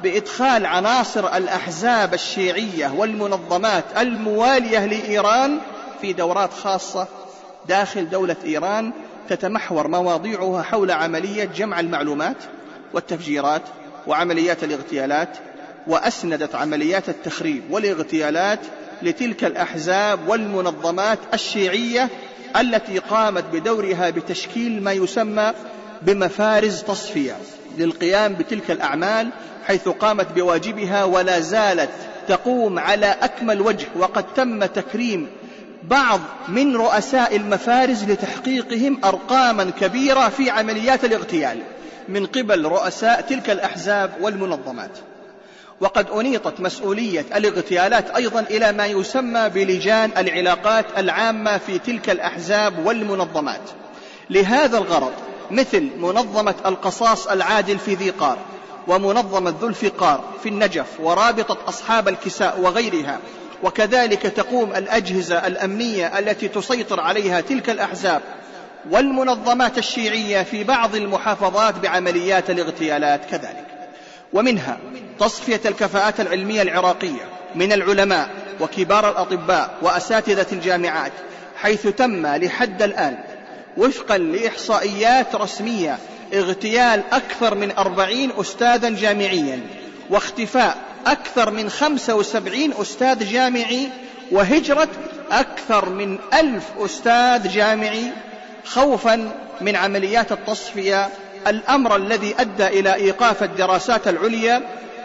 [0.03, 5.60] بإدخال عناصر الأحزاب الشيعية والمنظمات الموالية لإيران
[6.02, 7.08] في دورات خاصة
[7.68, 8.92] داخل دولة إيران
[9.30, 12.38] تتمحور مواضيعها حول عملية جمع المعلومات
[12.94, 13.62] والتفجيرات
[14.08, 15.38] وعمليات الاغتيالات
[15.88, 18.60] وأسندت عمليات التخريب والاغتيالات
[19.02, 22.10] لتلك الأحزاب والمنظمات الشيعية
[22.60, 25.54] التي قامت بدورها بتشكيل ما يسمى
[26.02, 27.36] بمفارز تصفية
[27.78, 29.30] للقيام بتلك الأعمال
[29.68, 31.90] حيث قامت بواجبها ولا زالت
[32.28, 35.28] تقوم على أكمل وجه وقد تم تكريم
[35.84, 41.60] بعض من رؤساء المفارز لتحقيقهم أرقاما كبيرة في عمليات الاغتيال
[42.10, 44.91] من قبل رؤساء تلك الأحزاب والمنظمات.
[45.81, 53.61] وقد أنيطت مسؤولية الاغتيالات أيضا إلى ما يسمى بلجان العلاقات العامة في تلك الأحزاب والمنظمات.
[54.30, 55.14] لهذا الغرض
[55.51, 58.38] مثل منظمة القصاص العادل في ذي قار
[58.88, 63.19] ومنظمة ذو الفقار في النجف ورابطة أصحاب الكساء وغيرها
[63.64, 68.22] وكذلك تقوم الأجهزة الأمنية التي تسيطر عليها تلك الأحزاب
[68.91, 73.65] والمنظمات الشيعية في بعض المحافظات بعمليات الاغتيالات كذلك.
[74.34, 74.77] ومنها
[75.19, 78.30] تصفية الكفاءات العلمية العراقية من العلماء
[78.60, 81.11] وكبار الأطباء وأساتذة الجامعات
[81.57, 83.18] حيث تم لحد الآن
[83.77, 85.98] وفقا لإحصائيات رسمية
[86.34, 89.60] اغتيال أكثر من أربعين أستاذا جامعيا
[90.10, 93.90] واختفاء أكثر من خمسة وسبعين أستاذ جامعي
[94.32, 94.88] وهجرة
[95.32, 98.12] أكثر من ألف أستاذ جامعي
[98.66, 99.32] خوفا
[99.62, 101.10] من عمليات التصفية.
[101.48, 104.62] الأمر الذي أدى إلى إيقاف الدراسات العليا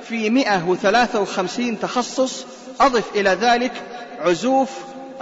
[0.08, 2.46] في 153 تخصص.
[2.80, 3.72] أضف إلى ذلك
[4.20, 4.70] عزوف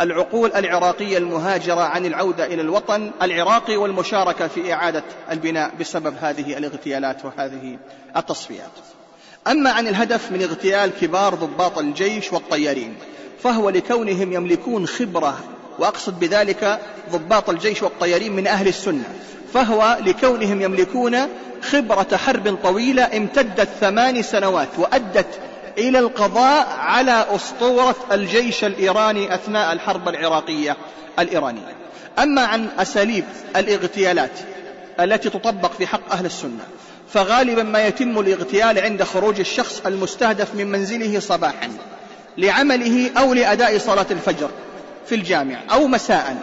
[0.01, 7.25] العقول العراقية المهاجرة عن العودة إلى الوطن العراقي والمشاركة في إعادة البناء بسبب هذه الاغتيالات
[7.25, 7.79] وهذه
[8.17, 8.71] التصفيات.
[9.47, 12.95] أما عن الهدف من اغتيال كبار ضباط الجيش والطيارين
[13.43, 15.39] فهو لكونهم يملكون خبرة
[15.79, 16.81] وأقصد بذلك
[17.13, 19.05] ضباط الجيش والطيارين من أهل السنة
[19.55, 21.17] فهو لكونهم يملكون
[21.63, 25.41] خبرة حرب طويلة امتدت ثمان سنوات وأدت
[25.79, 30.77] إلى القضاء على أسطورة الجيش الإيراني أثناء الحرب العراقية
[31.19, 31.77] الإيرانية.
[32.19, 33.25] أما عن أساليب
[33.57, 34.39] الاغتيالات
[35.01, 36.65] التي تطبق في حق أهل السنة
[37.13, 41.71] فغالبا ما يتم الاغتيال عند خروج الشخص المستهدف من منزله صباحا
[42.39, 44.51] لعمله أو لأداء صلاة الفجر
[45.07, 46.37] في الجامع أو مساء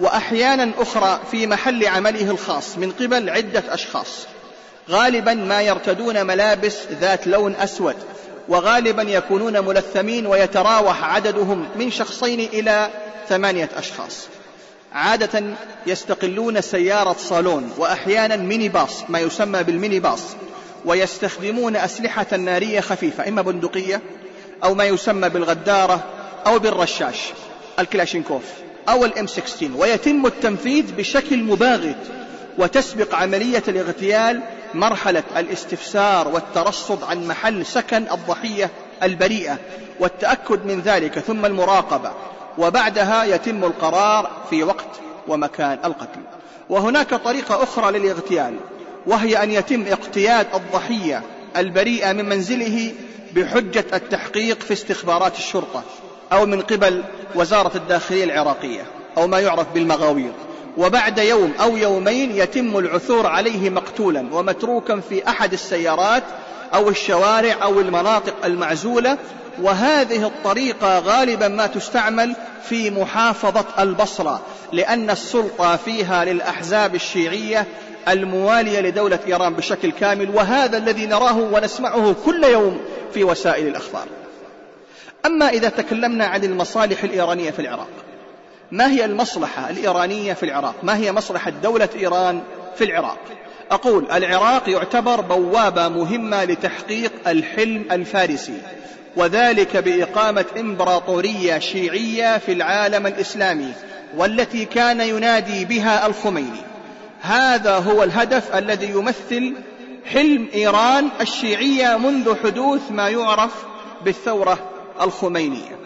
[0.00, 4.26] وأحيانا أخرى في محل عمله الخاص من قبل عدة أشخاص.
[4.90, 7.96] غالبا ما يرتدون ملابس ذات لون أسود
[8.48, 12.88] وغالبا يكونون ملثمين ويتراوح عددهم من شخصين إلى
[13.28, 14.28] ثمانية أشخاص.
[14.92, 15.42] عادة
[15.86, 20.22] يستقلون سيارة صالون وأحيانا ميني باص ما يسمى بالميني باص
[20.84, 24.00] ويستخدمون أسلحة نارية خفيفة إما بندقية
[24.64, 26.04] أو ما يسمى بالغدارة
[26.46, 27.18] أو بالرشاش
[27.78, 28.42] الكلاشينكوف
[28.88, 31.96] أو ال M 16 ويتم التنفيذ بشكل مباغت
[32.58, 34.42] وتسبق عملية الاغتيال
[34.74, 38.70] مرحلة الاستفسار والترصد عن محل سكن الضحية
[39.02, 39.58] البريئة
[40.00, 42.12] والتأكد من ذلك ثم المراقبة.
[42.58, 46.20] وبعدها يتم القرار في وقت ومكان القتل.
[46.68, 48.56] وهناك طريقة أخرى للاغتيال
[49.06, 51.22] وهي أن يتم اقتياد الضحية
[51.56, 52.92] البريئة من منزله
[53.34, 55.82] بحجة التحقيق في استخبارات الشرطة
[56.32, 57.04] أو من قبل
[57.34, 58.82] وزارة الداخلية العراقية
[59.18, 60.32] أو ما يعرف بالمغاوير.
[60.78, 66.22] وبعد يوم أو يومين يتم العثور عليه مقتولا ومتروكا في أحد السيارات
[66.74, 69.18] أو الشوارع أو المناطق المعزولة
[69.62, 72.34] وهذه الطريقة غالبا ما تستعمل
[72.68, 74.40] في محافظة البصرة
[74.72, 77.66] لأن السلطة فيها للأحزاب الشيعية
[78.08, 82.80] الموالية لدولة إيران بشكل كامل وهذا الذي نراه ونسمعه كل يوم
[83.14, 84.06] في وسائل الأخبار.
[85.26, 87.88] أما إذا تكلمنا عن المصالح الإيرانية في العراق
[88.72, 92.42] ما هي المصلحة الإيرانية في العراق؟ ما هي مصلحة دولة إيران
[92.76, 93.18] في العراق؟
[93.70, 98.60] أقول العراق يعتبر بوابة مهمة لتحقيق الحلم الفارسي
[99.16, 103.72] وذلك بإقامة إمبراطورية شيعية في العالم الإسلامي
[104.16, 106.60] والتي كان ينادي بها الخميني.
[107.20, 109.54] هذا هو الهدف الذي يمثل
[110.04, 113.52] حلم إيران الشيعية منذ حدوث ما يعرف
[114.04, 114.58] بالثورة
[115.00, 115.78] الخمينية.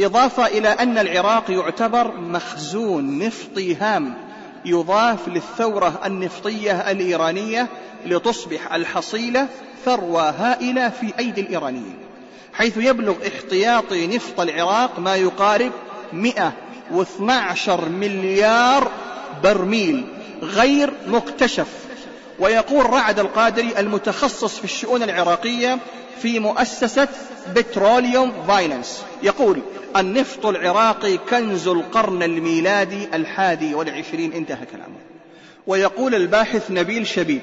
[0.00, 4.14] إضافة إلى أن العراق يعتبر مخزون نفطي هام.
[4.64, 7.68] يضاف للثورة النفطية الإيرانية
[8.06, 9.48] لتصبح الحصيلة
[9.84, 11.98] ثروة هائلة في أيدي الإيرانيين
[12.52, 15.72] حيث يبلغ احتياطي نفط العراق ما يقارب
[16.12, 18.90] 112 مليار
[19.42, 20.06] برميل
[20.42, 21.89] غير مكتشف.
[22.40, 25.78] ويقول رعد القادري المتخصص في الشؤون العراقية
[26.22, 27.08] في مؤسسة
[27.54, 29.04] Petroleum Finance.
[29.22, 29.62] يقول
[29.96, 34.32] النفط العراقي كنز القرن الميلادي الحادي والعشرين.
[34.32, 34.96] انتهى كلامه.
[35.66, 37.42] ويقول الباحث نبيل شبيب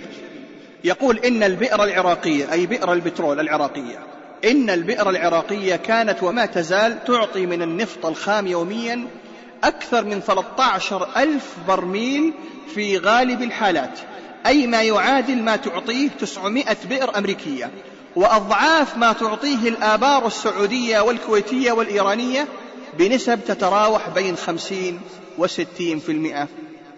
[0.84, 4.00] يقول إن البئر العراقية أي بئر البترول العراقية
[4.46, 9.08] إن البئر العراقية كانت وما تزال تعطي من النفط الخام يوميا
[9.64, 12.34] أكثر من 13 ألف برميل
[12.76, 14.00] في غالب الحالات.
[14.48, 17.72] أي ما يعادل ما تعطيه 900 بئر أمريكية.
[18.16, 22.48] وأضعاف ما تعطيه الآبار السعودية والكويتية والإيرانية
[23.00, 25.02] بنسب تتراوح بين 50
[25.38, 26.48] وستين في المئة.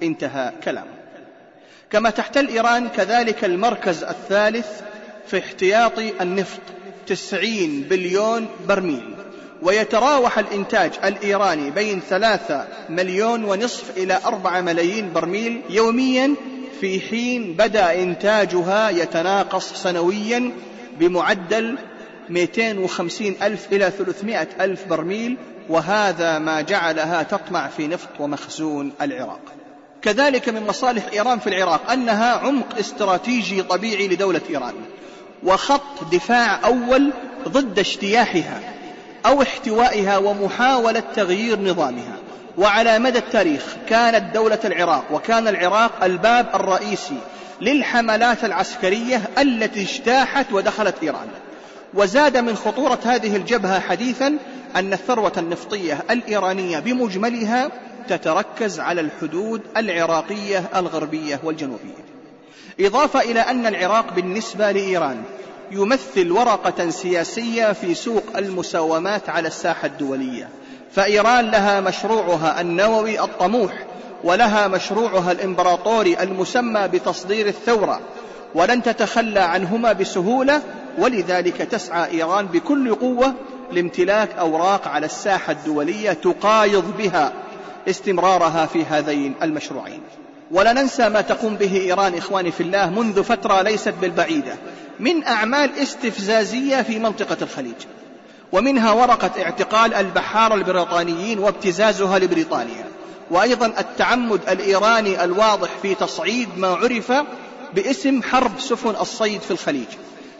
[0.03, 0.99] انتهى كلامه
[1.91, 4.67] كما تحتل إيران كذلك المركز الثالث
[5.27, 6.61] في احتياط النفط
[7.07, 9.15] تسعين بليون برميل.
[9.61, 16.35] ويتراوح الإنتاج الإيراني بين ثلاثة مليون ونصف إلى أربعة ملايين برميل يوميا
[16.81, 20.51] في حين بدأ إنتاجها يتناقص سنويا
[20.99, 21.77] بمعدل
[22.29, 25.37] 250 ألف إلى 300 ألف برميل
[25.69, 29.39] وهذا ما جعلها تطمع في نفط ومخزون العراق.
[30.01, 34.73] كذلك من مصالح إيران في العراق أنها عمق استراتيجي طبيعي لدولة إيران
[35.43, 37.13] وخط دفاع أول
[37.47, 38.61] ضد اجتياحها
[39.25, 42.17] أو احتوائها ومحاولة تغيير نظامها.
[42.59, 47.17] وعلى مدى التاريخ كانت دولة العراق وكان العراق الباب الرئيسي
[47.61, 51.27] للحملات العسكرية التي اجتاحت ودخلت إيران.
[51.93, 54.37] وزاد من خطورة هذه الجبهة حديثا
[54.75, 57.71] أن الثروة النفطية الإيرانية بمجملها
[58.07, 62.09] تتركز على الحدود العراقية الغربية والجنوبية.
[62.79, 65.23] إضافة إلى أن العراق بالنسبة لإيران
[65.71, 70.49] يمثل ورقة سياسية في سوق المساومات على الساحة الدولية.
[70.99, 73.71] فإيران لها مشروعها النووي الطموح
[74.23, 77.99] ولها مشروعها الإمبراطوري المسمى بتصدير الثورة
[78.55, 80.61] ولن تتخلى عنهما بسهولة
[80.97, 83.33] ولذلك تسعى إيران بكل قوة
[83.71, 87.33] لامتلاك أوراق على الساحة الدولية تقايض بها
[87.89, 90.01] استمرارها في هذين المشروعين.
[90.51, 94.55] ولا ننسى ما تقوم به إيران إخواني في الله منذ فترة ليست بالبعيدة
[94.99, 97.98] من أعمال استفزازية في منطقة الخليج.
[98.51, 102.85] ومنها ورقة اعتقال البحارة البريطانيين وابتزازها لبريطانيا.
[103.31, 107.13] وأيضا التعمد الإيراني الواضح في تصعيد ما عرف
[107.73, 109.87] باسم حرب سفن الصيد في الخليج.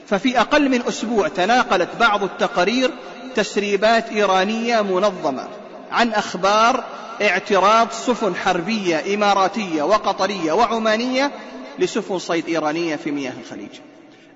[0.08, 2.92] ففي أقل من أسبوع تناقلت بعض التقارير
[3.36, 5.48] تسريبات إيرانية منظمة
[5.92, 6.84] عن أخبار
[7.22, 11.32] اعتراض سفن حربية إماراتية وقطرية وعمانية
[11.80, 13.70] لسفن صيد إيرانية في مياه الخليج.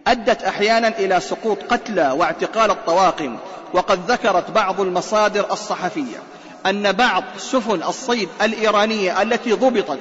[0.08, 3.38] أدت أحيانا إلى سقوط قتلى واعتقال الطواقم
[3.74, 6.18] وقد ذكرت بعض المصادر الصحفية
[6.66, 10.00] أن بعض سفن الصيد الإيرانية التي ضبطت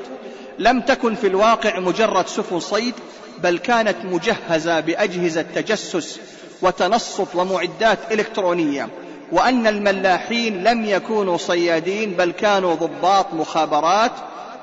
[0.59, 2.95] لم تكن في الواقع مجرد سفن صيد
[3.43, 6.21] بل كانت مجهزة بأجهزة تجسس
[6.63, 8.89] وتنصت ومعدات إلكترونية
[9.33, 14.13] وأن الملاحين لم يكونوا صيادين بل كانوا ضباط مخابرات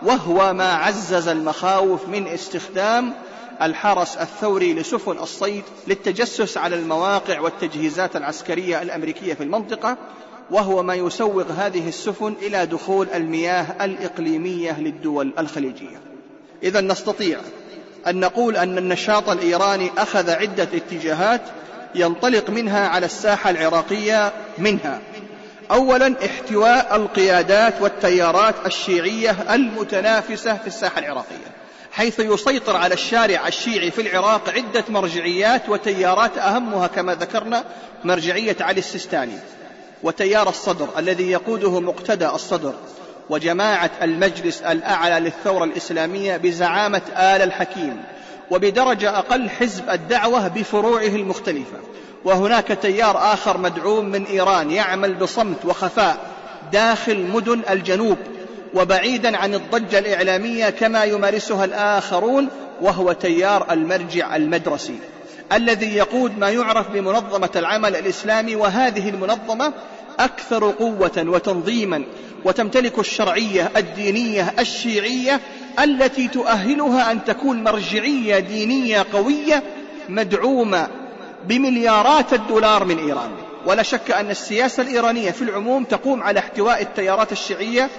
[0.04, 3.14] وهو ما عزز المخاوف من استخدام
[3.62, 9.98] الحرس الثوري لسفن الصيد للتجسس على المواقع والتجهيزات العسكرية الأمريكية في المنطقة
[10.52, 16.02] وهو ما يسوق هذه السفن إلى دخول المياه الإقليمية للدول الخليجية.
[16.64, 17.40] إذا نستطيع
[18.08, 21.42] أن نقول أن النشاط الإيراني أخذ عدة اتجاهات
[21.96, 25.02] ينطلق منها على الساحة العراقية منها.
[25.72, 31.59] أولا احتواء القيادات والتيارات الشيعية المتنافسة في الساحة العراقية.
[31.92, 37.64] حيث يسيطر على الشارع الشيعي في العراق عدة مرجعيات وتيارات أهمها كما ذكرنا
[38.04, 39.38] مرجعية علي السيستاني
[40.04, 42.74] وتيار الصدر الذي يقوده مقتدى الصدر
[43.30, 48.04] وجماعة المجلس الأعلى للثورة الإسلامية بزعامة آل الحكيم
[48.52, 51.78] وبدرجة أقل حزب الدعوة بفروعه المختلفة.
[52.26, 56.18] وهناك تيار آخر مدعوم من إيران يعمل بصمت وخفاء
[56.72, 58.18] داخل مدن الجنوب
[58.74, 62.48] وبعيدا عن الضجة الإعلامية كما يمارسها الآخرون
[62.82, 65.00] وهو تيار المرجع المدرسي
[65.54, 69.74] الذي يقود ما يعرف بمنظمة العمل الإسلامي وهذه المنظمة
[70.20, 72.04] أكثر قوة وتنظيما
[72.46, 75.40] وتمتلك الشرعية الدينية الشيعية
[75.80, 79.64] التي تؤهلها أن تكون مرجعية دينية قوية
[80.10, 80.88] مدعومة
[81.46, 83.32] بمليارات الدولار من إيران.
[83.66, 87.90] ولا شك أن السياسة الإيرانية في العموم تقوم على احتواء التيارات الشيعية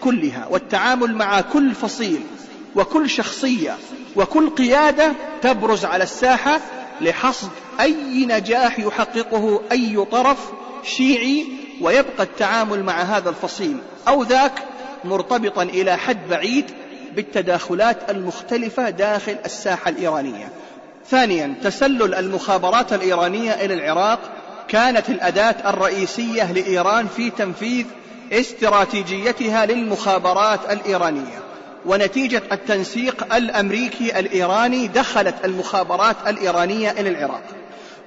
[0.00, 2.20] كلها والتعامل مع كل فصيل
[2.76, 3.76] وكل شخصية
[4.16, 5.12] وكل قيادة
[5.42, 6.60] تبرز على الساحة
[7.00, 7.50] لحصد
[7.80, 10.38] أي نجاح يحققه أي طرف
[10.82, 11.46] شيعي
[11.80, 13.76] ويبقى التعامل مع هذا الفصيل
[14.08, 14.52] أو ذاك
[15.04, 16.64] مرتبطا إلى حد بعيد
[17.16, 20.48] بالتداخلات المختلفة داخل الساحة الإيرانية.
[21.10, 24.18] ثانيا تسلل المخابرات الإيرانية إلى العراق.
[24.68, 27.86] كانت الأداة الرئيسية لإيران في تنفيذ
[28.32, 31.40] استراتيجيتها للمخابرات الإيرانية
[31.86, 37.42] ونتيجة التنسيق الأمريكي الإيراني دخلت المخابرات الإيرانية إلى العراق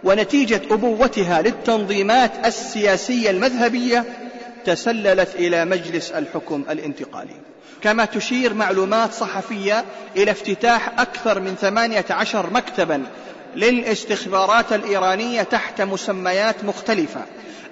[0.03, 4.05] ونتيجة أبوتها للتنظيمات السياسية المذهبية
[4.65, 7.35] تسللت إلى مجلس الحكم الانتقالي.
[7.81, 9.85] كما تشير معلومات صحفية
[10.17, 13.03] إلى افتتاح أكثر من ثمانية عشر مكتبا
[13.55, 17.21] للاستخبارات الإيرانية تحت مسميات مختلفة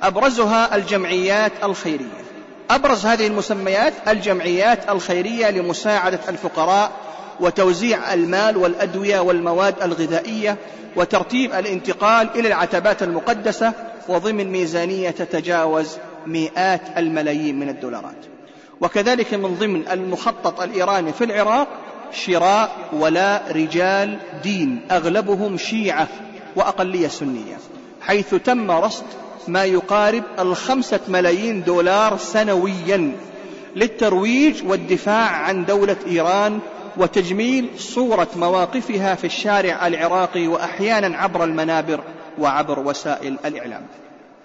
[0.03, 2.30] أبرزها الجمعيات الخيرية.
[2.71, 6.91] أبرز هذه المسميات الجمعيات الخيرية لمساعدة الفقراء
[7.39, 10.57] وتوزيع المال والأدوية والمواد الغذائية
[10.95, 13.73] وترتيب الانتقال إلى العتبات المقدسة
[14.07, 18.25] وضمن ميزانية تتجاوز مئات الملايين من الدولارات.
[18.81, 21.67] وكذلك من ضمن المخطط الإيراني في العراق
[22.11, 26.07] شراء ولاء رجال دين أغلبهم شيعة
[26.55, 27.57] وأقلية سنية
[28.01, 29.05] حيث تم رصد
[29.47, 33.11] ما يقارب الخمسة ملايين دولار سنويا
[33.75, 36.59] للترويج والدفاع عن دولة إيران
[36.97, 41.99] وتجميل صورة مواقفها في الشارع العراقي وأحيانا عبر المنابر
[42.39, 43.81] وعبر وسائل الإعلام.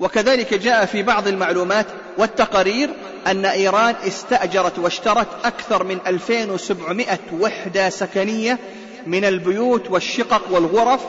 [0.00, 1.86] وكذلك جاء في بعض المعلومات
[2.18, 2.90] والتقارير
[3.26, 7.06] أن إيران استأجرت واشترت أكثر من 2700
[7.40, 8.58] وحدة سكنية
[9.06, 11.00] من البيوت والشقق والغرف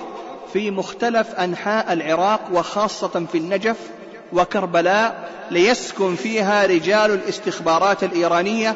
[0.54, 3.78] في مختلف أنحاء العراق وخاصة في النجف
[4.34, 8.76] وكربلاء ليسكن فيها رجال الاستخبارات الإيرانية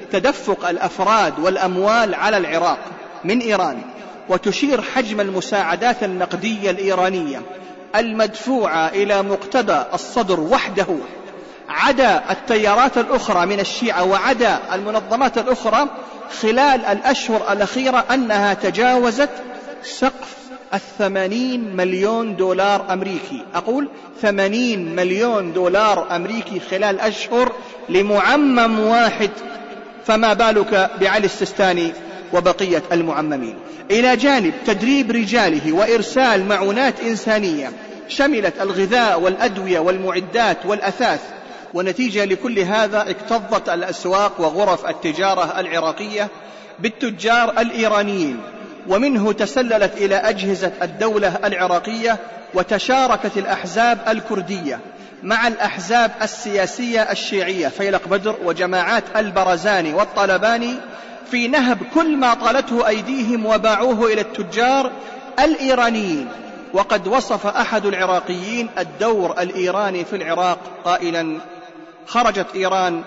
[0.11, 2.79] تدفق الأفراد والأموال على العراق
[3.23, 3.81] من إيران
[4.29, 7.41] وتشير حجم المساعدات النقدية الإيرانية
[7.95, 10.87] المدفوعة إلى مقتدى الصدر وحده.
[11.69, 15.87] عدا التيارات الأخرى من الشيعة وعدا المنظمات الأخرى
[16.41, 19.29] خلال الأشهر الأخيرة أنها تجاوزت
[19.83, 20.35] سقف
[20.73, 23.45] الثمانين مليون دولار أمريكي.
[23.55, 23.89] أقول
[24.21, 27.51] ثمانين مليون دولار أمريكي خلال أشهر
[27.89, 29.31] لمعمم واحد
[30.05, 31.93] فما بالك بعلي السستاني
[32.33, 33.55] وبقية المعممين؟
[33.91, 37.71] إلى جانب تدريب رجاله وإرسال معونات إنسانية
[38.07, 41.21] شملت الغذاء والأدوية والمعدات والأثاث
[41.73, 46.27] ونتيجة لكل هذا اكتظت الأسواق وغرف التجارة العراقية
[46.79, 48.39] بالتجار الإيرانيين
[48.87, 52.17] ومنه تسللت إلى أجهزة الدولة العراقية
[52.53, 54.79] وتشاركت الأحزاب الكردية
[55.23, 60.75] مع الأحزاب السياسية الشيعية فيلق بدر وجماعات البرزاني والطلباني
[61.31, 64.91] في نهب كل ما طالته أيديهم وباعوه إلى التجار
[65.39, 66.29] الإيرانيين.
[66.73, 71.37] وقد وصف أحد العراقيين الدور الإيراني في العراق قائلا
[72.07, 73.01] خرجت إيران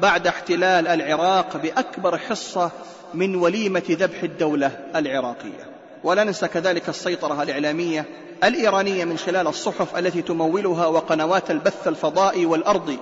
[0.00, 2.70] بعد احتلال العراق بأكبر حصة
[3.14, 5.68] من وليمة ذبح الدولة العراقية.
[6.04, 8.04] ولا ننسى كذلك السيطرة الإعلامية
[8.44, 12.98] الإيرانية من خلال الصحف التي تمولها وقنوات البث الفضائي والأرضي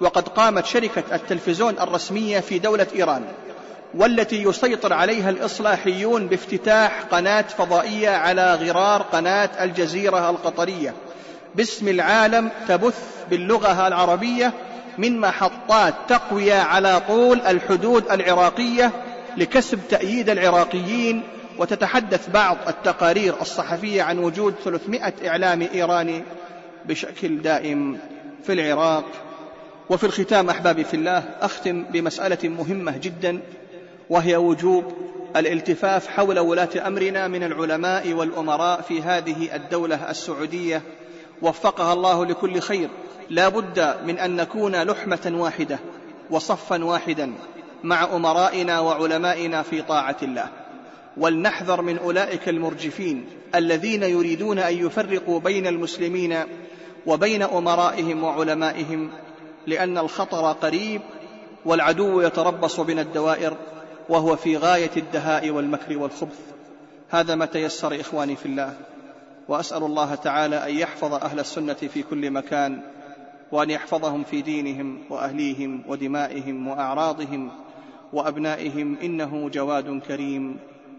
[0.00, 3.24] وقد قامت شركة التلفزيون الرسمية في دولة إيران
[3.94, 10.94] والتي يسيطر عليها الإصلاحيون بافتتاح قناة فضائية على غرار قناة الجزيرة القطرية.
[11.54, 12.98] باسم العالم تبث
[13.30, 14.52] باللغة العربية
[14.98, 18.92] من محطات تقوية على طول الحدود العراقية
[19.36, 21.22] لكسب تأييد العراقيين
[21.58, 26.22] وتتحدث بعض التقارير الصحفية عن وجود 300 إعلامي إيراني
[26.86, 27.98] بشكل دائم
[28.46, 29.04] في العراق
[29.90, 33.40] وفي الختام أحبابي في الله أختم بمسألة مهمة جدا
[34.10, 34.92] وهي وجوب
[35.36, 40.82] الالتفاف حول ولاة أمرنا من العلماء والأمراء في هذه الدولة السعودية.
[41.42, 42.88] وفقها الله لكل خير.
[43.30, 45.78] لا بد من أن نكون لحمة واحدة
[46.30, 47.32] وصفا واحدا
[47.84, 50.48] مع أمرائنا وعلمائنا في طاعة الله.
[51.16, 56.36] ولنحذر من أولئك المرجفين الذين يريدون أن يفرقوا بين المسلمين
[57.06, 59.10] وبين أمرائهم وعلمائهم
[59.66, 61.00] لأن الخطر قريب
[61.64, 63.56] والعدو يتربص بنا الدوائر
[64.08, 66.38] وهو في غاية الدهاء والمكر والخبث.
[67.10, 68.76] هذا ما تيسر إخواني في الله
[69.48, 72.80] وأسأل الله تعالى أن يحفظ أهل السنة في كل مكان
[73.52, 77.50] وأن يحفظهم في دينهم وأهليهم ودمائهم وأعراضهم
[78.12, 80.58] وأبنائهم إنه جواد كريم.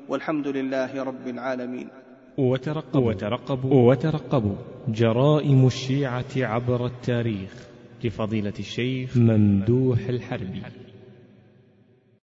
[0.09, 1.87] والحمد لله رب العالمين.
[2.37, 3.09] وترقبوا.
[3.09, 3.91] وترقبوا.
[3.91, 4.55] وترقبوا.
[4.87, 7.67] جرائم الشيعة عبر التاريخ
[8.03, 10.84] لفضيلة الشيخ ممدوح الحربي.